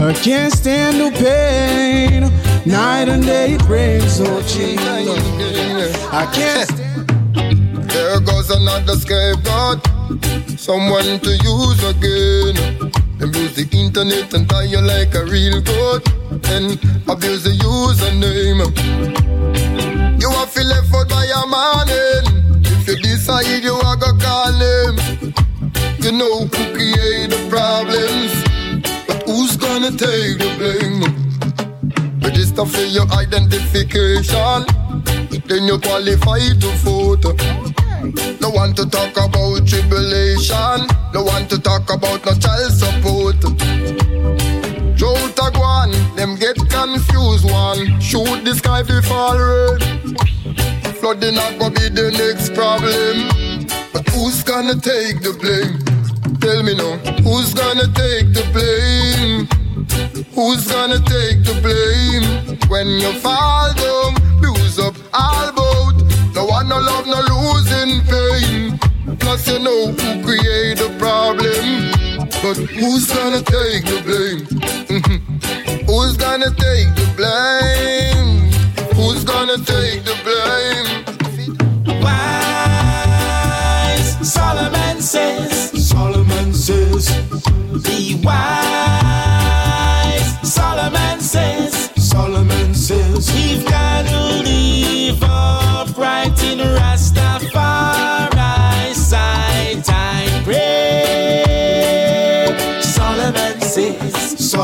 I 0.00 0.14
can't 0.14 0.52
stand 0.52 0.96
no 0.96 1.10
pain. 1.10 2.22
Night 2.64 3.08
and 3.10 3.22
day 3.22 3.54
it 3.56 3.68
rains, 3.68 4.18
oh 4.18 4.40
Lord. 5.04 5.96
I 6.10 6.26
can't 6.32 6.68
stand. 6.70 6.92
There 7.92 8.20
goes 8.20 8.50
another 8.50 8.94
scapegoat, 8.96 9.86
someone 10.56 11.18
to 11.20 11.30
use 11.42 11.82
again. 11.84 12.54
Them 13.18 13.34
use 13.34 13.54
the 13.54 13.68
internet 13.72 14.32
and 14.34 14.48
tie 14.48 14.64
you 14.64 14.80
like 14.80 15.14
a 15.14 15.24
real 15.24 15.60
goat, 15.60 16.06
and 16.54 16.78
abuse 17.08 17.42
the 17.44 17.50
username. 17.50 18.60
You 20.20 20.28
are 20.28 20.46
feel 20.46 20.66
left 20.66 20.94
out 20.94 21.08
by 21.08 21.26
a 21.26 21.46
man. 21.46 21.88
If 22.64 22.88
you 22.88 22.96
decide 22.96 23.62
you 23.62 23.74
are 23.74 23.96
gonna 23.96 24.18
call 24.18 24.52
him, 24.52 24.94
you 25.98 26.12
know 26.12 26.46
who 26.46 26.62
create 26.74 27.30
the 27.30 27.38
problems, 27.50 28.32
but 29.06 29.22
who's 29.24 29.56
gonna 29.56 29.90
take 29.90 30.38
the 30.38 30.50
blame? 30.58 31.02
Register 32.22 32.64
for 32.64 32.82
your 32.82 33.06
identification, 33.12 34.66
then 35.46 35.64
you 35.66 35.78
qualify 35.78 36.38
to 36.58 36.70
vote. 36.82 37.71
No 38.40 38.50
one 38.50 38.74
to 38.74 38.84
talk 38.88 39.16
about 39.16 39.66
tribulation, 39.66 40.86
no 41.14 41.22
one 41.24 41.46
to 41.48 41.58
talk 41.58 41.88
about 41.92 42.24
no 42.26 42.34
child 42.34 42.72
support. 42.72 43.40
Joe 44.96 45.14
Tagwan, 45.34 45.90
them 46.16 46.36
get 46.36 46.56
confused 46.68 47.44
one. 47.44 48.00
Shoot 48.00 48.44
the 48.44 48.54
sky 48.54 48.82
you 48.82 49.02
fall. 49.02 49.38
Flooding 51.00 51.34
not 51.34 51.58
gonna 51.58 51.74
be 51.74 51.88
the 51.88 52.10
next 52.12 52.54
problem. 52.54 53.28
But 53.92 54.08
who's 54.10 54.42
gonna 54.42 54.74
take 54.74 55.22
the 55.22 55.32
blame? 55.40 55.78
Tell 56.40 56.62
me 56.62 56.74
now, 56.74 56.96
who's 57.22 57.54
gonna 57.54 57.88
take 57.94 58.32
the 58.32 58.44
blame? 58.52 59.48
Who's 60.34 60.66
gonna 60.70 61.00
take 61.00 61.44
the 61.44 61.54
blame? 61.62 62.58
When 62.68 62.88
you 62.88 63.12
fall 63.20 63.72
down, 63.74 64.14
bruise 64.40 64.78
up 64.78 64.94
all 65.12 65.61
bout. 67.04 67.10
No 67.10 67.12
love, 67.12 67.28
no 67.28 67.52
losing 67.52 68.00
pain. 68.06 68.78
Plus, 69.18 69.48
you 69.48 69.58
know 69.58 69.86
who 69.92 70.22
create 70.22 70.78
the 70.78 70.88
problem. 70.98 71.90
But 72.42 72.56
who's 72.56 73.06
gonna 73.12 73.42
take 73.42 73.84
the 73.84 74.00
blame? 74.04 74.46
who's 75.86 76.16
gonna 76.16 76.50
take 76.50 76.94
the 76.94 77.06
blame? 77.16 78.50
Who's 78.94 79.24
gonna 79.24 79.58
take 79.58 80.04
the 80.04 80.16
blame? 80.24 81.04
Wise 82.02 82.32
Solomon 84.32 85.00
says, 85.00 85.88
Solomon 85.88 86.54
says, 86.54 87.10
be 87.84 88.20
wise. 88.24 88.91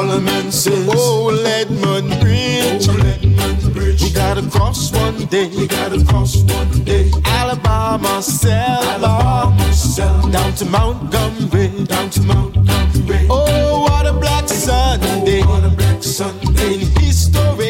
Solomon 0.09 0.51
says, 0.51 0.89
Oh, 0.91 1.29
Ledmond 1.45 2.19
Bridge, 2.23 2.89
oh, 2.89 2.95
Ledmond 2.95 3.75
Bridge. 3.75 4.03
We 4.03 4.11
gotta 4.11 4.41
cross 4.49 4.91
one 4.91 5.27
day, 5.27 5.49
we 5.49 5.67
gotta 5.67 6.03
cross 6.03 6.35
one 6.45 6.83
day. 6.85 7.11
Alabama, 7.27 8.23
Selma, 8.23 9.05
Alabama, 9.05 9.73
Selma. 9.75 10.33
down 10.33 10.55
to 10.55 10.65
Montgomery, 10.65 11.85
down 11.85 12.09
to 12.09 12.23
Montgomery. 12.23 13.27
Oh, 13.29 13.83
what 13.83 14.07
a 14.07 14.15
black 14.15 14.49
Sunday, 14.49 15.43
oh, 15.43 15.51
what 15.51 15.65
a 15.71 15.77
black 15.77 16.03
Sunday 16.03 16.81
in 16.81 16.87
history, 17.03 17.68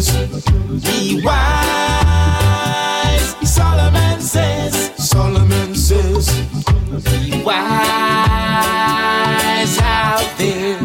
Solomon 0.00 0.80
be 0.82 1.22
wise. 1.24 1.56
Solomon 3.48 4.20
says, 4.20 4.92
Solomon 4.96 5.74
says, 5.74 6.28
be 7.04 7.42
wise 7.42 7.56
out 9.80 10.34
there. 10.36 10.78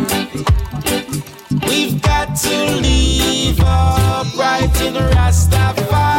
We've 1.67 2.01
got 2.01 2.35
to 2.37 2.55
live 2.79 3.59
upright 3.59 4.81
in 4.81 4.93
Rastafari 4.93 6.10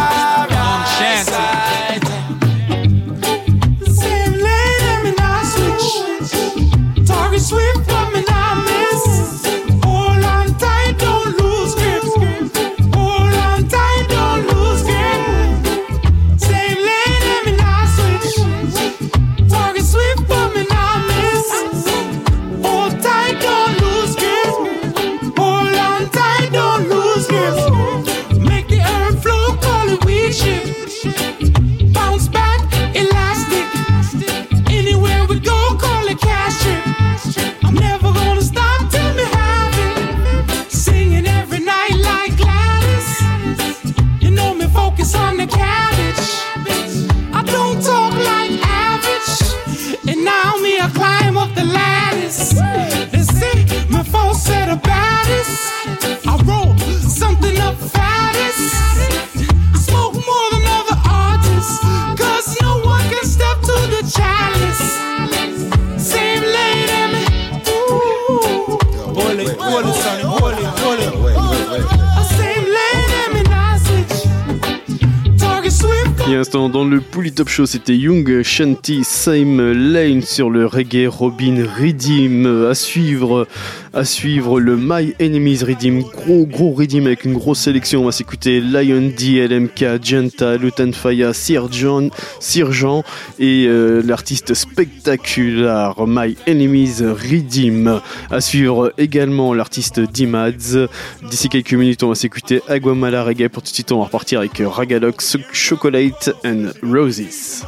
dans 76.53 76.85
le 76.85 77.01
Pouli 77.01 77.33
Top 77.33 77.49
Show, 77.49 77.65
c'était 77.65 77.97
Young 77.97 78.43
Shanti 78.43 79.05
Same 79.05 79.73
Lane 79.73 80.21
sur 80.21 80.51
le 80.51 80.67
reggae 80.67 81.09
Robin 81.09 81.65
Redeem. 81.81 82.67
À 82.67 82.75
suivre, 82.75 83.49
à 83.93 84.05
suivre 84.05 84.61
le 84.61 84.77
My 84.77 85.15
Enemies 85.21 85.59
Redeem. 85.65 86.03
Gros, 86.03 86.47
gros 86.47 86.73
Redeem 86.73 87.07
avec 87.07 87.25
une 87.25 87.35
grosse 87.35 87.61
sélection. 87.61 88.03
On 88.03 88.05
va 88.07 88.13
s'écouter 88.13 88.61
Lion 88.61 89.13
D, 89.17 89.47
LMK, 89.47 90.03
Genta, 90.03 90.57
Lutan 90.57 90.93
Faya, 90.93 91.33
Sir 91.33 91.71
John, 91.71 92.11
Sir 92.41 92.73
Jean 92.73 93.05
et 93.39 93.67
euh, 93.67 94.03
l'artiste 94.05 94.55
spectaculaire 94.55 95.95
My 96.07 96.37
Enemies 96.49 96.97
Redeem. 97.01 98.01
À 98.31 98.41
suivre 98.41 98.93
également 98.99 99.55
l'artiste 99.55 100.01
D-Mads. 100.01 100.89
D'ici 101.23 101.49
quelques 101.49 101.75
minutes, 101.75 102.03
on 102.03 102.09
va 102.09 102.15
s'écouter 102.15 102.63
Aguamala 102.69 103.25
Reggae. 103.25 103.49
Pour 103.49 103.63
tout 103.63 103.71
de 103.71 103.75
suite, 103.75 103.93
on 103.93 103.99
va 103.99 104.05
repartir 104.05 104.41
avec 104.41 104.63
Ragalox, 104.65 105.37
Chocolate 105.53 106.31
and 106.45 106.71
Roses. 106.83 107.65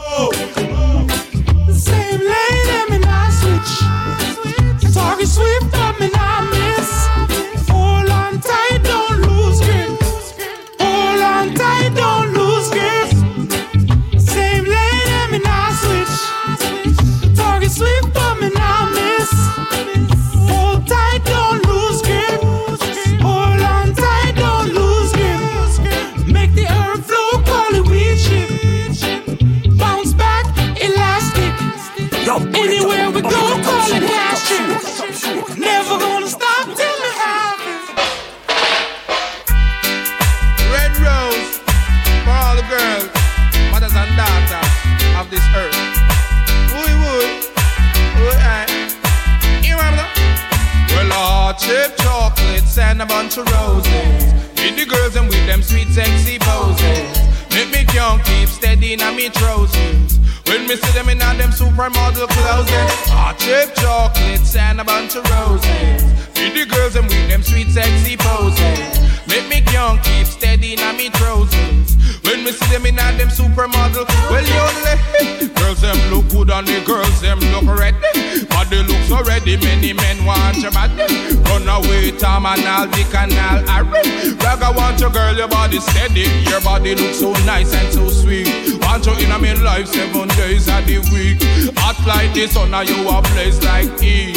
Roses. 53.43 54.33
With 54.57 54.77
the 54.77 54.87
girls 54.87 55.17
and 55.17 55.29
with 55.29 55.47
them 55.47 55.63
sweet 55.63 55.89
sexy 55.89 56.39
poses. 56.39 57.19
Make 57.51 57.71
me 57.71 57.85
can't 57.85 58.23
keep 58.25 58.49
steady 58.49 58.95
in 58.95 59.01
me 59.17 59.29
trousers. 59.29 60.19
When 60.47 60.67
me 60.67 60.77
see 60.77 60.93
them 60.93 61.09
in 61.09 61.21
a 61.21 61.35
them 61.35 61.51
supermodel 61.51 62.29
clothes. 62.29 62.71
Hot 63.11 63.39
chip 63.39 63.75
chocolates 63.75 64.55
and 64.57 64.81
a 64.81 64.85
bunch 64.85 65.17
of 65.17 65.25
roses. 65.31 66.03
With 66.37 66.55
the 66.55 66.67
girls 66.67 66.97
and 66.97 67.07
with 67.07 67.29
them 67.29 67.43
sweet 67.43 67.69
sexy 67.69 68.17
poses. 68.17 69.14
Make 69.35 69.49
me 69.49 69.61
can't 69.63 70.01
keep 70.05 70.29
steady 70.29 70.75
in 70.75 70.97
me 70.97 71.11
trousers. 71.11 71.97
When 72.23 72.45
me 72.45 72.53
see 72.53 72.71
them 72.71 72.87
in 72.87 72.95
them 72.95 73.29
supermodel, 73.35 74.07
well 74.31 74.47
you 74.47 74.55
only 74.55 75.49
girls 75.55 75.81
them 75.81 75.99
look 76.09 76.29
good 76.29 76.51
and 76.51 76.69
the 76.69 76.81
girls 76.87 77.21
them 77.21 77.41
look 77.51 77.67
ready. 77.67 78.47
But 78.47 78.71
they 78.71 78.85
look 78.85 79.03
so 79.09 79.25
ready, 79.25 79.57
many 79.57 79.93
men 79.93 80.25
want 80.25 80.59
your 80.59 80.71
body. 80.71 81.03
Run 81.51 81.67
away, 81.67 82.13
Tom 82.13 82.47
and 82.47 82.63
all 82.63 82.87
and 82.87 83.33
all 83.33 83.59
Harry. 83.67 84.35
Rag 84.39 84.63
I 84.63 84.71
want 84.71 85.01
your 85.01 85.11
girl, 85.11 85.35
your 85.35 85.49
body 85.49 85.81
steady. 85.81 86.31
Your 86.49 86.61
body 86.61 86.95
looks 86.95 87.19
so 87.19 87.33
nice 87.45 87.75
and 87.75 87.93
so 87.93 88.09
sweet. 88.11 88.74
Want 88.95 89.07
you 89.07 89.27
in 89.27 89.33
a 89.33 89.39
me 89.41 89.53
life 89.55 89.89
seven 89.89 90.29
days 90.29 90.69
of 90.69 90.87
the 90.87 90.99
week. 91.11 91.43
Hot 91.79 91.99
like 92.07 92.49
sun, 92.49 92.71
now 92.71 92.83
you 92.83 93.09
a 93.09 93.21
place 93.23 93.61
like 93.65 93.91
E. 94.01 94.31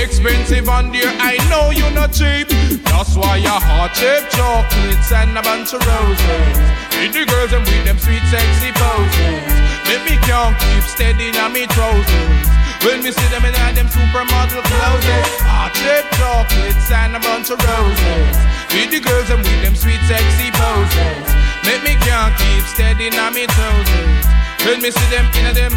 Expensive 0.00 0.68
on 0.68 0.92
dear, 0.92 1.10
I 1.18 1.36
know 1.50 1.72
you're 1.72 1.90
not 1.90 2.12
cheap. 2.12 2.46
That's 2.84 3.16
why 3.16 3.38
your 3.38 3.58
hot 3.58 3.90
chip 3.92 4.30
chocolates 4.30 5.10
and 5.10 5.36
a 5.36 5.42
bunch 5.42 5.74
of 5.74 5.84
roses. 5.84 6.83
With 6.98 7.12
the 7.12 7.24
girls 7.26 7.52
and 7.52 7.64
with 7.66 7.84
them 7.84 7.98
sweet 7.98 8.22
sexy 8.30 8.70
poses. 8.74 9.42
Make 9.88 10.04
me 10.08 10.16
can't 10.24 10.56
keep 10.58 10.84
steady 10.84 11.30
on 11.38 11.52
me 11.52 11.66
trousers. 11.74 12.46
When 12.84 13.02
me 13.02 13.10
see 13.10 13.28
them 13.32 13.44
in 13.44 13.52
them 13.74 13.88
supermodel 13.88 14.62
clothes, 14.62 15.34
hot 15.44 15.72
chip 15.74 16.04
chocolates 16.16 16.90
and 16.92 17.16
a 17.16 17.20
bunch 17.20 17.50
of 17.50 17.58
roses. 17.64 18.36
Feed 18.68 18.90
the 18.92 19.00
girls 19.00 19.28
and 19.30 19.40
with 19.40 19.60
them 19.64 19.74
sweet 19.74 20.00
sexy 20.06 20.52
poses. 20.52 21.26
Make 21.64 21.82
me 21.82 21.94
can't 22.04 22.32
keep 22.36 22.64
steady 22.64 23.08
on 23.16 23.34
me 23.34 23.46
trousers. 23.46 24.44
When 24.64 24.80
me 24.80 24.90
see 24.90 25.10
them 25.10 25.26
in 25.44 25.54
them 25.54 25.72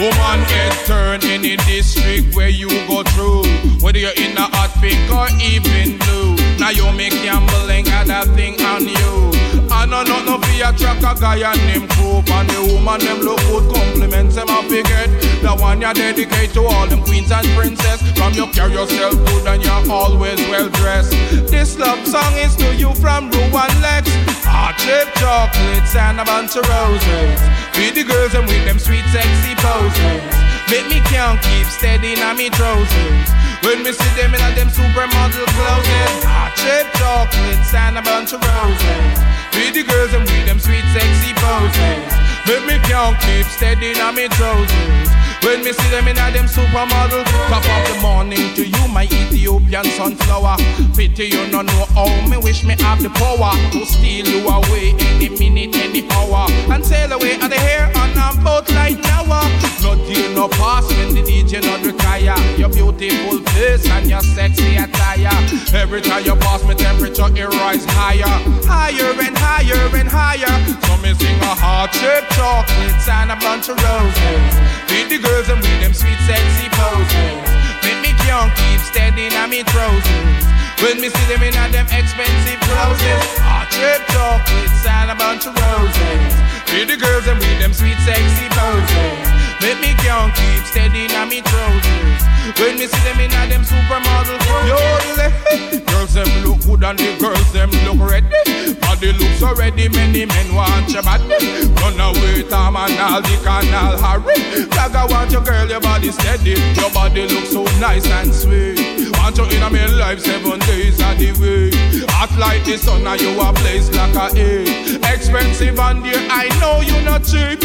Woman 0.00 0.40
head 0.48 1.22
in 1.22 1.30
any 1.30 1.56
district 1.68 2.34
where 2.34 2.48
you 2.48 2.68
go 2.88 3.02
through 3.02 3.44
Whether 3.82 3.98
you're 3.98 4.16
in 4.16 4.34
a 4.38 4.48
hot 4.48 4.72
pink 4.80 5.12
or 5.12 5.28
even 5.36 5.98
blue 5.98 6.34
Naomi 6.56 7.10
Campbell 7.10 7.70
ain't 7.70 7.88
got 7.88 8.06
that 8.06 8.26
thing 8.28 8.58
on 8.62 8.88
you 8.88 9.68
I 9.70 9.84
know 9.84 10.02
not 10.02 10.24
no 10.24 10.38
fear 10.52 10.72
track 10.76 11.00
a 11.00 11.12
guy 11.18 11.40
and 11.40 11.60
him 11.72 11.88
coop 11.96 12.28
And 12.28 12.48
the 12.50 12.60
woman 12.68 13.00
them 13.00 13.20
look 13.20 13.40
good 13.48 13.64
compliments 13.72 14.36
them 14.36 14.48
a 14.48 14.60
forget 14.68 15.08
The 15.40 15.56
one 15.56 15.80
you 15.80 15.92
dedicate 15.92 16.52
to 16.52 16.62
all 16.68 16.86
them 16.86 17.02
queens 17.02 17.32
and 17.32 17.46
princess. 17.56 18.00
From 18.16 18.34
you 18.34 18.46
carry 18.52 18.72
yourself 18.72 19.14
good 19.26 19.46
and 19.48 19.62
you're 19.64 19.90
always 19.90 20.38
well 20.48 20.68
dressed. 20.68 21.12
This 21.50 21.78
love 21.78 21.98
song 22.06 22.32
is 22.36 22.54
to 22.56 22.74
you 22.76 22.94
from 22.94 23.30
Ru 23.30 23.42
and 23.42 23.76
Lex. 23.82 24.08
Hot 24.44 24.76
chip 24.78 25.08
chocolates 25.18 25.96
and 25.96 26.20
a 26.20 26.24
bunch 26.24 26.54
of 26.56 26.64
roses. 26.68 27.40
Feed 27.74 27.94
the 27.96 28.04
girls 28.04 28.34
and 28.34 28.46
with 28.46 28.64
them 28.64 28.78
sweet 28.78 29.04
sexy 29.10 29.54
poses. 29.58 30.22
Make 30.70 30.86
me 30.88 31.00
can't 31.10 31.40
keep 31.42 31.66
steady 31.66 32.14
in 32.14 32.36
me 32.36 32.48
trousers. 32.50 33.28
When 33.64 33.82
me 33.82 33.92
see 33.92 34.12
them 34.20 34.34
in 34.34 34.40
them 34.54 34.68
supermodel 34.68 35.46
clothes 35.54 36.24
Hot 36.26 36.50
chip 36.58 36.86
chocolates 36.98 37.72
and 37.74 37.98
a 37.98 38.02
bunch 38.02 38.32
of 38.32 38.42
roses 38.42 39.31
Feed 39.52 39.74
the 39.74 39.84
girls 39.84 40.12
and 40.12 40.24
with 40.24 40.46
them 40.46 40.58
sweet 40.58 40.84
sexy 40.92 41.32
poses. 41.36 42.12
Make 42.48 42.64
me 42.66 42.76
can't 42.88 43.18
keep 43.20 43.46
steady 43.46 43.92
in 43.92 43.98
my 43.98 44.26
trousers. 44.36 45.21
When 45.42 45.64
me 45.64 45.72
see 45.72 45.90
them 45.90 46.06
in 46.06 46.16
a 46.16 46.30
them 46.30 46.46
supermodel 46.46 47.24
Top 47.50 47.64
of 47.66 47.82
the 47.88 48.00
morning 48.00 48.54
to 48.54 48.64
you 48.64 48.88
my 48.88 49.04
Ethiopian 49.04 49.84
sunflower. 49.84 50.56
Pity 50.94 51.24
you 51.34 51.46
no 51.48 51.62
know 51.62 51.84
how 51.96 52.08
me 52.28 52.36
wish 52.36 52.62
me 52.64 52.76
have 52.78 53.02
the 53.02 53.10
power 53.10 53.50
To 53.72 53.84
steal 53.84 54.26
you 54.26 54.48
away 54.48 54.94
any 54.98 55.28
minute, 55.30 55.76
any 55.76 56.08
hour. 56.10 56.46
And 56.70 56.84
sail 56.84 57.12
away 57.12 57.40
on 57.40 57.50
the 57.50 57.56
hair 57.56 57.90
on 57.96 58.10
a 58.16 58.44
boat 58.44 58.70
like 58.70 58.98
Noah 59.02 59.42
No 59.82 59.96
deal, 60.06 60.30
no 60.32 60.48
pass 60.48 60.88
when 60.94 61.14
the 61.14 61.22
DJ 61.22 61.60
not 61.62 61.84
require 61.84 62.38
Your 62.56 62.68
beautiful 62.68 63.38
face 63.52 63.88
and 63.90 64.08
your 64.08 64.20
sexy 64.20 64.76
attire. 64.76 65.34
Every 65.74 66.00
time 66.00 66.24
you 66.24 66.36
pass 66.36 66.64
me 66.64 66.74
temperature 66.74 67.28
it 67.34 67.48
rise 67.60 67.84
higher. 67.88 68.34
Higher 68.66 69.12
and 69.20 69.36
higher 69.36 69.96
and 69.96 70.08
higher. 70.08 70.54
So 70.86 70.96
me 71.02 71.14
sing 71.14 71.40
a 71.40 71.54
heart 71.54 71.92
shaped 71.94 72.30
chocolates 72.32 73.08
and 73.08 73.32
a 73.32 73.36
bunch 73.36 73.68
of 73.68 73.76
roses. 73.82 74.72
Feed 74.88 75.08
the 75.10 75.18
girls 75.32 75.48
and 75.48 75.60
with 75.64 75.80
them 75.80 75.94
sweet 75.94 76.20
sexy 76.28 76.68
poses. 76.76 77.48
Make 77.80 78.00
me 78.04 78.12
can't 78.20 78.52
keep 78.52 78.80
steady 78.80 79.32
in 79.32 79.50
me 79.50 79.64
trousers. 79.72 80.44
When 80.84 81.00
me 81.00 81.08
see 81.08 81.26
them 81.26 81.42
in 81.42 81.56
a 81.56 81.64
them 81.72 81.86
expensive 81.88 82.60
clothes. 82.68 83.00
Hot 83.40 83.66
chip 83.72 84.00
chocolates 84.12 84.84
and 84.84 85.10
a 85.10 85.16
bunch 85.16 85.46
of 85.46 85.56
roses. 85.56 86.32
Feed 86.68 86.88
the 86.88 86.98
girls 87.00 87.26
and 87.26 87.38
with 87.38 87.58
them 87.60 87.72
sweet 87.72 87.96
sexy 88.04 88.48
poses. 88.52 89.31
Make 89.62 89.78
me 89.78 89.94
can't 90.02 90.34
keep 90.34 90.64
steady 90.66 91.06
in 91.06 91.28
me 91.28 91.40
trousers. 91.40 92.22
When 92.58 92.78
me 92.78 92.86
see 92.86 92.98
them 93.06 93.20
in 93.20 93.30
a 93.30 93.46
them 93.46 93.62
supermodel 93.62 94.38
clothes. 94.42 95.86
Girls 95.86 96.14
them 96.14 96.26
look 96.42 96.60
good 96.66 96.82
and 96.82 96.98
the 96.98 97.16
girls 97.20 97.52
them 97.52 97.70
look 97.86 98.10
ready. 98.10 98.74
Body 98.80 99.12
looks 99.12 99.38
so 99.38 99.54
ready, 99.54 99.88
many 99.88 100.26
men 100.26 100.54
want 100.54 100.90
your 100.90 101.04
body. 101.04 101.30
Run 101.78 102.00
away, 102.00 102.42
Tom 102.50 102.74
and 102.74 102.98
all 102.98 103.22
the 103.22 103.38
canal 103.44 103.96
Harry. 103.98 104.66
Cause 104.66 104.94
I 104.96 105.06
want 105.06 105.30
your 105.30 105.42
girl, 105.42 105.68
your 105.68 105.80
body 105.80 106.10
steady. 106.10 106.58
Your 106.74 106.90
body 106.90 107.28
looks 107.28 107.50
so 107.50 107.62
nice 107.78 108.06
and 108.06 108.34
sweet. 108.34 109.12
Want 109.18 109.38
you 109.38 109.44
in 109.44 109.62
a 109.62 109.70
my 109.70 109.86
life 109.86 110.18
seven 110.18 110.58
days 110.66 111.00
of 111.00 111.18
the 111.18 111.30
week. 111.38 112.10
Hot 112.10 112.36
like 112.36 112.64
the 112.64 112.76
sun 112.78 113.06
and 113.06 113.20
you 113.20 113.40
a 113.40 113.52
blaze 113.52 113.94
like 113.94 114.14
a 114.16 114.36
egg. 114.36 114.98
Expensive 115.04 115.78
and 115.78 116.02
dear, 116.02 116.18
I 116.30 116.50
know 116.58 116.80
you 116.80 117.00
not 117.04 117.22
cheap. 117.22 117.62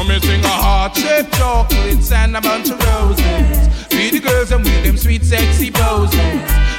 So 0.00 0.04
me 0.04 0.18
sing 0.20 0.44
a 0.44 0.48
heart 0.48 0.96
shaped 0.96 1.39
chocolates 1.40 2.12
and 2.12 2.36
a 2.36 2.40
bunch 2.40 2.68
of 2.68 2.78
roses. 2.84 3.68
Feed 3.88 4.12
the 4.12 4.20
girls 4.20 4.52
and 4.52 4.62
with 4.62 4.84
them 4.84 4.98
sweet 4.98 5.24
sexy 5.24 5.70
poses. 5.70 6.20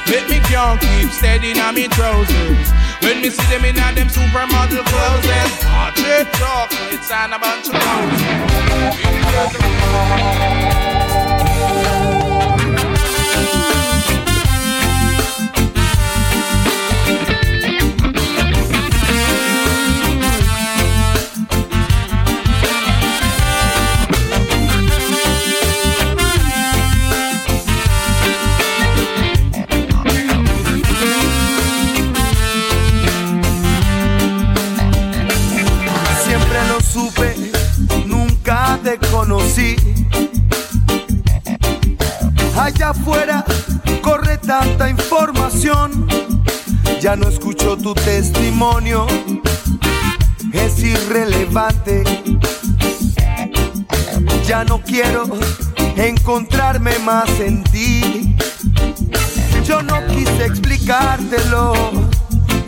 Make 0.06 0.28
me 0.30 0.38
can't 0.50 0.80
keep 0.80 1.10
steady 1.10 1.50
in 1.50 1.74
me 1.74 1.88
trousers. 1.88 2.68
When 3.02 3.20
me 3.20 3.30
see 3.30 3.48
them 3.50 3.64
in 3.64 3.74
them 3.74 4.08
supermodel 4.08 4.84
clothes. 4.86 5.26
Shaped 5.96 6.32
chocolates 6.38 7.10
and 7.10 7.34
a 7.34 7.38
bunch 7.40 7.68
of 7.70 7.74
roses. 11.02 11.11
Allá 42.56 42.90
afuera 42.90 43.44
corre 44.02 44.38
tanta 44.38 44.88
información, 44.88 46.06
ya 47.00 47.16
no 47.16 47.28
escucho 47.28 47.76
tu 47.76 47.94
testimonio, 47.94 49.06
es 50.52 50.78
irrelevante. 50.82 52.04
Ya 54.46 54.64
no 54.64 54.80
quiero 54.82 55.24
encontrarme 55.96 56.98
más 56.98 57.28
en 57.40 57.64
ti. 57.64 58.36
Yo 59.64 59.82
no 59.82 60.06
quise 60.08 60.44
explicártelo 60.44 61.72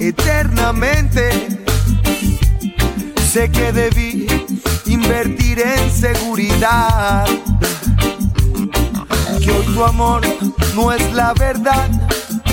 eternamente. 0.01 1.49
Sé 3.33 3.51
que 3.51 3.73
debí 3.73 4.27
invertir 4.87 5.61
en 5.61 5.91
seguridad. 5.91 7.27
Que 9.45 9.53
tu 9.75 9.85
amor 9.85 10.23
no 10.75 10.91
es 10.91 11.13
la 11.13 11.35
verdad, 11.35 11.91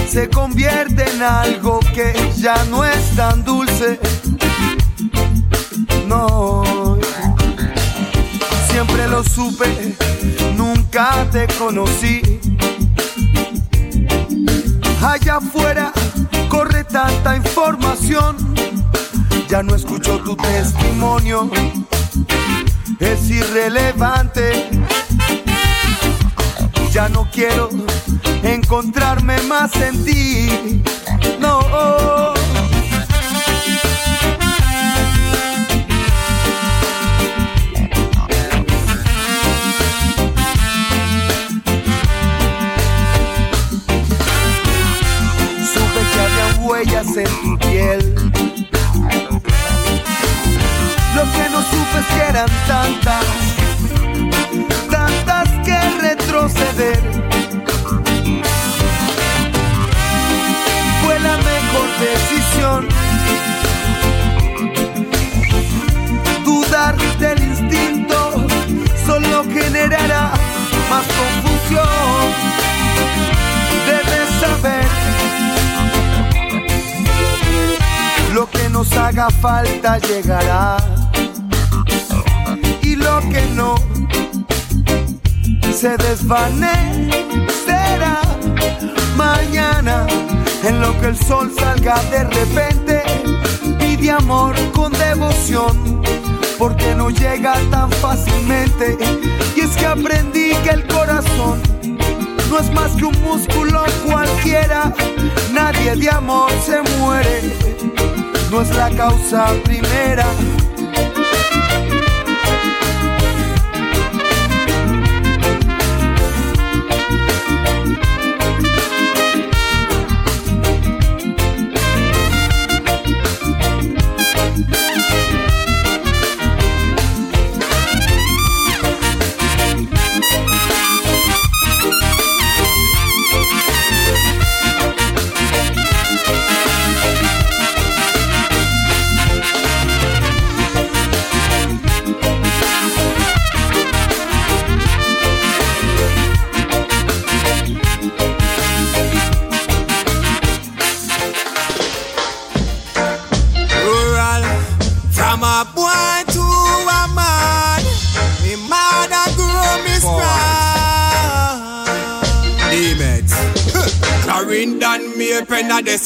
se 0.10 0.30
convierte 0.30 1.10
en 1.10 1.22
algo 1.24 1.80
que 1.94 2.14
ya 2.38 2.66
no 2.66 2.84
es 2.84 3.16
tan 3.16 3.46
dulce. 3.46 3.98
No, 6.08 6.98
siempre 8.70 9.08
lo 9.08 9.24
supe, 9.24 9.96
nunca 10.58 11.26
te 11.32 11.48
conocí. 11.58 12.22
Allá 15.02 15.38
afuera 15.38 15.94
corre 16.50 16.84
tanta 16.84 17.38
información, 17.38 18.36
ya 19.48 19.64
no 19.64 19.76
escucho 19.76 20.20
tu 20.20 20.36
testimonio 20.36 21.50
es 23.02 23.30
irrelevante. 23.30 24.70
Ya 26.92 27.08
no 27.08 27.28
quiero 27.32 27.70
encontrarme 28.44 29.42
más 29.44 29.74
en 29.78 30.04
ti. 30.04 30.82
No. 31.40 31.62
Supe 45.74 46.02
que 46.12 46.20
había 46.20 46.68
huellas 46.68 47.18
en 47.18 47.42
tu 47.42 47.58
piel 47.68 48.16
lo 51.16 51.24
que 51.34 51.50
no 51.50 51.62
supe 51.62 52.00
es 52.00 52.06
que 52.06 52.22
eran 52.30 52.50
tantas, 52.68 53.26
tantas 54.90 55.41
Fue 61.04 61.20
la 61.20 61.38
mejor 61.38 61.88
decisión. 62.00 62.88
Dudar 66.44 66.98
del 67.20 67.44
instinto 67.44 68.48
solo 69.06 69.44
generará 69.54 70.32
más 70.90 71.06
confusión. 71.20 72.34
Debes 73.86 74.30
saber 74.40 74.88
lo 78.34 78.50
que 78.50 78.68
nos 78.70 78.92
haga 78.94 79.30
falta 79.30 80.00
llegará. 80.00 80.78
Y 82.82 82.96
lo 82.96 83.20
que 83.30 83.42
no 83.54 83.91
se 85.82 85.98
desvanecerá 85.98 87.10
mañana 89.16 90.06
en 90.64 90.80
lo 90.80 90.96
que 91.02 91.08
el 91.08 91.18
sol 91.18 91.52
salga 91.58 92.00
de 92.12 92.24
repente. 92.24 93.02
Pide 93.80 94.12
amor 94.12 94.54
con 94.74 94.92
devoción 94.92 96.04
porque 96.60 96.94
no 96.94 97.10
llega 97.10 97.56
tan 97.72 97.92
fácilmente. 97.94 98.96
Y 99.56 99.62
es 99.62 99.76
que 99.76 99.88
aprendí 99.88 100.54
que 100.64 100.70
el 100.70 100.86
corazón 100.86 101.60
no 102.52 102.60
es 102.60 102.72
más 102.74 102.92
que 102.92 103.06
un 103.06 103.20
músculo 103.24 103.84
cualquiera. 104.06 104.94
Nadie 105.52 105.96
de 105.96 106.12
amor 106.12 106.52
se 106.64 106.84
muere 107.00 107.72
no 108.52 108.62
es 108.62 108.70
la 108.76 108.90
causa 108.92 109.48
primera 109.64 110.26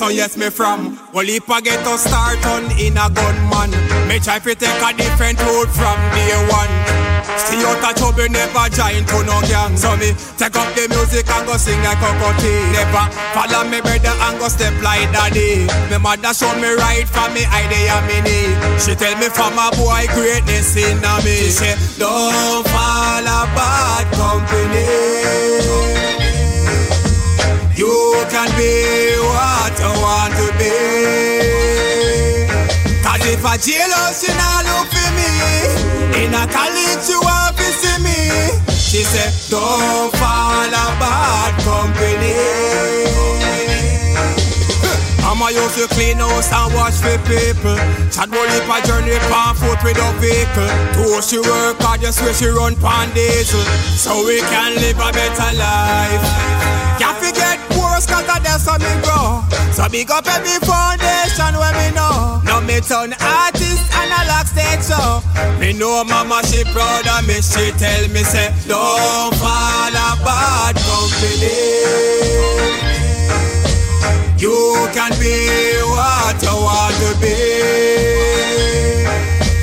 so 0.05 0.11
yes 0.11 0.37
me 0.37 0.49
from. 0.49 0.99
Only 1.13 1.39
I 1.49 1.61
get 1.61 1.81
to 1.85 1.97
start 1.97 2.45
on 2.45 2.69
in 2.77 2.97
a 2.97 3.09
gunman 3.09 3.71
Me 4.05 4.19
try 4.19 4.37
to 4.37 4.53
take 4.53 4.81
a 4.83 4.89
different 4.93 5.39
route 5.41 5.71
from 5.73 5.97
day 6.13 6.35
one. 6.45 6.73
See 7.41 7.63
out 7.65 7.81
a 7.81 7.89
trouble 7.97 8.29
never 8.29 8.69
join 8.69 9.01
to 9.01 9.17
no 9.25 9.41
gang. 9.49 9.73
So 9.77 9.97
me 9.97 10.13
take 10.37 10.53
up 10.53 10.69
the 10.77 10.85
music 10.93 11.25
and 11.25 11.45
go 11.47 11.57
sing 11.57 11.81
like 11.81 11.97
cocotte 11.97 12.53
Never 12.75 13.05
follow 13.33 13.65
me 13.65 13.81
brother 13.81 14.13
and 14.13 14.37
go 14.37 14.47
step 14.47 14.75
like 14.83 15.09
daddy. 15.09 15.65
Me 15.89 15.97
mother 15.97 16.33
show 16.33 16.53
me 16.61 16.69
right 16.77 17.07
from 17.09 17.33
me 17.33 17.41
idea 17.49 17.97
mini 18.05 18.53
She 18.77 18.93
tell 18.93 19.15
me 19.17 19.29
from 19.33 19.57
a 19.57 19.73
boy 19.73 20.05
greatness 20.13 20.75
in 20.77 21.01
a 21.01 21.13
me. 21.25 21.49
She 21.49 21.65
say 21.65 21.75
don't 21.97 22.61
follow 22.69 23.45
bad 23.57 24.05
company 24.13 26.04
you 27.85 28.25
can 28.33 28.49
be 28.57 28.73
what 29.21 29.73
you 29.77 29.91
want 30.01 30.33
to 30.39 30.47
be. 30.57 30.73
Cause 33.05 33.25
if 33.29 33.45
a 33.45 33.53
jealous, 33.61 34.17
you 34.25 34.33
not 34.33 34.65
look 34.65 34.89
for 34.89 35.09
me. 35.17 35.29
In 36.21 36.33
a 36.33 36.43
college, 36.49 37.05
you 37.09 37.19
want 37.21 37.53
to 37.57 37.67
see 37.81 37.97
me. 38.01 38.19
She 38.73 39.03
said, 39.03 39.31
don't 39.49 40.11
fall 40.17 40.65
a 40.65 40.85
bad 40.97 41.53
company. 41.61 42.33
Mama 45.21 45.51
used 45.51 45.75
to 45.77 45.85
clean 45.93 46.17
house 46.17 46.51
and 46.53 46.73
wash 46.73 46.95
for 47.03 47.17
people. 47.27 47.75
Chad 48.09 48.31
will 48.31 48.47
leap 48.47 48.71
a 48.71 48.79
journey 48.87 49.19
on 49.35 49.53
foot 49.55 49.83
with 49.83 49.97
a 49.99 50.09
vehicle. 50.23 50.71
To 50.95 51.21
she 51.21 51.39
work 51.39 51.75
hard, 51.83 52.01
just 52.01 52.21
where 52.21 52.33
she 52.33 52.47
run 52.47 52.75
pan 52.77 53.13
diesel. 53.13 53.59
So 53.99 54.25
we 54.25 54.39
can 54.39 54.75
live 54.75 54.97
a 54.97 55.11
better 55.11 55.51
life. 55.59 56.23
Can't 56.97 57.17
forget 57.19 57.64
cause 58.07 58.25
that's 58.43 58.65
how 58.65 58.77
me 58.77 58.91
grow. 59.03 59.41
So 59.73 59.89
big 59.89 60.09
up 60.11 60.25
every 60.27 60.59
foundation 60.63 61.53
where 61.59 61.73
me 61.75 61.91
know. 61.95 62.41
Now 62.45 62.61
me 62.61 62.79
turn 62.81 63.13
artist 63.19 63.85
and 63.99 64.11
a 64.11 64.21
lock 64.29 64.47
stage 64.47 64.85
show. 64.85 65.21
Me 65.59 65.73
know 65.73 66.03
mama 66.03 66.41
she 66.45 66.63
proud 66.71 67.07
of 67.07 67.27
me. 67.27 67.41
She 67.41 67.71
tell 67.77 68.07
me 68.09 68.23
say 68.23 68.53
don't 68.67 69.33
fall 69.35 69.95
a 69.95 70.09
bad 70.23 70.75
company. 70.75 71.55
You 74.37 74.87
can 74.93 75.11
be 75.19 75.35
what 75.89 76.37
you 76.43 76.55
want 76.55 76.95
to 77.01 77.11
be. 77.21 77.35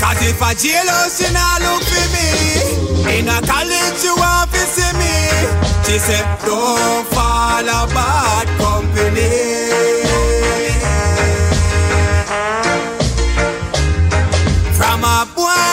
Cause 0.01 0.21
if 0.23 0.41
a 0.41 0.51
jealous, 0.55 1.21
you 1.21 1.33
not 1.33 1.61
look 1.63 1.83
for 1.85 2.07
me. 2.15 3.19
In 3.19 3.29
a 3.29 3.41
college, 3.47 4.03
you 4.03 4.17
to 4.17 4.52
see 4.67 4.93
me. 4.99 5.15
She 5.85 5.99
said, 5.99 6.25
don't 6.45 7.07
fall 7.09 7.63
a 7.63 7.87
bad 7.95 8.47
company. 8.59 9.31
From 14.77 15.05
a 15.05 15.27
boy 15.35 15.73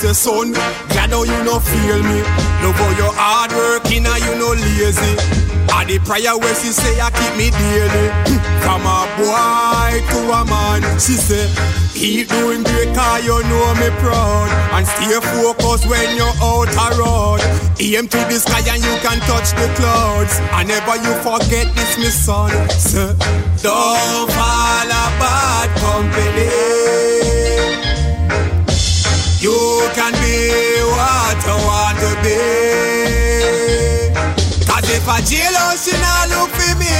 say, 0.00 0.12
son, 0.14 0.52
glad 0.52 1.10
how 1.10 1.24
you 1.24 1.44
no 1.44 1.60
feel 1.60 2.02
me. 2.02 2.20
Love 2.62 2.76
how 2.76 2.90
your 2.96 3.12
hard 3.12 3.52
working 3.52 4.06
and 4.06 4.22
you 4.24 4.34
no 4.38 4.52
lazy. 4.52 5.59
And 5.72 5.88
the 5.88 5.98
prayer 6.02 6.36
where 6.36 6.54
she 6.54 6.72
say 6.74 7.00
I 7.00 7.10
keep 7.10 7.34
me 7.38 7.50
daily. 7.50 8.06
From 8.64 8.82
a 8.84 9.06
boy 9.16 9.98
to 10.12 10.18
a 10.30 10.44
man, 10.44 10.82
she 11.00 11.16
say, 11.16 11.48
keep 11.94 12.28
doing 12.28 12.62
great 12.62 12.94
cause 12.94 13.24
you 13.24 13.38
know 13.48 13.74
me 13.80 13.88
proud. 14.02 14.48
And 14.76 14.86
stay 14.86 15.16
focused 15.40 15.86
when 15.88 16.16
you're 16.16 16.36
out 16.42 16.68
a 16.68 16.86
road. 16.98 17.40
Aim 17.80 18.08
to 18.08 18.18
the 18.28 18.38
sky 18.38 18.60
and 18.68 18.82
you 18.82 18.94
can 19.00 19.18
touch 19.24 19.50
the 19.56 19.66
clouds. 19.76 20.38
And 20.52 20.68
never 20.68 20.96
you 21.00 21.14
forget 21.24 21.66
this, 21.74 21.96
my 21.98 22.10
son. 22.12 22.50
Say, 22.70 23.14
don't 23.62 24.28
fall 24.30 24.90
a 24.90 25.04
bad 25.18 25.68
company. 25.80 26.50
You 29.40 29.88
can 29.94 30.12
be 30.20 30.82
what 30.92 31.38
you 31.46 31.56
want 31.64 31.98
to 31.98 32.10
be. 32.22 32.89
If 35.02 35.08
a 35.08 35.16
jealous, 35.24 35.84
she 35.86 35.96
not 35.96 36.28
look 36.28 36.50
for 36.50 36.74
me. 36.76 36.92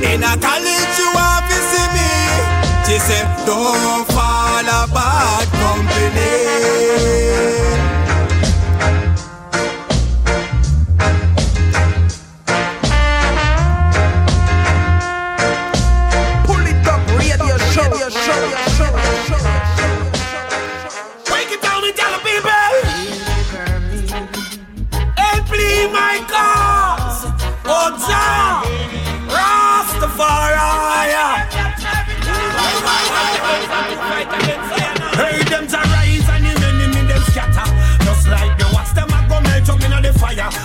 In 0.00 0.24
a 0.24 0.32
college, 0.40 0.96
you 0.96 1.12
want 1.12 1.44
to 1.44 1.58
see 1.70 1.88
me. 1.92 2.08
She 2.86 2.96
said, 2.98 3.28
don't 3.44 4.06
fall 4.08 4.64
a 4.64 4.88
bad 4.88 5.46
company. 5.60 6.38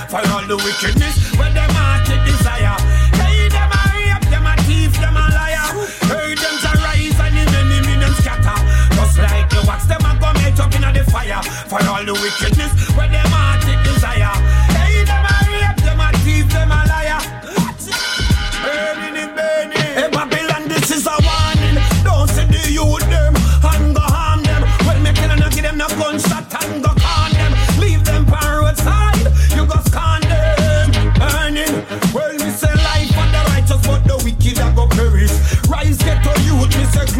For 0.09 0.21
all 0.31 0.45
the 0.47 0.57
wickedness 0.57 1.15
where 1.37 1.51
them 1.51 1.69
heart 1.73 2.05
desire. 2.05 2.77
Hey, 3.19 3.49
them 3.49 3.71
a 3.71 3.81
rape, 3.93 4.25
them 4.29 4.45
a 4.45 4.53
thief, 4.63 4.93
them 4.99 5.17
a 5.17 5.25
liar. 5.33 5.67
Hey, 6.09 6.35
them 6.35 6.55
to 6.63 6.71
rise 6.83 7.19
and 7.19 7.35
the 7.35 7.43
enemy 7.57 7.95
them 7.99 8.13
scatter. 8.21 8.57
Just 8.95 9.17
like 9.17 9.49
the 9.49 9.63
wax, 9.67 9.85
them 9.85 10.03
a 10.05 10.11
go 10.19 10.29
melt 10.39 10.59
up 10.59 10.73
in 10.75 10.85
the 10.93 11.03
fire 11.11 11.41
for 11.67 11.81
all 11.89 12.03
the 12.03 12.13
wickedness 12.13 12.92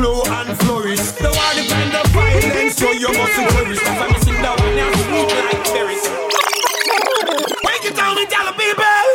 glow 0.04 0.22
and 0.28 0.52
flourish. 0.60 1.00
The 1.24 1.30
on 1.32 1.56
violence, 2.12 2.76
so 2.76 2.92
you 2.92 3.08
must 3.08 3.40
cherish. 3.52 3.80
That's 3.80 4.00
why 4.00 4.08
me 5.12 5.22
one, 5.24 5.46
like 5.48 5.64
berries. 5.72 6.04
It 7.88 7.96
down, 7.96 8.18
Italian 8.20 8.56
people. 8.60 9.08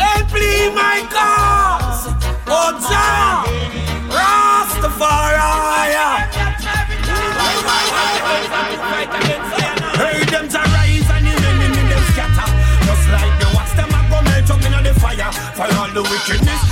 Hey, 0.00 0.20
please, 0.28 0.70
my 0.76 1.00
cause. 1.08 2.12
Oza, 2.60 3.04
Rastafari. 4.16 5.52
Hey, 9.96 10.18
rise 10.76 11.10
and 11.16 11.26
the 11.26 11.48
them 11.88 12.04
scatter. 12.12 12.48
Just 12.86 13.04
like 13.16 13.34
the 13.40 13.48
them 13.76 13.92
a 13.96 14.00
go 14.10 14.18
melt 14.28 14.50
up 14.52 14.64
in 14.64 14.72
the 14.84 14.92
fire. 15.00 15.32
For 15.56 15.68
all 15.78 15.90
the 15.96 16.02
wickedness, 16.02 16.71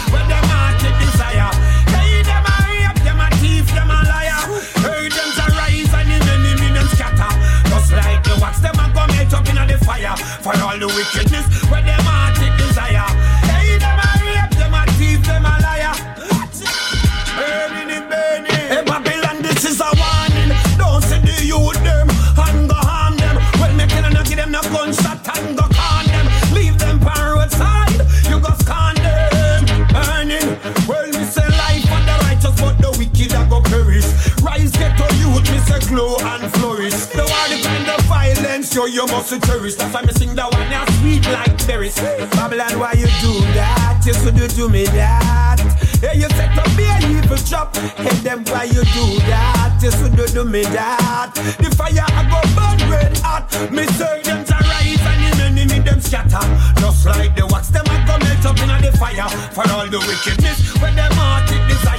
violence, 38.70 38.74
yo, 38.74 38.86
you 38.86 39.06
must 39.06 39.42
cherish. 39.46 39.74
That's 39.76 39.94
why 39.94 40.02
me 40.02 40.12
sing 40.12 40.34
that 40.34 40.52
one, 40.52 40.68
now 40.70 40.84
sweet 41.00 41.24
like 41.26 41.66
berries. 41.66 41.96
Babylon, 42.32 42.78
why 42.78 42.92
you 42.92 43.06
do 43.20 43.40
that? 43.54 44.02
You 44.04 44.14
should 44.14 44.56
do 44.56 44.68
me 44.68 44.84
that. 44.86 45.58
Yeah, 46.02 46.12
you 46.12 46.28
set 46.30 46.56
up 46.56 46.76
be 46.76 46.84
an 46.84 47.02
evil 47.04 47.36
trap. 47.36 47.76
Hey, 47.76 48.16
them 48.22 48.44
why 48.46 48.64
you 48.64 48.82
do 48.94 49.18
that? 49.28 49.78
You 49.82 49.90
should 49.90 50.16
do 50.32 50.44
me 50.44 50.62
that. 50.62 51.34
The 51.58 51.70
fire 51.76 52.04
I 52.06 52.22
go 52.30 52.40
burn 52.56 52.90
red 52.90 53.18
hot. 53.18 53.50
Me 53.70 53.86
say 53.98 54.22
them 54.22 54.44
to 54.44 54.54
rise 54.54 55.00
and 55.00 55.38
the 55.38 55.44
enemy 55.44 55.80
them 55.80 56.00
scatter. 56.00 56.44
Just 56.80 57.06
like 57.06 57.36
the 57.36 57.46
wax 57.46 57.68
them 57.68 57.84
I 57.86 57.98
go 58.06 58.18
melt 58.18 58.46
up 58.46 58.58
in 58.60 58.82
the 58.82 58.96
fire. 58.96 59.28
For 59.52 59.68
all 59.72 59.88
the 59.88 59.98
wickedness 59.98 60.80
when 60.80 60.96
them 60.96 61.12
heart 61.12 61.50
it 61.52 61.68
desire. 61.68 61.89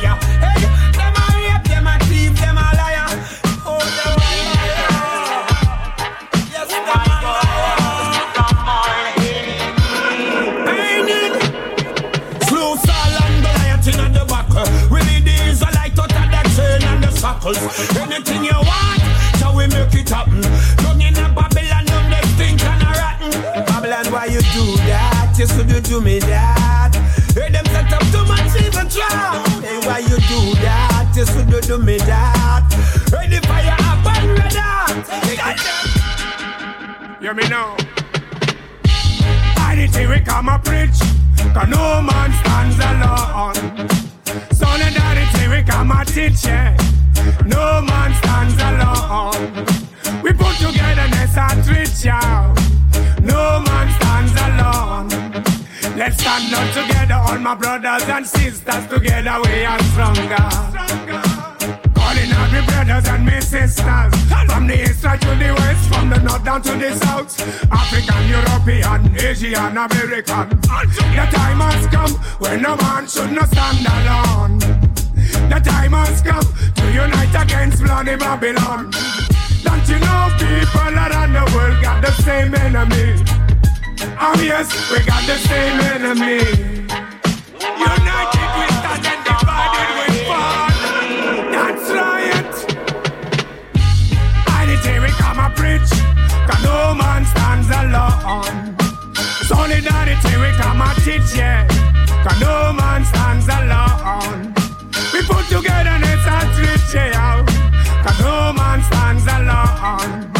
And. 17.58 17.98
Anything 17.98 18.46
you 18.46 18.54
want, 18.54 19.02
so 19.40 19.56
we 19.56 19.68
make 19.68 19.94
it 19.94 20.10
happen. 20.10 20.44
Young 20.84 21.02
in 21.02 21.16
a 21.18 21.30
Babylon, 21.34 21.86
none 21.86 22.10
they 22.10 22.22
think 22.38 22.64
and 22.64 22.84
a 22.84 22.92
rotten. 23.00 23.32
Babylon, 23.66 24.12
why 24.12 24.26
you 24.26 24.42
do 24.54 24.76
that? 24.88 25.36
You 25.38 25.48
should 25.48 25.84
do 25.84 26.02
me 26.02 26.20
that. 26.20 26.96
Hey, 27.34 27.50
them 27.50 27.66
set 27.66 27.92
up 27.94 28.04
too 28.12 28.26
much 28.26 28.56
evil 28.62 28.88
trap. 28.90 29.48
Hey, 29.64 29.80
why 29.88 30.00
you 30.00 30.18
do 30.28 30.56
that? 30.62 31.12
You 31.16 31.26
should 31.26 31.50
do 31.68 31.78
me 31.78 31.98
that. 32.00 32.68
Hey, 33.10 33.28
the 33.28 33.40
fire 33.48 33.76
up 33.80 34.06
and 34.06 34.38
red 34.38 34.54
goddamn. 35.38 35.88
You 37.22 37.34
me 37.34 37.48
know. 37.50 37.76
Anything 39.70 40.10
we 40.10 40.20
come 40.20 40.50
a 40.50 40.60
preach, 40.60 41.00
cause 41.54 41.70
no 41.70 42.02
man 42.02 42.32
stands 42.44 42.78
alone. 42.78 43.56
Solidarity 44.52 45.48
we 45.48 45.64
come 45.64 45.92
a 45.92 46.04
teach, 46.04 46.46
yeah. 46.46 46.76
No 47.46 47.82
man 47.82 48.14
stands 48.22 48.56
alone. 48.70 49.66
We 50.24 50.34
put 50.34 50.56
togetherness 50.58 51.38
and 51.38 51.68
reach 51.68 52.06
out. 52.08 52.56
No 53.22 53.60
man 53.68 53.88
stands 53.98 54.34
alone. 54.48 55.10
Let's 55.98 56.18
stand 56.22 56.54
up 56.54 56.68
together, 56.74 57.16
all 57.16 57.40
my 57.40 57.56
brothers 57.56 58.04
and 58.10 58.26
sisters. 58.26 58.88
Together 58.88 59.38
we 59.46 59.66
are 59.66 59.82
stronger. 59.92 61.42
Calling 62.12 62.32
out 62.32 62.52
my 62.52 62.66
brothers 62.66 63.08
and 63.08 63.26
my 63.26 63.40
sisters 63.40 64.14
From 64.48 64.68
the 64.68 64.82
east 64.84 65.04
right 65.04 65.22
to 65.22 65.28
the 65.28 65.54
west 65.60 65.88
From 65.88 66.10
the 66.10 66.20
north 66.20 66.44
down 66.44 66.62
to 66.64 66.72
the 66.76 66.94
south 66.96 67.40
African, 67.72 68.28
European, 68.28 69.16
Asian, 69.18 69.78
American 69.78 70.50
The 70.50 71.28
time 71.32 71.60
has 71.60 71.88
come 71.88 72.12
When 72.40 72.62
no 72.62 72.76
man 72.76 73.08
should 73.08 73.32
not 73.32 73.48
stand 73.48 73.86
alone 73.88 74.91
The 75.50 75.60
time 75.64 75.94
has 75.94 76.22
come 76.22 76.48
To 76.76 76.86
unite 76.92 77.36
against 77.44 77.84
bloody 77.84 78.16
Babylon 78.16 78.92
Don't 79.64 79.88
you 79.88 80.00
know 80.00 80.30
people 80.38 80.94
around 80.94 81.34
the 81.34 81.46
world 81.56 81.82
Got 81.82 82.02
the 82.04 82.12
same 82.24 82.54
enemy 82.56 83.24
Oh 84.20 84.40
yes, 84.42 84.70
we 84.92 85.00
got 85.06 85.24
the 85.26 85.38
same 85.50 85.80
enemy 85.96 86.42
United 87.62 88.50
we 88.58 88.66
stand 88.80 89.06
and 89.12 89.22
divided 89.26 89.90
we 89.98 90.26
fall 90.26 90.72
that's 91.52 91.92
right. 91.92 92.56
Anything 94.62 95.02
we 95.02 95.10
come 95.10 95.40
a 95.40 95.50
preach, 95.56 95.90
cause 96.48 96.64
no 96.64 96.94
man 96.94 97.26
stands 97.26 97.70
alone. 97.70 98.76
Solidarity 99.46 100.38
we 100.38 100.52
come 100.58 100.82
a 100.82 100.94
teach, 101.04 101.36
yeah, 101.36 101.68
cause 102.24 102.40
no 102.40 102.74
man 102.74 103.04
stands 103.06 103.48
alone. 103.48 104.61
We 105.22 105.28
put 105.28 105.46
togetherness 105.50 106.26
and 106.26 106.58
reach, 106.58 106.96
yeah, 106.96 107.46
cause 108.02 108.20
no 108.22 108.54
man 108.54 108.82
stands 108.90 109.28
alone. 109.30 110.34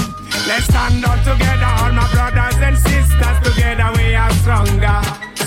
Let's 0.48 0.66
stand 0.66 1.06
up 1.06 1.22
together, 1.22 1.70
all 1.86 1.92
my 1.92 2.10
brothers 2.10 2.58
and 2.58 2.76
sisters, 2.76 3.38
together 3.46 3.92
we 3.96 4.16
are 4.16 4.32
stronger. 4.42 5.02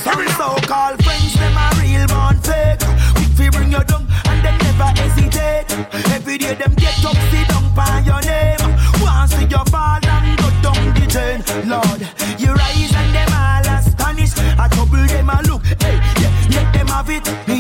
Some 0.07 0.23
so-called 0.39 1.03
friends, 1.03 1.35
them 1.35 1.59
are 1.59 1.75
real 1.83 2.07
born 2.07 2.39
fake. 2.47 2.79
Quick 3.17 3.33
fi 3.35 3.49
bring 3.51 3.73
you 3.73 3.83
down 3.83 4.07
and 4.31 4.39
them 4.45 4.57
never 4.63 4.91
hesitate. 5.03 5.67
Every 6.15 6.39
day 6.39 6.55
them 6.55 6.75
get 6.77 7.05
up, 7.05 7.17
sit 7.35 7.49
down 7.49 7.75
by 7.75 8.05
your 8.07 8.23
name. 8.23 8.63
Once 9.03 9.35
see 9.35 9.51
you 9.51 9.65
fall 9.67 9.99
and 9.99 10.39
go 10.39 10.49
down 10.63 10.95
the 10.95 11.07
drain. 11.11 11.43
Lord, 11.67 12.07
you 12.39 12.55
rise 12.55 12.95
and 12.95 13.11
them 13.11 13.35
all 13.35 13.67
astonished. 13.67 14.39
I 14.39 14.69
trouble 14.69 15.05
them 15.09 15.29
a 15.29 15.43
look, 15.43 15.65
hey, 15.83 15.99
yeah, 16.23 16.31
let 16.55 16.73
them 16.73 16.87
have 16.87 17.11
it. 17.11 17.54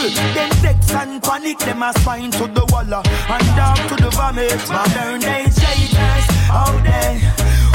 Grumble. 0.00 0.34
Them 0.34 0.50
vex 0.62 0.92
and 0.94 1.22
panic, 1.22 1.58
them 1.58 1.82
a 1.82 1.92
spine 1.98 2.30
to 2.32 2.46
the 2.46 2.64
wall 2.72 2.94
uh, 2.94 3.02
and 3.04 3.46
down 3.56 3.76
to 3.88 3.96
the 3.96 4.10
vomit. 4.10 4.68
Modern 4.68 5.20
day 5.20 5.44
traitors 5.44 6.26
out 6.48 6.82
there 6.84 7.18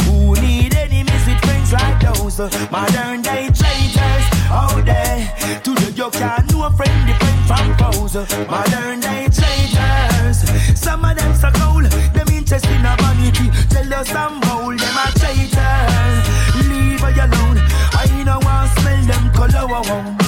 who 0.06 0.34
need 0.42 0.74
enemies 0.74 1.26
with 1.28 1.40
friends 1.46 1.72
like 1.74 2.02
those. 2.02 2.40
Modern 2.72 3.22
day 3.22 3.50
traitors 3.54 4.26
out 4.50 4.86
there. 4.86 5.62
Today 5.64 5.92
you 5.96 6.10
can't 6.10 6.52
know 6.52 6.66
a 6.66 6.72
friend 6.72 7.08
different 7.08 7.42
from 7.46 7.68
foes. 7.78 8.16
Modern 8.50 9.00
day 9.00 9.28
traitors. 9.30 10.40
Some 10.80 11.06
of 11.06 11.16
them 11.18 11.34
so 11.36 11.52
cold, 11.52 11.86
them 11.86 12.28
interest 12.34 12.66
in 12.66 12.86
a 12.86 12.96
vanity. 12.98 13.52
Jealous 13.70 14.10
and 14.10 14.42
bold, 14.42 14.80
them 14.80 14.98
a 14.98 15.06
traitors. 15.20 16.26
Leave 16.70 17.02
her 17.02 17.14
alone. 17.26 17.60
I 17.94 18.24
know 18.26 18.40
want 18.42 18.72
smell 18.80 19.06
them 19.06 19.32
color. 19.34 20.25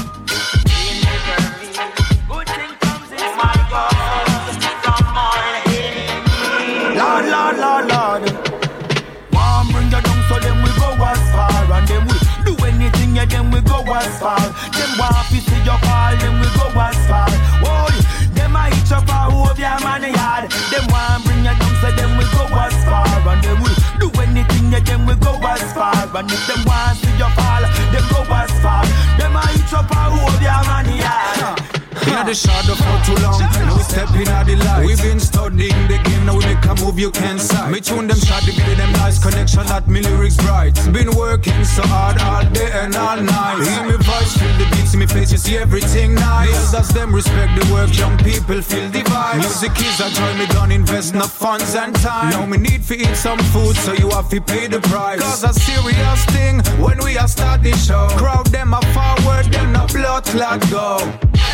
As 13.98 14.20
far 14.20 14.40
Them 14.78 14.92
want 15.00 15.28
to 15.34 15.38
see 15.42 15.62
your 15.66 15.80
fall 15.86 16.14
then 16.22 16.34
we 16.40 16.48
go 16.54 16.68
as 16.78 16.98
far 17.10 17.30
Whoa, 17.64 17.90
them 18.38 18.56
a 18.56 18.64
hit 18.70 18.86
you 18.90 19.02
for 19.02 19.24
over 19.34 19.58
your 19.58 19.80
money 19.82 20.12
yard 20.14 20.46
Them 20.72 20.86
want 20.94 21.26
bring 21.26 21.42
you 21.46 21.56
down 21.58 21.74
so 21.82 21.90
then 21.98 22.12
we 22.18 22.26
go 22.36 22.44
as 22.62 22.78
far 22.86 23.08
And 23.08 23.42
then 23.44 23.58
we 23.64 23.72
do 24.00 24.08
anything 24.22 24.72
yeah 24.72 24.82
then 24.86 25.06
we 25.06 25.16
go 25.16 25.34
as 25.42 25.66
far 25.74 25.94
And 26.14 26.30
if 26.32 26.44
them 26.48 26.62
want 26.66 26.98
to 27.00 27.06
see 27.06 27.18
your 27.18 27.32
fall 27.34 27.64
them 27.64 28.06
go 28.14 28.22
as 28.38 28.54
far 28.62 28.86
Them 29.18 29.36
a 29.36 29.44
hit 29.50 29.66
you 29.72 29.82
for 29.90 30.06
over 30.14 30.42
your 30.42 30.62
money 30.70 30.98
yard 31.02 31.67
In 32.08 32.26
the 32.26 32.34
shadow 32.34 32.74
for 32.74 32.98
too 33.06 33.20
long. 33.22 33.40
Now 33.40 33.76
we 33.76 33.84
step 33.84 34.10
in 34.16 34.24
the 34.26 34.56
light. 34.64 34.86
We've 34.86 35.02
been 35.02 35.20
studying 35.20 35.88
the 35.92 36.00
game, 36.08 36.26
now 36.26 36.38
we 36.38 36.46
make 36.46 36.64
a 36.66 36.74
move 36.82 36.98
you 36.98 37.12
can't 37.12 37.40
sight. 37.40 37.72
Me 37.72 37.80
tune 37.80 38.08
them 38.08 38.18
shot, 38.18 38.44
video 38.44 38.74
them 38.76 38.92
nice 38.94 39.20
connection, 39.20 39.66
that 39.68 39.88
me 39.88 40.02
lyrics 40.02 40.38
bright. 40.38 40.74
Been 40.92 41.12
working 41.16 41.64
so 41.66 41.84
hard 41.84 42.18
all 42.22 42.44
day 42.52 42.72
and 42.74 42.96
all 42.96 43.22
night. 43.22 43.60
Hear 43.62 43.84
me 43.84 43.98
voice, 44.02 44.34
feel 44.40 44.56
the 44.58 44.66
beats 44.72 44.94
in 44.94 45.00
me 45.02 45.06
face, 45.06 45.32
you 45.32 45.38
see 45.38 45.58
everything 45.58 46.16
nice. 46.16 46.50
The 46.72 46.78
elders 46.78 46.90
them 46.90 47.14
respect 47.14 47.52
the 47.60 47.74
work, 47.74 47.96
young 47.98 48.18
people 48.20 48.62
feel 48.62 48.90
the 48.90 49.04
vibe. 49.04 49.38
Music 49.38 49.72
is 49.78 50.00
a 50.00 50.10
joy, 50.10 50.34
me 50.40 50.48
don't 50.48 50.72
invest 50.72 51.14
no 51.14 51.28
funds 51.28 51.76
and 51.76 51.94
time. 51.96 52.32
Now 52.32 52.46
me 52.46 52.58
need 52.58 52.84
to 52.88 52.96
eat 52.96 53.16
some 53.16 53.40
food, 53.52 53.76
so 53.76 53.94
you 53.94 54.10
have 54.12 54.30
to 54.30 54.42
pay 54.42 54.68
the 54.68 54.80
price. 54.82 55.22
Cause 55.22 55.44
a 55.44 55.54
serious 55.54 56.26
thing 56.34 56.64
when 56.82 56.98
we 57.04 57.18
are 57.18 57.28
start 57.28 57.64
the 57.64 57.76
show. 57.76 58.08
Crowd 58.18 58.48
them 58.48 58.74
a 58.74 58.82
forward, 58.96 59.46
them 59.52 59.74
no 59.74 59.86
blood 59.88 60.24
clot 60.26 60.62
go. 60.72 60.98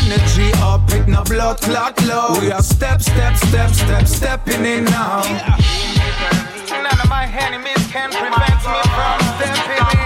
Energy 0.04 0.52
up, 0.60 0.82
it 0.90 1.08
no 1.08 1.24
blood 1.24 1.58
clot 1.62 1.98
low. 2.04 2.38
We 2.38 2.52
are 2.52 2.62
step, 2.62 3.00
step, 3.00 3.36
step, 3.36 3.70
step, 3.70 4.06
stepping 4.06 4.64
in 4.66 4.84
now. 4.84 5.22
None 6.68 7.00
of 7.00 7.08
my 7.08 7.24
enemies 7.24 7.86
can 7.88 8.10
prevent 8.10 8.36
me 8.36 8.82
from 8.92 9.18
stepping 9.32 9.80
in. 9.80 10.04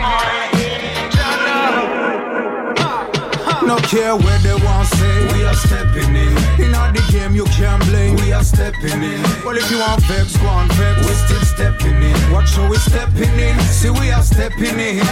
No 3.67 3.77
care 3.79 4.15
where 4.17 4.39
they 4.39 4.55
want 4.55 4.87
say, 4.87 5.33
we 5.33 5.45
are 5.45 5.55
stepping 5.55 6.15
in. 6.15 6.37
In 6.63 6.75
all 6.77 6.93
the 6.93 7.03
game 7.11 7.35
you 7.35 7.45
can't 7.47 7.85
blame, 7.87 8.15
we 8.17 8.33
are 8.33 8.45
stepping 8.45 9.03
in. 9.03 9.21
Well 9.45 9.57
if 9.57 9.69
you 9.71 9.79
want 9.79 10.03
vex, 10.05 10.37
go 10.37 10.47
on 10.47 10.69
vex, 10.79 10.97
we 11.07 11.13
still 11.27 11.43
stepping 11.43 12.01
in. 12.03 12.33
Watch 12.33 12.55
how 12.55 12.71
we 12.71 12.77
stepping 12.77 13.37
in, 13.39 13.59
see 13.61 13.91
we 13.91 14.13
are 14.13 14.23
stepping 14.23 14.79
in. 14.79 15.03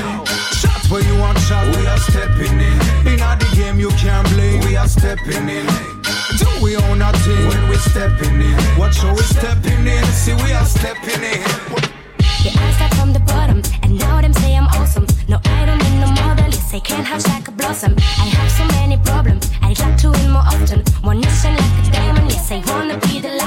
Shot 0.87 0.93
where 0.93 1.13
you 1.13 1.19
want 1.21 1.39
shot, 1.39 1.67
we 1.77 1.87
are 1.87 1.99
stepping 1.99 2.61
in. 2.61 3.07
In 3.07 3.21
all 3.21 3.37
the 3.37 3.51
game 3.55 3.79
you 3.81 3.89
can't 3.91 4.29
blame, 4.31 4.61
we 4.61 4.77
are 4.77 4.89
stepping 4.89 5.49
in. 5.49 5.67
Do 6.39 6.47
we 6.63 6.77
own 6.77 7.03
our 7.03 7.13
thing 7.13 7.49
when 7.49 7.69
we 7.69 7.77
stepping 7.77 8.41
in? 8.41 8.79
Watch 8.79 8.99
how 8.99 9.13
we 9.13 9.23
stepping 9.23 9.87
in, 9.87 10.05
see 10.07 10.35
we 10.35 10.53
are 10.53 10.65
stepping 10.65 11.23
in. 11.23 11.43
Yeah, 12.45 12.55
I 12.55 12.73
start 12.77 12.95
from 12.95 13.13
the 13.13 13.21
bottom, 13.21 13.63
and 13.83 13.99
now 13.99 14.21
them 14.21 14.33
say 14.35 14.57
I'm 14.57 14.67
awesome. 14.79 15.07
No, 15.29 15.41
I 15.45 15.67
don't 15.67 15.83
need 15.83 16.01
no 16.01 16.09
model, 16.23 16.47
yes, 16.47 16.73
I 16.75 16.81
can't 16.81 17.07
have 17.07 17.25
like 17.27 17.49
a 17.49 17.53
blossom. 17.53 17.95
I 17.99 18.27
have 18.39 18.51
so 18.53 18.65
many 18.79 18.97
problems, 18.99 19.51
I'd 19.63 19.79
like 19.79 19.97
to 19.99 20.11
win 20.11 20.31
more 20.31 20.43
often. 20.43 20.81
One 21.03 21.21
nation 21.21 21.57
like 21.57 21.89
a 21.89 21.91
diamond, 21.91 22.31
yes, 22.31 22.51
I 22.53 22.63
wanna 22.71 22.99
be 22.99 23.21
the 23.21 23.29
lion. 23.29 23.46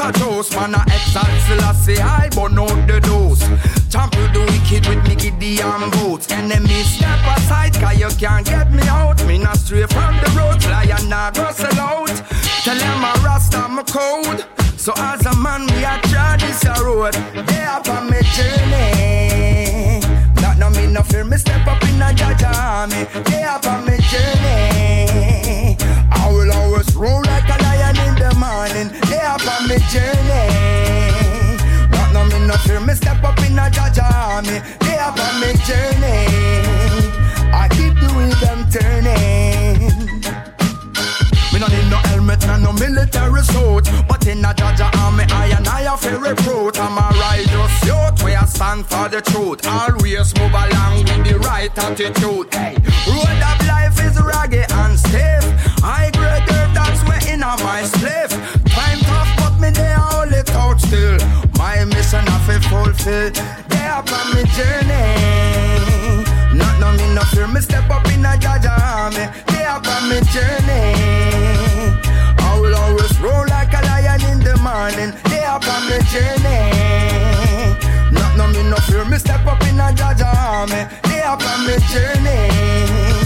Of 0.00 0.14
juice? 0.14 0.50
Man, 0.54 0.74
I 0.74 0.82
exalt 0.84 1.26
Selassie, 1.46 1.98
I 1.98 2.28
burn 2.30 2.58
out 2.58 2.86
the 2.86 3.00
dose. 3.00 3.42
Trample 3.90 4.26
the 4.32 4.40
wicked 4.50 4.86
with 4.88 5.02
me 5.08 5.14
Gideon 5.14 5.90
boots. 5.90 6.30
Enemies 6.30 6.86
step 6.96 7.20
aside, 7.36 7.74
cause 7.74 7.98
you 7.98 8.08
can't 8.18 8.46
get 8.46 8.72
me 8.72 8.82
out. 8.88 9.24
Me 9.26 9.38
not 9.38 9.56
stray 9.56 9.86
from 9.86 10.16
the 10.22 10.30
road, 10.36 10.62
and 10.64 11.08
not 11.08 11.36
sell 11.36 11.80
out. 11.80 12.08
Tell 12.64 12.78
them 12.78 13.04
I'm 13.04 13.24
rasta, 13.24 13.58
I'm 13.58 13.78
a 13.78 13.84
code. 13.84 14.44
So 14.78 14.92
as 14.96 15.24
a 15.26 15.36
man, 15.36 15.66
me 15.66 15.84
a 15.84 15.98
try 16.08 16.36
this 16.38 16.64
a 16.64 16.74
road. 16.84 17.14
They 17.14 17.64
up 17.64 17.88
on 17.88 18.10
me 18.10 18.20
journey. 18.34 20.00
Not 20.42 20.58
no 20.58 20.70
me 20.70 20.86
no 20.86 21.02
fear, 21.02 21.24
me 21.24 21.36
step 21.36 21.66
up 21.66 21.82
in 21.84 22.02
a 22.02 22.12
judge 22.12 22.42
army. 22.42 23.04
They 23.24 23.44
up 23.44 23.66
on 23.66 23.86
me 23.86 23.96
journey. 24.10 25.13
Me 29.74 29.80
journey. 29.90 31.56
Not 31.90 32.12
no 32.12 32.24
me 32.26 32.46
no 32.46 32.54
fear, 32.58 32.78
me 32.78 32.94
step 32.94 33.24
up 33.24 33.36
in 33.40 33.58
a 33.58 33.68
judge 33.68 33.98
army. 33.98 34.60
They 34.78 34.96
up 34.98 35.18
on 35.18 35.40
me 35.40 35.50
journey. 35.66 36.30
I 37.52 37.66
keep 37.72 37.94
the 37.98 38.06
wheel 38.14 38.30
them 38.38 38.70
turning. 38.70 39.90
Me 41.52 41.58
no 41.58 41.66
need 41.66 41.90
no 41.90 41.96
helmet, 42.06 42.46
no 42.46 42.56
no 42.58 42.72
military 42.72 43.42
suit 43.42 43.88
But 44.08 44.26
in 44.26 44.44
a 44.44 44.54
Jah 44.54 44.74
Jah 44.76 44.90
army, 44.98 45.24
I 45.30 45.46
and 45.56 45.66
I 45.66 45.82
have 45.82 46.00
to 46.02 46.18
recruit 46.18 46.80
I'm 46.80 46.98
a 46.98 47.08
righteous 47.18 47.84
youth, 47.86 48.24
we 48.24 48.34
a 48.34 48.44
stand 48.44 48.86
for 48.86 49.08
the 49.08 49.20
truth 49.20 49.64
Always 49.64 50.34
move 50.34 50.50
along 50.50 51.04
with 51.04 51.22
the 51.26 51.38
right 51.46 51.70
attitude 51.78 52.52
Hey, 52.52 52.74
road 53.06 53.42
of 53.50 53.66
life 53.68 54.02
is 54.02 54.20
rugged 54.20 54.66
and 54.72 54.98
stiff 54.98 55.46
I 55.84 56.10
grade 56.14 56.42
earth, 56.42 56.74
that's 56.74 57.00
where 57.06 57.32
in 57.32 57.44
a 57.44 57.54
my 57.62 57.84
slave 57.84 58.33
still 60.94 61.18
My 61.58 61.84
mission 61.84 62.24
I 62.26 62.38
feel 62.46 62.62
fulfill 62.70 63.30
They 63.68 63.86
up 63.86 64.10
on 64.18 64.26
me 64.34 64.42
journey 64.56 65.06
Not 66.58 66.74
no 66.80 66.92
me 66.92 67.06
no 67.14 67.22
fear, 67.32 67.48
me 67.48 67.60
step 67.60 67.90
up 67.90 68.06
in 68.12 68.24
a 68.24 68.36
Jah 68.38 68.58
Jah 68.62 68.78
army 69.02 69.26
They 69.50 69.64
up 69.64 69.86
on 69.86 70.08
me 70.08 70.18
journey 70.32 70.94
I 72.38 72.60
will 72.60 72.74
always 72.74 73.18
roll 73.20 73.46
like 73.48 73.72
a 73.72 73.80
lion 73.86 74.22
in 74.30 74.38
the 74.38 74.56
morning. 74.58 75.12
They 75.28 75.42
up 75.42 75.66
on 75.66 75.88
the 75.88 75.98
journey. 76.12 76.70
Not 78.12 78.36
no 78.36 78.46
me 78.48 78.62
no 78.70 78.76
fear, 78.76 79.04
me 79.04 79.18
step 79.18 79.44
up 79.46 79.60
in 79.64 79.80
a 79.80 79.92
Jah 79.92 80.14
Jah 80.16 80.32
army. 80.36 80.86
They 81.08 81.20
up 81.22 81.42
on 81.42 81.64
the 81.66 81.80
journey. 81.90 83.23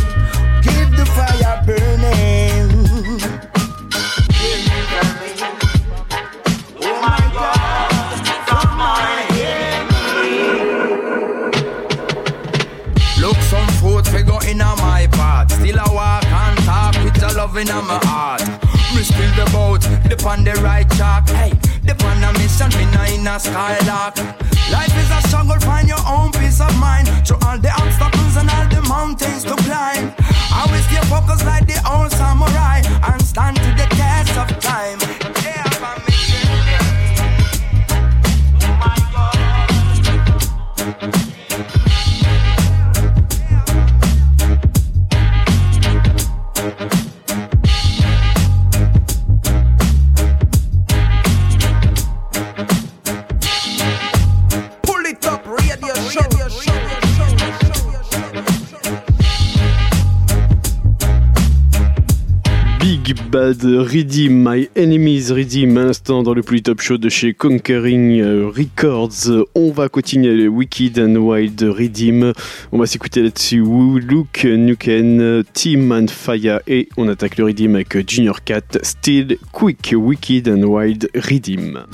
Enemies 65.29 65.33
Redeem, 65.33 65.77
instant 65.79 66.23
dans 66.23 66.35
le 66.35 66.43
plus 66.43 66.63
top 66.63 66.81
show 66.81 66.97
de 66.97 67.09
chez 67.09 67.35
Conquering 67.35 68.21
euh, 68.21 68.49
Records. 68.49 69.47
On 69.55 69.71
va 69.71 69.89
continuer 69.89 70.35
le 70.35 70.49
Wicked 70.49 70.99
and 70.99 71.17
Wild 71.17 71.61
Redeem. 71.61 72.33
On 72.73 72.79
va 72.79 72.87
s'écouter 72.87 73.23
là-dessus 73.23 73.63
Luke 73.63 74.45
Nuken, 74.45 75.45
Team 75.53 75.93
and 75.93 76.09
Fire 76.09 76.61
et 76.67 76.89
on 76.97 77.09
attaque 77.09 77.39
le 77.39 77.45
Redeem 77.45 77.75
avec 77.75 78.09
Junior 78.09 78.43
Cat, 78.45 78.79
Still 78.83 79.39
Quick, 79.53 79.95
Wicked 79.97 80.49
and 80.49 80.63
Wild 80.63 81.09
Redeem. 81.15 81.85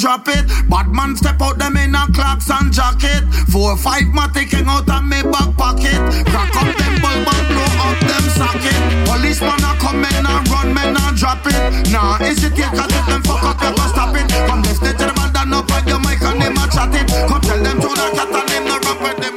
Drop 0.00 0.26
it. 0.28 0.48
Bad 0.68 0.88
man 0.88 1.14
step 1.14 1.40
out 1.42 1.58
them 1.58 1.76
in 1.76 1.94
a 1.94 2.08
clocks 2.16 2.48
and 2.50 2.72
jacket. 2.72 3.22
Four 3.52 3.76
five 3.76 4.08
ma 4.16 4.26
taking 4.28 4.66
out 4.66 4.88
of 4.88 5.04
me 5.04 5.20
back 5.22 5.52
pocket. 5.60 6.00
Crack 6.32 6.56
up 6.56 6.72
them 6.72 6.94
bulb 7.04 7.28
and 7.28 7.46
blow 7.52 7.70
up 7.84 8.00
them 8.00 8.26
socket. 8.32 8.80
Policeman 9.04 9.60
a 9.60 9.72
come 9.76 10.04
in 10.08 10.24
and 10.24 10.48
run 10.48 10.72
men 10.72 10.96
and 10.96 11.16
drop 11.16 11.44
it. 11.44 11.92
Nah, 11.92 12.16
is 12.24 12.42
it 12.42 12.56
here 12.56 12.72
cause 12.72 12.88
if 12.88 13.06
them 13.06 13.22
fuck 13.22 13.44
up 13.44 13.60
you 13.60 13.76
go 13.76 13.84
stop 13.92 14.16
it. 14.16 14.26
From 14.48 14.62
left 14.64 14.80
to 14.80 14.92
the 14.96 15.14
man 15.20 15.32
down 15.36 15.52
up 15.52 15.70
on 15.70 15.86
your 15.86 16.00
mic 16.00 16.22
and 16.22 16.40
them 16.40 16.56
a 16.56 16.64
chat 16.72 16.94
it. 16.96 17.06
Come 17.28 17.40
tell 17.44 17.62
them 17.62 17.76
to 17.76 17.88
the 17.92 18.06
cat 18.16 18.32
and 18.32 18.48
them 18.48 18.64
no 18.64 18.76
run 18.80 18.98
with 19.04 19.18
them. 19.20 19.34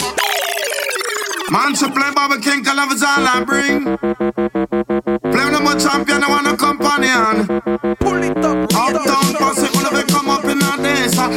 Man 1.52 1.76
cause 1.76 2.76
love 2.76 2.92
is 2.92 3.04
all 3.04 3.28
I 3.28 3.44
bring. 3.44 4.43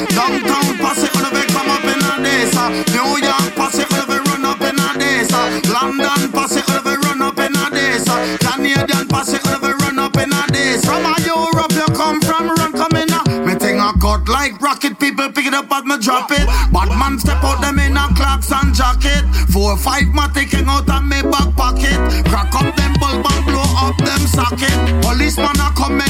Downtown 0.05 0.77
posse, 0.78 1.09
wanna 1.14 1.31
be 1.32 1.43
come 1.52 1.70
up 1.70 1.85
in 1.85 2.02
a 2.05 2.23
days. 2.23 2.52
New 2.93 3.16
York 3.16 3.55
posse, 3.56 3.85
wanna 3.90 4.06
be 4.06 4.18
run 4.28 4.44
up 4.44 4.60
in 4.60 4.78
a 4.78 4.98
days. 4.98 5.31
London 5.73 6.31
posse, 6.32 6.60
wanna 6.68 6.82
be 6.85 6.94
run 7.06 7.23
up 7.23 7.39
in 7.39 7.56
a 7.56 7.70
days. 7.70 8.05
Canadian 8.44 9.09
posse, 9.09 9.39
wanna 9.44 9.59
be 9.60 9.73
run 9.85 9.98
up 9.98 10.16
in 10.16 10.32
a 10.32 10.43
days. 10.52 10.85
From 10.85 11.05
a 11.05 11.14
Europe, 11.24 11.73
you 11.73 11.89
come 11.97 12.20
from, 12.20 12.51
run 12.51 12.73
come 12.73 12.97
in 12.97 13.09
a. 13.10 13.20
Me 13.47 13.55
thing 13.55 13.81
I 13.81 13.93
cut 14.01 14.28
like 14.28 14.60
rocket, 14.60 14.98
people 14.98 15.31
pick 15.32 15.47
it 15.47 15.55
up 15.55 15.73
as 15.73 15.85
me 15.85 15.97
drop 15.98 16.31
it. 16.31 16.47
Bad 16.73 16.90
man 16.98 17.18
step 17.18 17.43
out 17.43 17.60
them 17.62 17.78
in 17.78 17.97
a 17.97 18.06
clocks 18.14 18.52
and 18.52 18.74
jacket. 18.74 19.24
Four 19.48 19.77
five 19.78 20.09
ma 20.12 20.28
taking 20.28 20.68
out 20.68 20.89
of 20.90 21.05
me 21.05 21.23
back 21.23 21.55
pocket. 21.56 21.97
Crack 22.28 22.55
up 22.55 22.68
them 22.77 22.93
bulb 23.01 23.24
and 23.24 23.44
blow 23.47 23.64
up 23.81 23.97
them 23.97 24.27
socket. 24.28 24.77
Policeman 25.01 25.56
a 25.60 25.73
come 25.74 26.01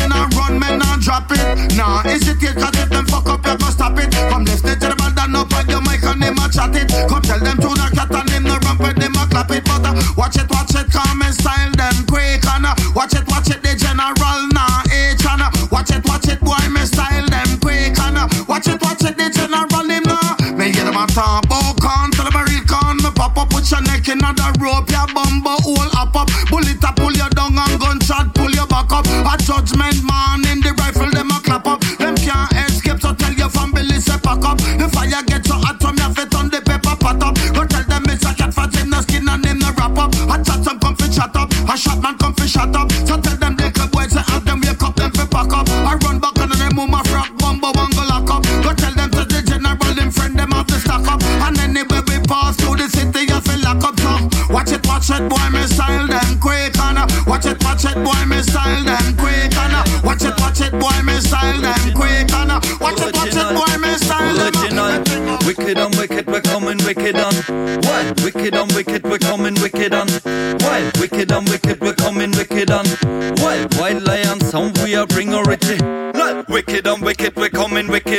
drop 1.07 1.31
it. 1.31 1.77
Nah, 1.79 2.03
hesitate 2.03 2.59
cause 2.59 2.75
if 2.75 2.91
them 2.91 3.07
fuck 3.07 3.31
up 3.31 3.47
you 3.47 3.57
go 3.57 3.71
stop 3.71 3.97
it. 3.97 4.11
Come 4.27 4.43
it 4.43 4.59
to 4.59 4.91
the 4.91 4.97
ball 4.99 5.15
down 5.15 5.39
up 5.39 5.55
on 5.55 5.71
your 5.71 5.81
mic 5.87 6.03
and 6.03 6.21
them 6.21 6.35
a 6.43 6.51
chat 6.51 6.75
it. 6.75 6.91
Come 7.07 7.23
tell 7.23 7.39
them 7.39 7.57
to 7.63 7.71
the 7.71 7.87
cat 7.95 8.11
and 8.11 8.29
them 8.29 8.43
no 8.43 8.59
ramp 8.67 8.83
them 8.83 9.15
a 9.15 9.25
clap 9.31 9.51
it. 9.55 9.63
But 9.63 9.87
uh, 9.87 9.95
watch 10.19 10.35
it, 10.35 10.51
watch 10.51 10.75
it, 10.75 10.91
come 10.91 11.23
and 11.23 11.31
style 11.33 11.71
them 11.79 11.95
quick 12.11 12.43
and 12.43 12.67
uh, 12.67 12.75
watch 12.99 13.15
it, 13.15 13.23
watch 13.31 13.55
it, 13.55 13.63
the 13.63 13.79
general 13.79 14.43
nah 14.51 14.83
H 14.91 15.23
and 15.31 15.47
uh, 15.47 15.51
watch 15.71 15.95
it, 15.95 16.03
watch 16.11 16.27
it, 16.27 16.43
boy 16.43 16.59
me 16.75 16.83
style 16.83 17.27
them 17.31 17.55
quick 17.63 17.95
and 17.95 18.19
uh, 18.19 18.27
watch 18.51 18.67
it, 18.67 18.83
watch 18.83 19.07
it, 19.07 19.15
the 19.15 19.31
general 19.31 19.87
him 19.87 20.03
nah. 20.03 20.35
Me 20.59 20.75
hear 20.75 20.83
them 20.83 20.99
a 20.99 21.07
talk 21.15 21.46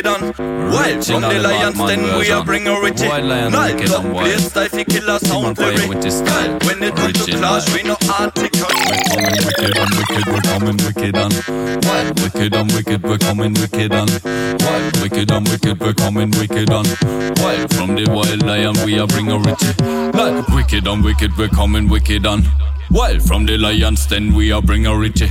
on. 0.05 0.21
Wild, 0.71 1.05
from 1.05 1.21
the 1.21 1.39
lions, 1.41 1.77
then 1.77 2.19
we 2.19 2.29
are 2.31 2.43
bring 2.43 2.67
original. 2.67 3.21
Night, 3.49 3.87
top 3.87 4.03
play 4.03 4.37
style, 4.37 4.69
fi 4.69 4.83
killer 4.83 5.19
sound 5.19 5.57
lyric. 5.57 6.11
Style, 6.11 6.59
when 6.65 6.83
it 6.83 6.95
comes 6.95 7.25
to 7.25 7.31
clash, 7.37 7.73
we 7.73 7.83
no 7.83 7.97
article. 8.11 8.67
We're 8.77 9.01
coming 9.09 9.37
wicked 9.47 9.77
and 9.77 9.91
wicked, 9.97 10.25
we're 10.27 10.41
coming 10.41 10.77
wicked 10.77 11.17
on. 11.17 11.31
Wild, 11.87 12.19
wicked 12.21 12.53
and 12.55 12.71
wicked, 12.73 13.03
we're 13.03 13.17
coming 13.17 13.53
wicked 13.53 13.93
on. 13.93 14.07
Wild, 14.59 15.01
wicked 15.01 15.31
and 15.31 15.47
wicked, 15.49 15.79
we're 15.79 15.93
coming 15.93 16.31
wicked 16.31 16.69
on. 16.69 16.85
Wild, 17.41 17.73
from 17.73 17.95
the 17.95 18.05
wild 18.09 18.43
lion, 18.43 18.75
we 18.85 18.99
are 18.99 19.07
bring 19.07 19.31
original. 19.31 20.45
Wicked 20.55 20.87
and 20.87 21.03
wicked, 21.03 21.37
we're 21.37 21.47
coming 21.49 21.89
wicked 21.89 22.25
on. 22.25 22.43
Wild 22.89 23.21
from 23.21 23.45
the 23.45 23.57
lions, 23.57 24.07
then 24.07 24.33
we 24.33 24.51
are 24.51 24.61
bring 24.61 24.87
original. 24.87 25.29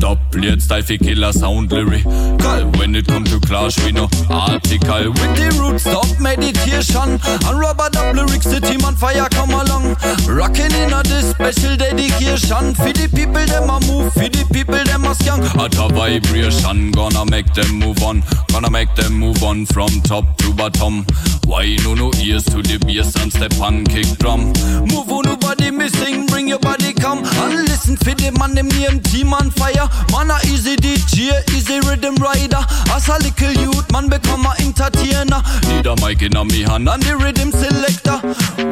Top 0.00 0.18
plate 0.32 0.60
style, 0.60 0.82
fi 0.82 0.98
killer 0.98 1.32
sound 1.32 1.70
lyric. 1.70 2.04
When 2.04 2.96
it 2.96 3.06
come 3.06 3.24
to 3.24 3.38
clash, 3.40 3.78
we 3.84 3.92
no 3.92 4.08
article. 4.28 5.12
With 5.12 5.36
the 5.38 5.56
roots 5.60 5.86
of 5.86 6.20
meditation 6.20 7.20
and 7.22 7.60
rubber 7.60 7.88
dub 7.90 8.16
lyrics, 8.16 8.46
the 8.46 8.60
team 8.60 8.84
on 8.84 8.96
fire 8.96 9.28
come 9.30 9.50
along. 9.50 9.96
Rocking 10.26 10.72
in 10.72 10.92
a 10.92 11.02
this 11.04 11.30
special 11.30 11.76
dedication. 11.76 12.74
For 12.74 12.92
the 12.92 13.08
people, 13.14 13.46
them 13.46 13.70
a 13.70 13.78
move, 13.86 14.12
for 14.12 14.28
the 14.28 14.44
people, 14.52 14.82
them 14.82 15.04
a 15.04 15.14
skunk. 15.14 15.44
At 15.54 15.78
a 15.78 15.88
vibration, 15.88 16.90
gonna 16.90 17.24
make 17.26 17.54
them 17.54 17.78
move 17.78 18.02
on. 18.02 18.24
Gonna 18.50 18.70
make 18.70 18.92
them 18.96 19.14
move 19.14 19.42
on 19.44 19.66
from 19.66 20.02
top 20.02 20.36
to 20.38 20.52
bottom. 20.52 21.06
Why 21.46 21.76
no 21.84 21.94
no 21.94 22.10
ears 22.18 22.44
to 22.46 22.62
the 22.62 22.78
bass 22.84 23.14
and 23.22 23.32
step 23.32 23.54
on 23.60 23.84
kick 23.84 24.06
drum. 24.18 24.52
Move 24.90 25.10
on, 25.12 25.24
nobody 25.24 25.70
missing, 25.70 26.26
bring 26.26 26.48
your 26.48 26.58
body 26.58 26.71
come 27.02 27.24
and 27.24 27.68
listen 27.68 27.96
for 27.96 28.14
the 28.14 28.30
man, 28.38 28.54
them 28.54 28.68
name 28.68 29.00
team 29.00 29.34
on 29.34 29.50
fire. 29.50 29.88
Man 30.14 30.30
a 30.30 30.38
easy 30.46 30.76
DJ, 30.76 31.34
easy 31.50 31.80
rhythm 31.88 32.14
rider. 32.16 32.62
As 32.94 33.08
a 33.08 33.18
little 33.18 33.52
youth, 33.52 33.90
man 33.92 34.08
become 34.08 34.46
a 34.46 34.54
entertainer. 34.62 35.42
Need 35.68 35.86
a 35.86 35.94
mic 36.00 36.22
in 36.22 36.36
a 36.36 36.44
me 36.44 36.62
hand 36.62 36.88
and 36.88 37.02
the 37.02 37.16
rhythm 37.16 37.50
selector. 37.50 38.22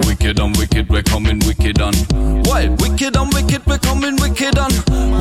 Wicked 0.07 0.39
and 0.39 0.57
wicked, 0.57 0.89
we're 0.89 1.03
coming 1.03 1.41
wicked 1.41 1.81
on. 1.81 1.95
Wild, 2.47 2.81
wicked 2.81 3.17
and 3.17 3.33
wicked, 3.35 3.67
we're 3.67 3.79
coming 3.79 4.17
wicked 4.17 4.59
on. 4.59 4.73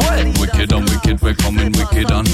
Wild, 0.06 0.38
wicked 0.40 0.72
and 0.72 0.86
wicked, 0.90 1.22
we're 1.22 1.36
coming 1.36 1.72
wicked 1.74 2.12
on. 2.12 2.26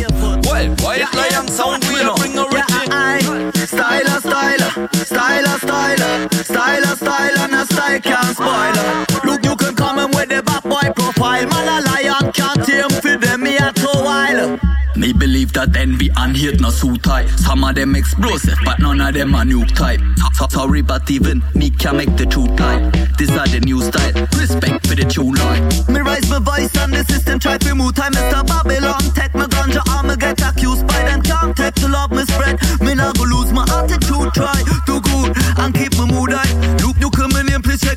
Wild, 0.43 0.81
wild 0.83 1.13
lion 1.15 1.47
sound, 1.47 1.83
we 1.89 2.03
bring 2.19 2.37
original. 2.37 3.55
Styler, 3.65 4.19
styler, 4.19 4.71
styler, 5.07 5.55
styler, 5.63 6.27
styler, 6.43 6.95
styler, 6.99 7.45
and 7.45 7.55
a 7.55 7.65
style 7.65 7.99
can't 8.01 8.35
spoil. 8.35 9.04
Look, 9.23 9.43
you 9.45 9.55
can 9.55 9.75
come 9.75 9.99
in 9.99 10.11
with 10.11 10.29
the 10.29 10.43
bad 10.43 10.63
boy 10.63 10.91
profile. 10.95 11.47
Man, 11.47 11.67
a 11.67 11.85
lion 11.85 12.31
can't 12.33 12.63
tame 12.65 12.89
for 13.01 13.17
them, 13.17 13.43
me 13.43 13.57
a 13.57 13.71
two 13.73 13.87
while. 14.03 14.59
Me 14.95 15.11
believe 15.11 15.51
that 15.53 15.75
envy 15.75 16.09
and 16.15 16.37
hate 16.37 16.61
no 16.61 16.69
suit 16.69 17.03
tight. 17.03 17.27
Some 17.27 17.63
of 17.65 17.75
them 17.75 17.95
explosive, 17.95 18.57
but 18.63 18.79
none 18.79 19.01
of 19.01 19.13
them 19.13 19.35
are 19.35 19.43
nuke 19.43 19.75
type. 19.75 19.99
So, 20.35 20.47
sorry, 20.49 20.81
but 20.81 21.09
even 21.11 21.43
me 21.53 21.69
can 21.69 21.97
make 21.97 22.15
the 22.15 22.25
truth 22.25 22.55
type. 22.55 22.93
This 23.17 23.29
are 23.31 23.47
the 23.47 23.59
new 23.59 23.81
style. 23.81 24.13
Respect 24.39 24.87
for 24.87 24.95
the 24.95 25.03
tune 25.03 25.35
line. 25.35 25.63
Me 25.93 25.99
rise 25.99 26.29
my 26.29 26.39
voice 26.39 26.75
and 26.77 26.93
the 26.93 27.03
system 27.05 27.39
try 27.39 27.57
to 27.57 27.75
move 27.75 27.95
time. 27.95 28.13
Mr. 28.13 28.45
Babylon, 28.47 28.99
take 29.13 29.33
my 29.33 29.47
ganja, 29.47 29.81
I'ma 29.87 30.15
get 30.15 30.41
accused 30.41 30.87
by 30.87 31.03
them. 31.03 31.21
Can't 31.21 31.55
take 31.55 31.75
to 31.75 31.87
love 31.87 32.11
me 32.11 32.23
spread. 32.23 32.59
Me 32.81 32.95
not 32.95 33.17
go 33.17 33.23
lose 33.23 33.51
my 33.51 33.63
attitude. 33.63 34.33
Try 34.33 34.63
to 34.87 35.01
good 35.01 35.35
and 35.59 35.73
keep 35.75 35.97
my 35.97 36.05
mood 36.05 36.31
high. 36.31 36.64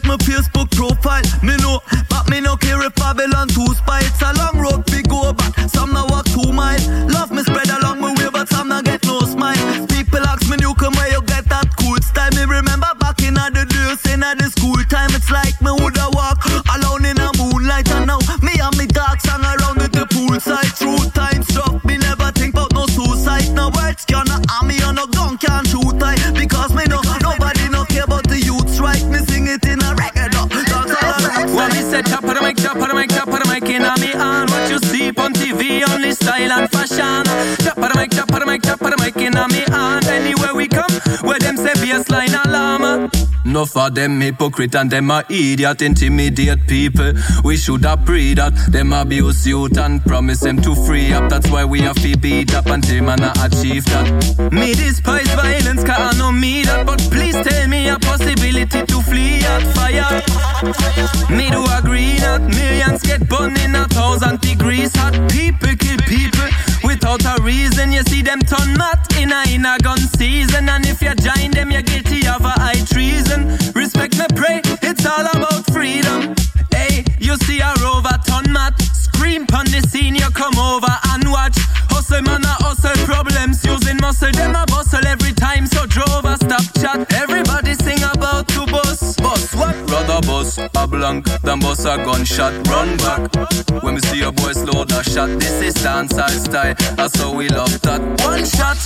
My 0.08 0.16
Facebook 0.24 0.70
profile. 0.72 1.22
Me 1.42 1.54
know, 1.58 1.80
but 2.08 2.28
me 2.30 2.40
no 2.40 2.56
care 2.56 2.80
if 2.82 2.94
Babylon 2.94 3.46
too 3.48 3.68
spy. 3.76 4.00
It's 4.00 4.22
a 4.22 4.32
long 4.40 4.56
road 4.58 4.88
we 4.90 5.02
go, 5.02 5.34
but 5.34 5.52
some 5.68 5.92
now 5.92 6.06
walk 6.08 6.24
two 6.24 6.50
miles. 6.50 6.88
Love 7.12 7.30
me 7.30 7.42
spread 7.44 7.68
along 7.68 8.00
my 8.00 8.14
way, 8.16 8.30
but 8.32 8.48
some 8.48 8.68
now 8.68 8.80
get 8.80 9.04
no 9.04 9.20
smile. 9.20 9.86
People 9.86 10.24
ask 10.24 10.48
me, 10.48 10.56
you 10.60 10.72
come 10.74 10.94
where 10.94 11.12
you 11.12 11.20
get 11.28 11.44
that 11.52 11.68
cool 11.76 12.00
style. 12.00 12.32
Me 12.32 12.48
remember 12.48 12.88
back 12.98 13.20
in 13.20 13.34
the 13.34 13.68
days, 13.68 14.00
in 14.12 14.20
the 14.20 14.48
school 14.48 14.80
time, 14.88 15.12
it's 15.12 15.30
like 15.30 15.60
me 15.60 15.70
woulda 15.76 16.08
walk 16.16 16.40
alone 16.72 17.04
in 17.04 17.16
the 17.16 17.28
moonlight, 17.36 17.90
and 17.92 18.06
now 18.08 18.18
me 18.40 18.56
and 18.56 18.76
me 18.80 18.86
dark 18.86 19.20
song 19.20 19.44
around 19.44 19.76
with 19.76 19.92
the 19.92 20.08
poolside. 20.08 20.72
True 20.80 21.04
time 21.12 21.42
stuff, 21.44 21.84
me 21.84 21.98
never 21.98 22.32
think 22.32 22.54
about 22.54 22.72
no 22.72 22.86
suicide. 22.86 23.52
No 23.52 23.68
words 23.76 24.06
can 24.08 24.24
harm 24.24 24.68
me, 24.68 24.80
or 24.80 24.92
no 24.96 25.04
gun 25.06 25.36
can 25.36 25.68
shoot 25.68 26.00
I 26.00 26.16
because 26.32 26.72
me 26.72 26.84
know 26.88 27.04
nobody 27.20 27.68
no 27.68 27.84
care 27.84 28.04
about 28.04 28.24
the 28.24 28.40
youths, 28.40 28.80
right? 28.80 29.04
Me 29.04 29.18
sing 29.28 29.48
it 29.48 29.64
in 29.66 29.78
said 31.88 32.06
top 32.06 32.24
of 32.24 32.34
the 32.34 32.42
mic, 32.42 32.58
of 32.58 32.78
the 32.78 32.94
mic, 32.94 33.12
of 33.16 33.26
the 33.26 33.46
mic 33.48 33.68
in 33.68 33.82
me 33.82 34.12
on. 34.14 34.46
What 34.50 34.70
you 34.70 34.78
see 34.78 35.08
on 35.08 35.32
TV, 35.32 35.82
only 35.88 36.12
style 36.12 36.52
and 36.52 36.70
fashion. 36.70 37.24
Top 37.64 37.78
of 37.78 37.88
the 37.88 37.94
mic, 37.96 38.12
of 38.18 38.28
the 38.28 38.46
mic, 38.46 38.66
of 38.68 38.78
the 38.78 38.96
mic 38.98 39.16
in 39.16 39.32
me 39.32 39.64
on. 39.72 40.04
Anywhere 40.06 40.54
we 40.54 40.68
come, 40.68 40.90
where 41.22 41.38
them 41.38 41.56
say 41.56 41.72
baseline 41.80 42.34
alarm. 42.44 43.10
No 43.44 43.62
of 43.62 43.94
them 43.94 44.20
hypocrite 44.20 44.74
and 44.74 44.90
them 44.90 45.10
a 45.10 45.24
idiot, 45.30 45.80
intimidate 45.80 46.66
people. 46.66 47.12
We 47.42 47.56
should 47.56 47.84
have 47.84 48.04
pre 48.04 48.34
that. 48.34 48.52
Them 48.70 48.92
abuse 48.92 49.46
youth 49.46 49.78
and 49.78 50.04
promise 50.04 50.40
them 50.40 50.60
to 50.62 50.74
free 50.86 51.12
up. 51.14 51.30
That's 51.30 51.50
why 51.50 51.64
we 51.64 51.80
have 51.80 51.96
to 52.02 52.16
beat 52.18 52.54
up 52.54 52.66
until 52.66 53.04
man 53.04 53.22
a 53.22 53.32
achieve 53.40 53.86
that. 53.86 54.52
Me 54.52 54.74
despise 54.74 55.28
violence, 55.28 55.84
I 55.88 56.18
know 56.18 56.32
me 56.32 56.64
that. 56.64 56.84
But 56.84 57.00
please 57.10 57.34
tell 57.34 57.68
me 57.68 57.88
a 57.88 57.98
possibility 57.98 58.84
to 58.84 59.00
flee 59.02 59.40
at 59.44 59.62
fire. 59.74 60.27
Me 60.58 61.48
do 61.50 61.62
agree 61.78 62.18
that 62.18 62.42
millions 62.42 63.02
get 63.02 63.28
burned 63.28 63.58
in 63.58 63.76
a 63.76 63.84
thousand 63.86 64.40
degrees. 64.40 64.90
Hot 64.96 65.14
people 65.30 65.76
kill 65.78 65.98
people 65.98 66.48
without 66.82 67.22
a 67.24 67.40
reason. 67.42 67.92
You 67.92 68.02
see 68.02 68.22
them 68.22 68.40
turn 68.40 68.74
mad 68.76 68.98
in 69.16 69.30
a 69.30 69.42
in 69.54 69.64
a 69.64 69.78
gun 69.78 69.98
season, 69.98 70.68
and 70.68 70.84
if 70.84 71.00
you're 71.00 71.14
guilty 71.14 71.47
bus 91.08 91.16
a 91.16 91.22
blank 91.22 91.42
than 91.42 91.60
bus 91.60 91.84
a 91.84 91.96
gunshot. 91.98 92.66
Run 92.68 92.96
back. 92.98 93.82
When 93.82 93.94
we 93.94 94.00
see 94.00 94.22
a 94.22 94.32
boy 94.32 94.52
slow 94.52 94.84
the 94.84 95.02
shot, 95.02 95.28
this 95.40 95.62
is 95.62 95.74
dancehall 95.74 96.28
style. 96.28 96.74
That's 96.96 97.18
how 97.18 97.34
we 97.34 97.48
love 97.48 97.80
that. 97.82 98.00
One 98.24 98.44
shot. 98.44 98.78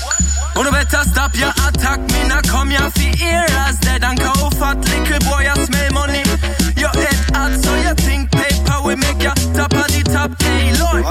Gonna 0.54 0.70
better 0.70 1.02
stop 1.10 1.34
your 1.36 1.52
attack. 1.66 2.00
Me 2.12 2.28
not 2.28 2.46
come 2.46 2.70
here 2.70 2.90
fi 2.90 3.14
ear 3.24 3.46
as 3.66 3.78
dead 3.80 4.04
and 4.04 4.18
cow 4.18 4.50
fat. 4.50 4.78
Little 4.78 5.18
boy, 5.30 5.44
I 5.48 5.54
smell 5.64 5.92
money. 5.92 6.22
Your 6.76 6.90
head 6.90 7.18
hot, 7.32 7.52
so 7.62 7.74
you 7.76 7.94
think 7.94 8.30
paper 8.30 8.78
we 8.84 8.96
make 8.96 9.22
you 9.22 9.34
top 9.54 9.72
of 9.74 9.88
the 9.88 10.02
top. 10.04 10.30
Hey 10.42 10.72
Lord, 10.78 11.04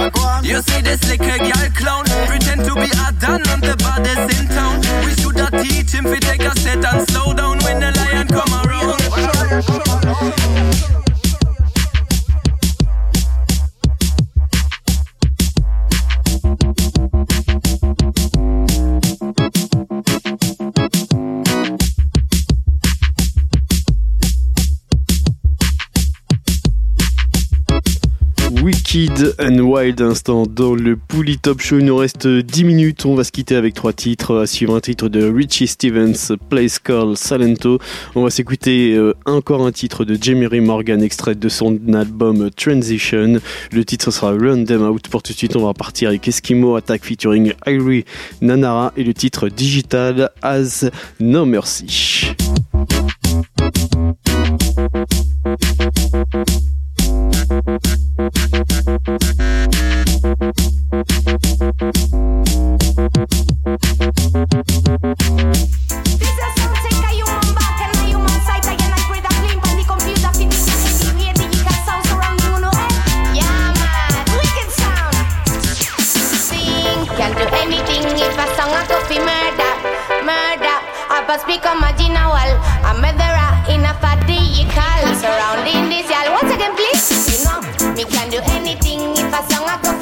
you 0.43 0.61
see 0.61 0.81
this 0.81 1.01
little 1.09 1.37
girl 1.37 1.69
clown 1.75 2.05
pretend 2.27 2.63
to 2.65 2.73
be 2.75 2.89
a 2.91 3.11
dan 3.19 3.41
and 3.49 3.63
the 3.63 3.75
baddest 3.77 4.39
in 4.39 4.47
town. 4.47 4.79
We 5.05 5.11
shoulda 5.19 5.49
teach 5.63 5.91
him 5.91 6.05
fi 6.05 6.19
take 6.19 6.43
a 6.43 6.53
set 6.59 6.85
and 6.85 7.09
slow 7.09 7.33
down 7.33 7.57
when 7.59 7.79
the 7.79 7.91
lion 7.99 8.27
come 8.27 8.53
around. 8.53 8.71
Wicked 28.93 29.35
and 29.39 29.59
Wild 29.59 30.01
instant 30.01 30.45
dans 30.45 30.75
le 30.75 30.97
Pouli 30.97 31.37
Top 31.37 31.61
Show. 31.61 31.79
Il 31.79 31.85
nous 31.85 31.95
reste 31.95 32.27
10 32.27 32.65
minutes. 32.65 33.05
On 33.05 33.15
va 33.15 33.23
se 33.23 33.31
quitter 33.31 33.55
avec 33.55 33.73
trois 33.73 33.93
titres. 33.93 34.41
À 34.41 34.47
suivre 34.47 34.75
un 34.75 34.81
titre 34.81 35.07
de 35.07 35.23
Richie 35.31 35.67
Stevens, 35.67 36.35
Place 36.49 36.77
Call 36.77 37.15
Salento. 37.15 37.79
On 38.15 38.23
va 38.23 38.29
s'écouter 38.29 38.93
euh, 38.95 39.13
encore 39.25 39.65
un 39.65 39.71
titre 39.71 40.03
de 40.03 40.17
Jamie 40.21 40.59
Morgan, 40.59 41.01
extrait 41.01 41.35
de 41.35 41.47
son 41.47 41.79
album 41.93 42.49
Transition. 42.51 43.39
Le 43.71 43.85
titre 43.85 44.11
sera 44.11 44.31
Run 44.31 44.65
Them 44.65 44.81
Out. 44.81 45.07
Pour 45.07 45.23
tout 45.23 45.31
de 45.31 45.37
suite, 45.37 45.55
on 45.55 45.65
va 45.65 45.73
partir 45.73 46.09
avec 46.09 46.27
Eskimo 46.27 46.75
Attack 46.75 47.05
featuring 47.05 47.53
Irie 47.65 48.03
Nanara 48.41 48.91
et 48.97 49.05
le 49.05 49.13
titre 49.13 49.47
Digital 49.47 50.31
As 50.41 50.85
No 51.21 51.45
Mercy. 51.45 52.35
A 89.41 89.49
song 89.49 89.65
a 89.67 89.77
coffee 89.79 90.00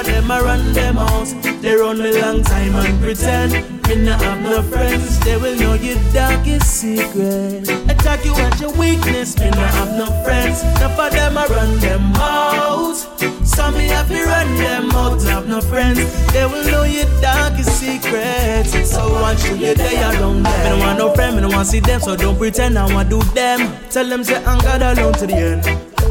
of 0.00 0.06
them 0.06 0.30
I 0.30 0.40
run 0.40 0.72
them 0.72 0.98
out. 0.98 1.28
They 1.62 1.74
run 1.74 1.98
me 1.98 2.20
long 2.20 2.42
time 2.42 2.74
and 2.74 3.00
pretend. 3.00 3.52
Me 3.88 3.96
not 3.96 4.20
have 4.22 4.40
no 4.40 4.62
friends, 4.62 5.18
they 5.20 5.36
will 5.36 5.56
know 5.56 5.74
your 5.74 5.98
darkest 6.12 6.80
secret. 6.80 7.68
Attack 7.90 8.24
you 8.24 8.34
at 8.34 8.60
your 8.60 8.72
weakness. 8.72 9.38
Me 9.38 9.50
not 9.50 9.70
have 9.74 9.92
no 9.98 10.06
friends, 10.24 10.62
enough 10.62 10.98
of 10.98 11.12
them 11.12 11.36
I 11.36 11.46
run 11.46 11.78
them 11.78 12.12
out. 12.16 12.96
Some 13.44 13.74
me 13.74 13.88
have 13.88 14.08
to 14.08 14.24
run 14.24 14.54
them 14.56 14.90
out. 14.92 15.22
Have 15.22 15.48
no 15.48 15.60
friends, 15.60 15.98
they 16.32 16.46
will 16.46 16.64
know 16.70 16.84
your 16.84 17.06
darkest 17.20 17.80
secrets. 17.80 18.90
So 18.90 19.12
once 19.20 19.48
you 19.48 19.58
get 19.58 19.76
there 19.76 20.12
around 20.14 20.42
them, 20.44 20.62
me 20.62 20.68
don't 20.70 20.80
want 20.80 20.98
no 20.98 21.14
friend, 21.14 21.36
me 21.36 21.42
don't 21.42 21.52
want 21.52 21.66
see 21.66 21.80
them, 21.80 22.00
so 22.00 22.16
don't 22.16 22.38
pretend 22.38 22.78
I 22.78 22.92
want 22.94 23.10
do 23.10 23.20
them. 23.34 23.76
Tell 23.90 24.06
them 24.08 24.24
say 24.24 24.42
I'm 24.44 24.58
God 24.60 24.82
alone 24.82 25.14
to 25.14 25.26
the 25.26 25.34
end. 25.34 25.64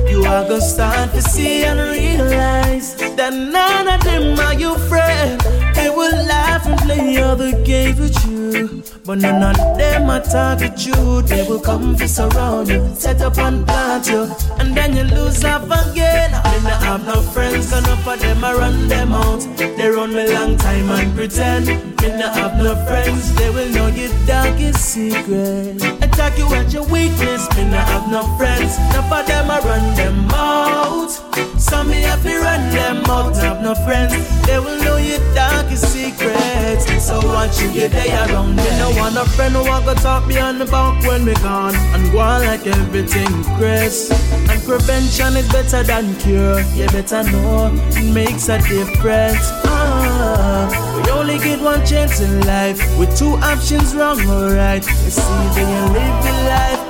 You 0.10 0.26
are 0.26 0.44
gonna 0.44 0.62
start 0.62 1.12
to 1.14 1.22
see 1.22 1.64
and 1.64 1.80
realize 1.80 2.99
that 3.20 3.34
none 3.34 3.88
of 3.90 4.02
them 4.06 4.40
are 4.40 4.54
your 4.54 4.78
friend. 4.88 5.42
They 5.76 5.90
will 5.90 6.16
laugh 6.26 6.66
and 6.66 6.80
play 6.80 7.18
other 7.18 7.52
games 7.64 8.00
with 8.00 8.16
you, 8.26 8.82
but 9.06 9.18
none 9.18 9.44
of 9.44 9.78
them 9.78 10.10
are 10.10 10.22
target 10.22 10.86
you. 10.86 11.22
They 11.24 11.44
will 11.44 11.60
come 11.60 11.98
to 11.98 12.08
surround 12.08 12.70
you, 12.70 12.82
set 12.96 13.22
up 13.22 13.38
and 13.38 13.68
plant 13.68 14.08
you, 14.08 14.24
and 14.60 14.76
then 14.76 14.96
you 14.96 15.04
lose 15.04 15.44
up 15.44 15.66
again. 15.66 16.32
Then 16.32 16.66
I 16.66 16.80
have 16.88 17.06
no 17.06 17.22
friends, 17.22 17.72
gonna 17.72 18.18
them 18.18 18.42
I 18.42 18.54
run 18.54 18.88
them 18.88 19.12
out. 19.12 19.42
They 19.58 19.90
run 19.90 20.14
me 20.14 20.34
long 20.34 20.56
time 20.56 20.90
and 20.90 21.14
pretend. 21.14 21.68
Me 21.68 22.10
not 22.16 22.34
have 22.38 22.56
no 22.56 22.74
friends, 22.88 23.36
they 23.36 23.50
will 23.50 23.70
know 23.76 23.88
your 23.88 24.14
darkest 24.28 24.80
secret. 24.94 25.84
Attack 26.02 26.38
you 26.38 26.48
at 26.56 26.72
your 26.72 26.88
weakness, 26.88 27.44
me 27.58 27.66
not 27.66 27.86
have 27.90 28.10
no 28.10 28.24
friends. 28.38 28.80
None 28.94 29.04
for 29.12 29.24
them 29.28 29.52
I 29.52 29.60
run 29.60 29.96
them 29.96 30.30
out. 30.32 31.49
Some 31.70 31.90
me 31.90 32.02
have 32.02 32.24
to 32.24 32.40
run 32.40 32.70
them 32.72 33.06
out, 33.06 33.36
have 33.38 33.62
no 33.62 33.76
friends. 33.76 34.14
They 34.48 34.60
will 34.60 34.82
know 34.84 34.98
your 34.98 35.20
darkest 35.36 35.94
secrets. 35.94 36.86
So 37.06 37.20
watch 37.26 37.62
you 37.62 37.72
get 37.72 37.92
there 37.92 38.28
around 38.28 38.56
them. 38.56 38.80
No 38.80 39.00
want 39.00 39.16
a 39.18 39.26
friend 39.36 39.54
who 39.54 39.64
want 39.64 39.86
to 39.86 39.96
talk 39.96 40.28
behind 40.28 40.60
the 40.60 40.66
back 40.66 41.06
when 41.06 41.26
we 41.26 41.34
gone 41.36 41.76
and 41.76 42.12
go 42.12 42.20
on 42.20 42.46
like 42.46 42.66
everything 42.66 43.32
grace. 43.58 44.10
And 44.50 44.62
prevention 44.64 45.38
is 45.38 45.48
better 45.52 45.84
than 45.84 46.16
cure. 46.18 46.62
You 46.74 46.88
better 46.88 47.24
know 47.32 47.72
it 47.98 48.14
makes 48.14 48.50
a 48.50 48.58
difference. 48.58 49.46
Ah, 49.66 51.02
we 51.06 51.12
only 51.12 51.38
get 51.38 51.62
one 51.62 51.86
chance 51.86 52.20
in 52.20 52.42
life 52.48 52.80
with 52.98 53.16
two 53.18 53.36
options 53.54 53.96
wrong 53.96 54.20
or 54.28 54.56
right. 54.56 54.86
It's 55.06 55.20
either 55.20 55.62
you 55.62 55.84
live 55.98 56.26
your 56.26 56.42
life 56.56 56.82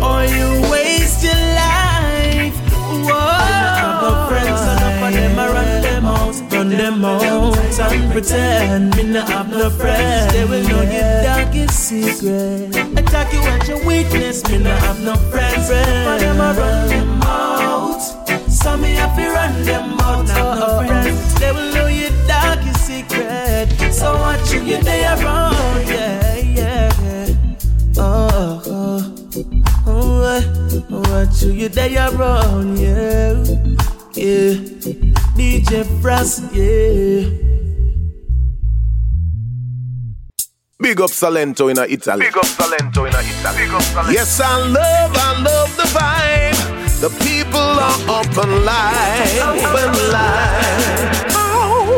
or 0.00 0.24
you 0.24 0.70
waste 0.70 1.24
your 1.24 1.34
life. 1.34 1.65
Whoa. 4.10 4.28
friends, 4.28 4.60
enough 4.60 5.02
of 5.06 5.12
them 5.12 5.38
I 5.38 5.46
run 5.52 5.82
them 5.82 6.04
out, 6.06 6.52
run 6.52 6.68
them 6.68 7.04
out 7.04 7.56
and 7.78 8.12
pretend 8.12 8.96
me 8.96 9.02
not 9.04 9.28
have 9.28 9.50
no 9.50 9.70
friends. 9.70 10.32
They 10.32 10.44
will 10.44 10.62
know 10.68 10.82
your 10.82 11.22
darkest 11.22 11.78
secret. 11.78 12.76
Attack 12.98 13.32
you 13.32 13.40
at 13.40 13.68
your 13.68 13.84
weakness, 13.86 14.48
me 14.48 14.58
not 14.58 14.78
have 14.80 15.00
no 15.02 15.14
friends. 15.30 15.66
For 15.66 16.18
them 16.18 16.40
I 16.40 16.56
run 16.56 16.88
them 16.88 17.22
out. 17.22 18.00
Some 18.50 18.82
me 18.82 18.94
have 18.94 19.16
to 19.16 19.30
run 19.30 19.62
them 19.64 20.00
out, 20.00 20.28
have 20.28 20.58
no 20.58 20.64
oh, 20.64 20.68
oh, 20.68 20.80
oh. 20.82 20.86
friends. 20.86 21.34
They 21.40 21.52
will 21.52 21.74
know 21.74 21.86
your 21.86 22.10
darkest 22.26 22.86
secret. 22.86 23.92
So 23.92 24.14
watch 24.14 24.52
you 24.52 24.64
get 24.64 24.84
there 24.84 25.16
around, 25.18 25.88
yeah, 25.88 26.36
yeah. 26.36 26.92
Oh, 27.98 28.62
oh, 28.66 29.14
oh, 29.86 30.20
what, 30.20 31.08
what 31.08 31.42
you 31.42 31.54
get 31.54 31.72
there 31.72 32.10
around, 32.10 32.78
yeah, 32.78 33.65
yeah. 34.16 34.54
DJ 35.36 35.84
Frost, 36.00 36.42
yeah. 36.52 37.28
Big 40.78 41.00
up 41.00 41.10
Salento 41.10 41.70
in 41.70 41.78
Italy. 41.78 42.26
Big 42.26 42.36
up 42.36 42.44
Salento 42.44 43.06
in 43.06 43.14
Italy. 43.14 43.56
Big 43.56 43.70
up 43.74 43.82
Salento. 43.82 44.12
Yes, 44.12 44.40
I 44.40 44.58
love, 44.68 45.12
I 45.14 45.42
love 45.42 45.76
the 45.76 45.82
vibe. 45.94 47.00
The 47.00 47.10
people 47.24 47.60
are 47.60 48.20
up 48.20 48.36
and 48.44 48.64
live, 48.64 49.38
up 49.42 49.74
and 49.84 49.96
live. 50.12 51.24
Oh. 51.30 51.96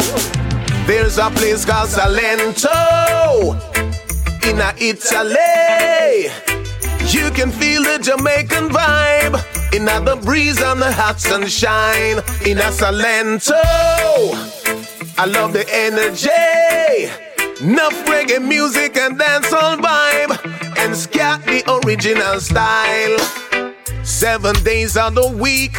There's 0.87 1.19
a 1.19 1.31
place 1.31 1.65
called 1.65 1.91
Salento 1.91 3.55
in 4.45 4.61
Italy. 4.79 6.31
You 7.07 7.31
can 7.31 7.51
feel 7.51 7.83
the 7.83 7.99
Jamaican 8.03 8.71
vibe 8.71 9.58
in 9.73 9.85
the 9.85 10.19
breeze 10.25 10.61
and 10.63 10.81
the 10.81 10.91
hot 10.91 11.21
sunshine 11.21 12.19
in 12.47 12.59
a 12.59 12.71
Salento. 12.71 13.53
I 15.19 15.25
love 15.27 15.53
the 15.53 15.67
energy. 15.71 17.11
Enough 17.61 18.05
reggae 18.07 18.47
music 18.47 18.97
and 18.97 19.19
dancehall 19.19 19.79
vibe 19.81 20.79
and 20.79 20.97
scat 20.97 21.45
the 21.45 21.63
original 21.85 22.41
style. 22.41 23.19
Seven 24.05 24.55
days 24.63 24.97
of 24.97 25.15
the 25.15 25.29
week, 25.29 25.77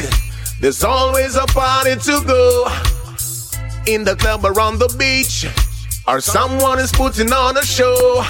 there's 0.59 0.83
always 0.83 1.35
a 1.35 1.47
party 1.47 1.95
to 1.95 2.21
go. 2.27 2.67
In 3.87 4.03
the 4.03 4.15
club 4.15 4.45
or 4.45 4.59
on 4.59 4.77
the 4.77 4.93
beach, 4.99 5.47
or 6.07 6.21
someone 6.21 6.79
is 6.79 6.91
putting 6.91 7.31
on 7.33 7.57
a 7.57 7.63
show. 7.63 8.23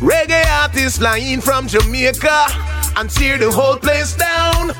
Reggae 0.00 0.44
artists 0.62 0.98
flying 0.98 1.40
from 1.40 1.68
Jamaica 1.68 2.75
and 2.96 3.10
tear 3.10 3.38
the 3.38 3.50
whole 3.50 3.76
place 3.76 4.16
down. 4.16 4.72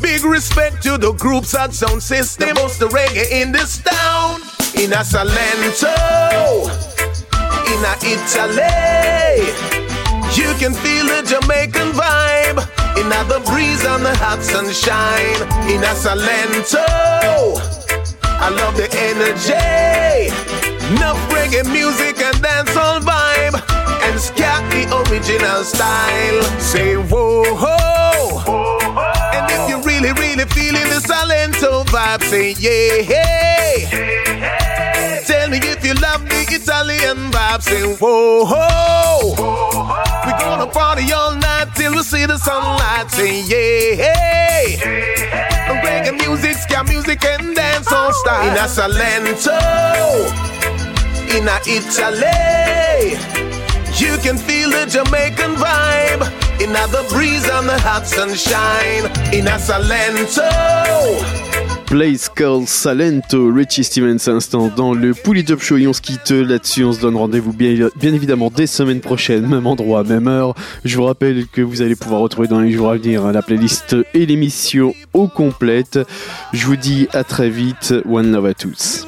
Big 0.00 0.24
respect 0.24 0.82
to 0.82 0.96
the 0.96 1.12
groups 1.12 1.54
and 1.54 1.74
sound 1.74 2.02
system, 2.02 2.54
most 2.54 2.78
the 2.78 2.86
reggae 2.86 3.30
in 3.30 3.52
this 3.52 3.78
town. 3.78 4.40
In 4.76 4.92
a 4.92 5.02
Salento, 5.02 5.90
in 7.66 7.80
a 7.82 7.94
Italy, 8.06 9.42
you 10.38 10.54
can 10.58 10.72
feel 10.72 11.06
the 11.06 11.22
Jamaican 11.26 11.92
vibe. 11.92 12.58
In 12.98 13.06
a 13.06 13.24
the 13.24 13.40
breeze 13.50 13.84
and 13.84 14.04
the 14.04 14.14
hot 14.16 14.42
sunshine. 14.42 15.42
In 15.68 15.82
a 15.82 15.94
Salento, 15.98 16.86
I 18.22 18.48
love 18.50 18.76
the 18.76 18.88
energy. 18.94 20.32
Enough 20.94 21.18
reggae 21.30 21.64
music 21.72 22.20
and 22.20 22.36
dancehall 22.36 23.00
vibe 23.00 23.17
and 24.18 24.24
scat 24.36 24.62
the 24.72 24.82
original 25.10 25.62
style. 25.62 26.42
Say 26.58 26.96
whoa 26.96 27.44
ho. 27.54 27.76
And 29.34 29.46
if 29.50 29.68
you're 29.68 29.82
really, 29.82 30.12
really 30.12 30.44
feeling 30.56 30.88
the 30.92 31.00
Salento 31.08 31.84
vibe, 31.86 32.22
say 32.24 32.54
yeah. 32.58 33.02
Hey. 33.02 33.86
Tell 35.26 35.48
me 35.50 35.58
if 35.58 35.84
you 35.84 35.94
love 35.94 36.28
the 36.28 36.46
Italian 36.50 37.30
vibe, 37.30 37.62
say 37.62 37.82
whoa 37.96 38.44
ho. 38.44 39.34
We're 40.26 40.38
gonna 40.38 40.66
party 40.66 41.12
all 41.12 41.34
night 41.34 41.68
till 41.76 41.92
we 41.92 42.02
see 42.02 42.26
the 42.26 42.38
sunlight, 42.38 43.10
say 43.10 43.42
yeah. 43.42 44.02
Hey. 44.02 44.78
Reggae 45.84 46.12
music, 46.18 46.56
ska 46.56 46.82
music, 46.84 47.24
and 47.24 47.56
dancehall 47.56 48.10
oh, 48.10 48.22
style. 48.22 48.48
In 48.48 48.56
a 48.56 48.66
Salento, 48.66 49.58
in 51.36 51.46
a 51.46 51.56
Italy. 51.66 53.47
You 54.00 54.16
can 54.18 54.38
feel 54.38 54.70
the 54.70 54.86
Jamaican 54.86 55.56
vibe 55.56 56.22
in 56.60 56.72
the 56.72 57.04
breeze 57.10 57.48
and 57.48 57.68
the 57.68 57.76
hot 57.80 58.06
sunshine 58.06 59.06
in 59.34 59.48
a 59.48 59.58
Salento. 59.58 61.47
Place 61.90 62.28
Call 62.28 62.66
Salento, 62.66 63.50
Richie 63.50 63.82
Stevens 63.82 64.28
instant 64.28 64.68
dans 64.68 64.92
le 64.92 65.14
Pouli 65.14 65.42
Top 65.42 65.62
Show 65.62 65.78
et 65.78 65.86
on 65.86 65.94
se 65.94 66.02
quitte 66.02 66.30
là-dessus. 66.30 66.84
On 66.84 66.92
se 66.92 67.00
donne 67.00 67.16
rendez-vous 67.16 67.54
bien, 67.54 67.88
évidemment 68.02 68.52
dès 68.54 68.66
semaine 68.66 69.00
prochaine, 69.00 69.46
même 69.46 69.66
endroit, 69.66 70.04
même 70.04 70.28
heure. 70.28 70.54
Je 70.84 70.96
vous 70.96 71.04
rappelle 71.04 71.46
que 71.46 71.62
vous 71.62 71.80
allez 71.80 71.96
pouvoir 71.96 72.20
retrouver 72.20 72.46
dans 72.46 72.60
les 72.60 72.72
jours 72.72 72.90
à 72.90 72.96
venir 72.96 73.32
la 73.32 73.40
playlist 73.40 73.96
et 74.12 74.26
l'émission 74.26 74.94
au 75.14 75.28
complète. 75.28 75.98
Je 76.52 76.66
vous 76.66 76.76
dis 76.76 77.08
à 77.14 77.24
très 77.24 77.48
vite. 77.48 77.94
One 78.06 78.32
love 78.32 78.46
à 78.46 78.54
tous. 78.54 79.06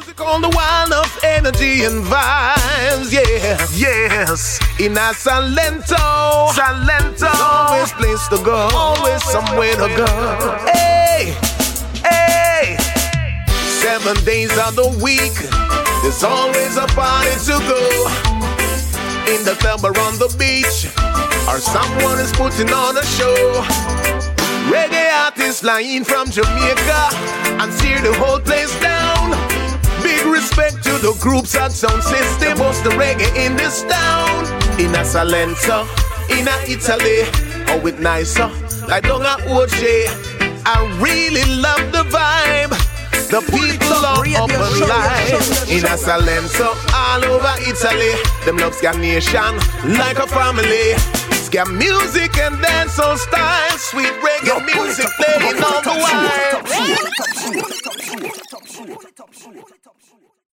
Seven 13.91 14.25
days 14.25 14.57
of 14.57 14.77
the 14.77 14.87
week, 15.03 15.35
there's 16.03 16.23
always 16.23 16.77
a 16.77 16.87
party 16.95 17.35
to 17.51 17.59
go. 17.67 17.83
In 19.27 19.43
the 19.43 19.59
club 19.59 19.83
or 19.83 19.91
on 20.07 20.15
the 20.15 20.31
beach, 20.39 20.87
or 21.51 21.59
someone 21.59 22.21
is 22.23 22.31
putting 22.31 22.71
on 22.71 22.97
a 22.97 23.03
show. 23.19 23.35
Reggae 24.71 25.11
artists 25.11 25.63
flying 25.63 26.05
from 26.05 26.31
Jamaica 26.31 27.03
and 27.59 27.67
tear 27.83 28.01
the 28.01 28.15
whole 28.15 28.39
place 28.39 28.71
down. 28.79 29.35
Big 30.05 30.25
respect 30.25 30.85
to 30.85 30.95
the 31.03 31.19
groups 31.19 31.57
and 31.57 31.73
sound 31.73 32.05
system. 32.05 32.59
Most 32.59 32.85
the 32.85 32.91
reggae 32.91 33.27
in 33.35 33.57
this 33.57 33.83
town. 33.83 34.47
In 34.79 34.95
a 34.95 35.03
Salento, 35.03 35.83
in 36.31 36.47
a 36.47 36.55
Italy, 36.71 37.27
oh 37.75 37.85
it 37.85 37.99
nicer. 37.99 38.47
Like 38.87 39.03
down 39.03 39.23
a 39.23 39.35
Oche. 39.51 40.07
I 40.65 40.79
really 41.03 41.43
love 41.61 41.91
the 41.91 42.05
vibe. 42.05 42.90
The 43.31 43.39
people 43.43 43.95
are 43.95 44.27
open 44.43 44.59
and 44.59 45.71
in 45.71 45.85
a 45.85 45.95
Salento, 45.95 46.75
all 46.93 47.25
over 47.25 47.55
Italy. 47.63 48.15
Them 48.45 48.57
love 48.57 48.75
Scanation 48.75 49.57
like 49.97 50.19
a 50.19 50.27
family. 50.27 50.97
Ska 51.45 51.65
music 51.67 52.37
and 52.39 52.57
dancehall 52.57 53.17
style, 53.17 53.79
sweet 53.79 54.13
reggae 54.25 54.65
music 54.67 55.07
playing 55.17 55.63
on 55.63 55.83
the 55.85 55.95
wild. 56.03 56.67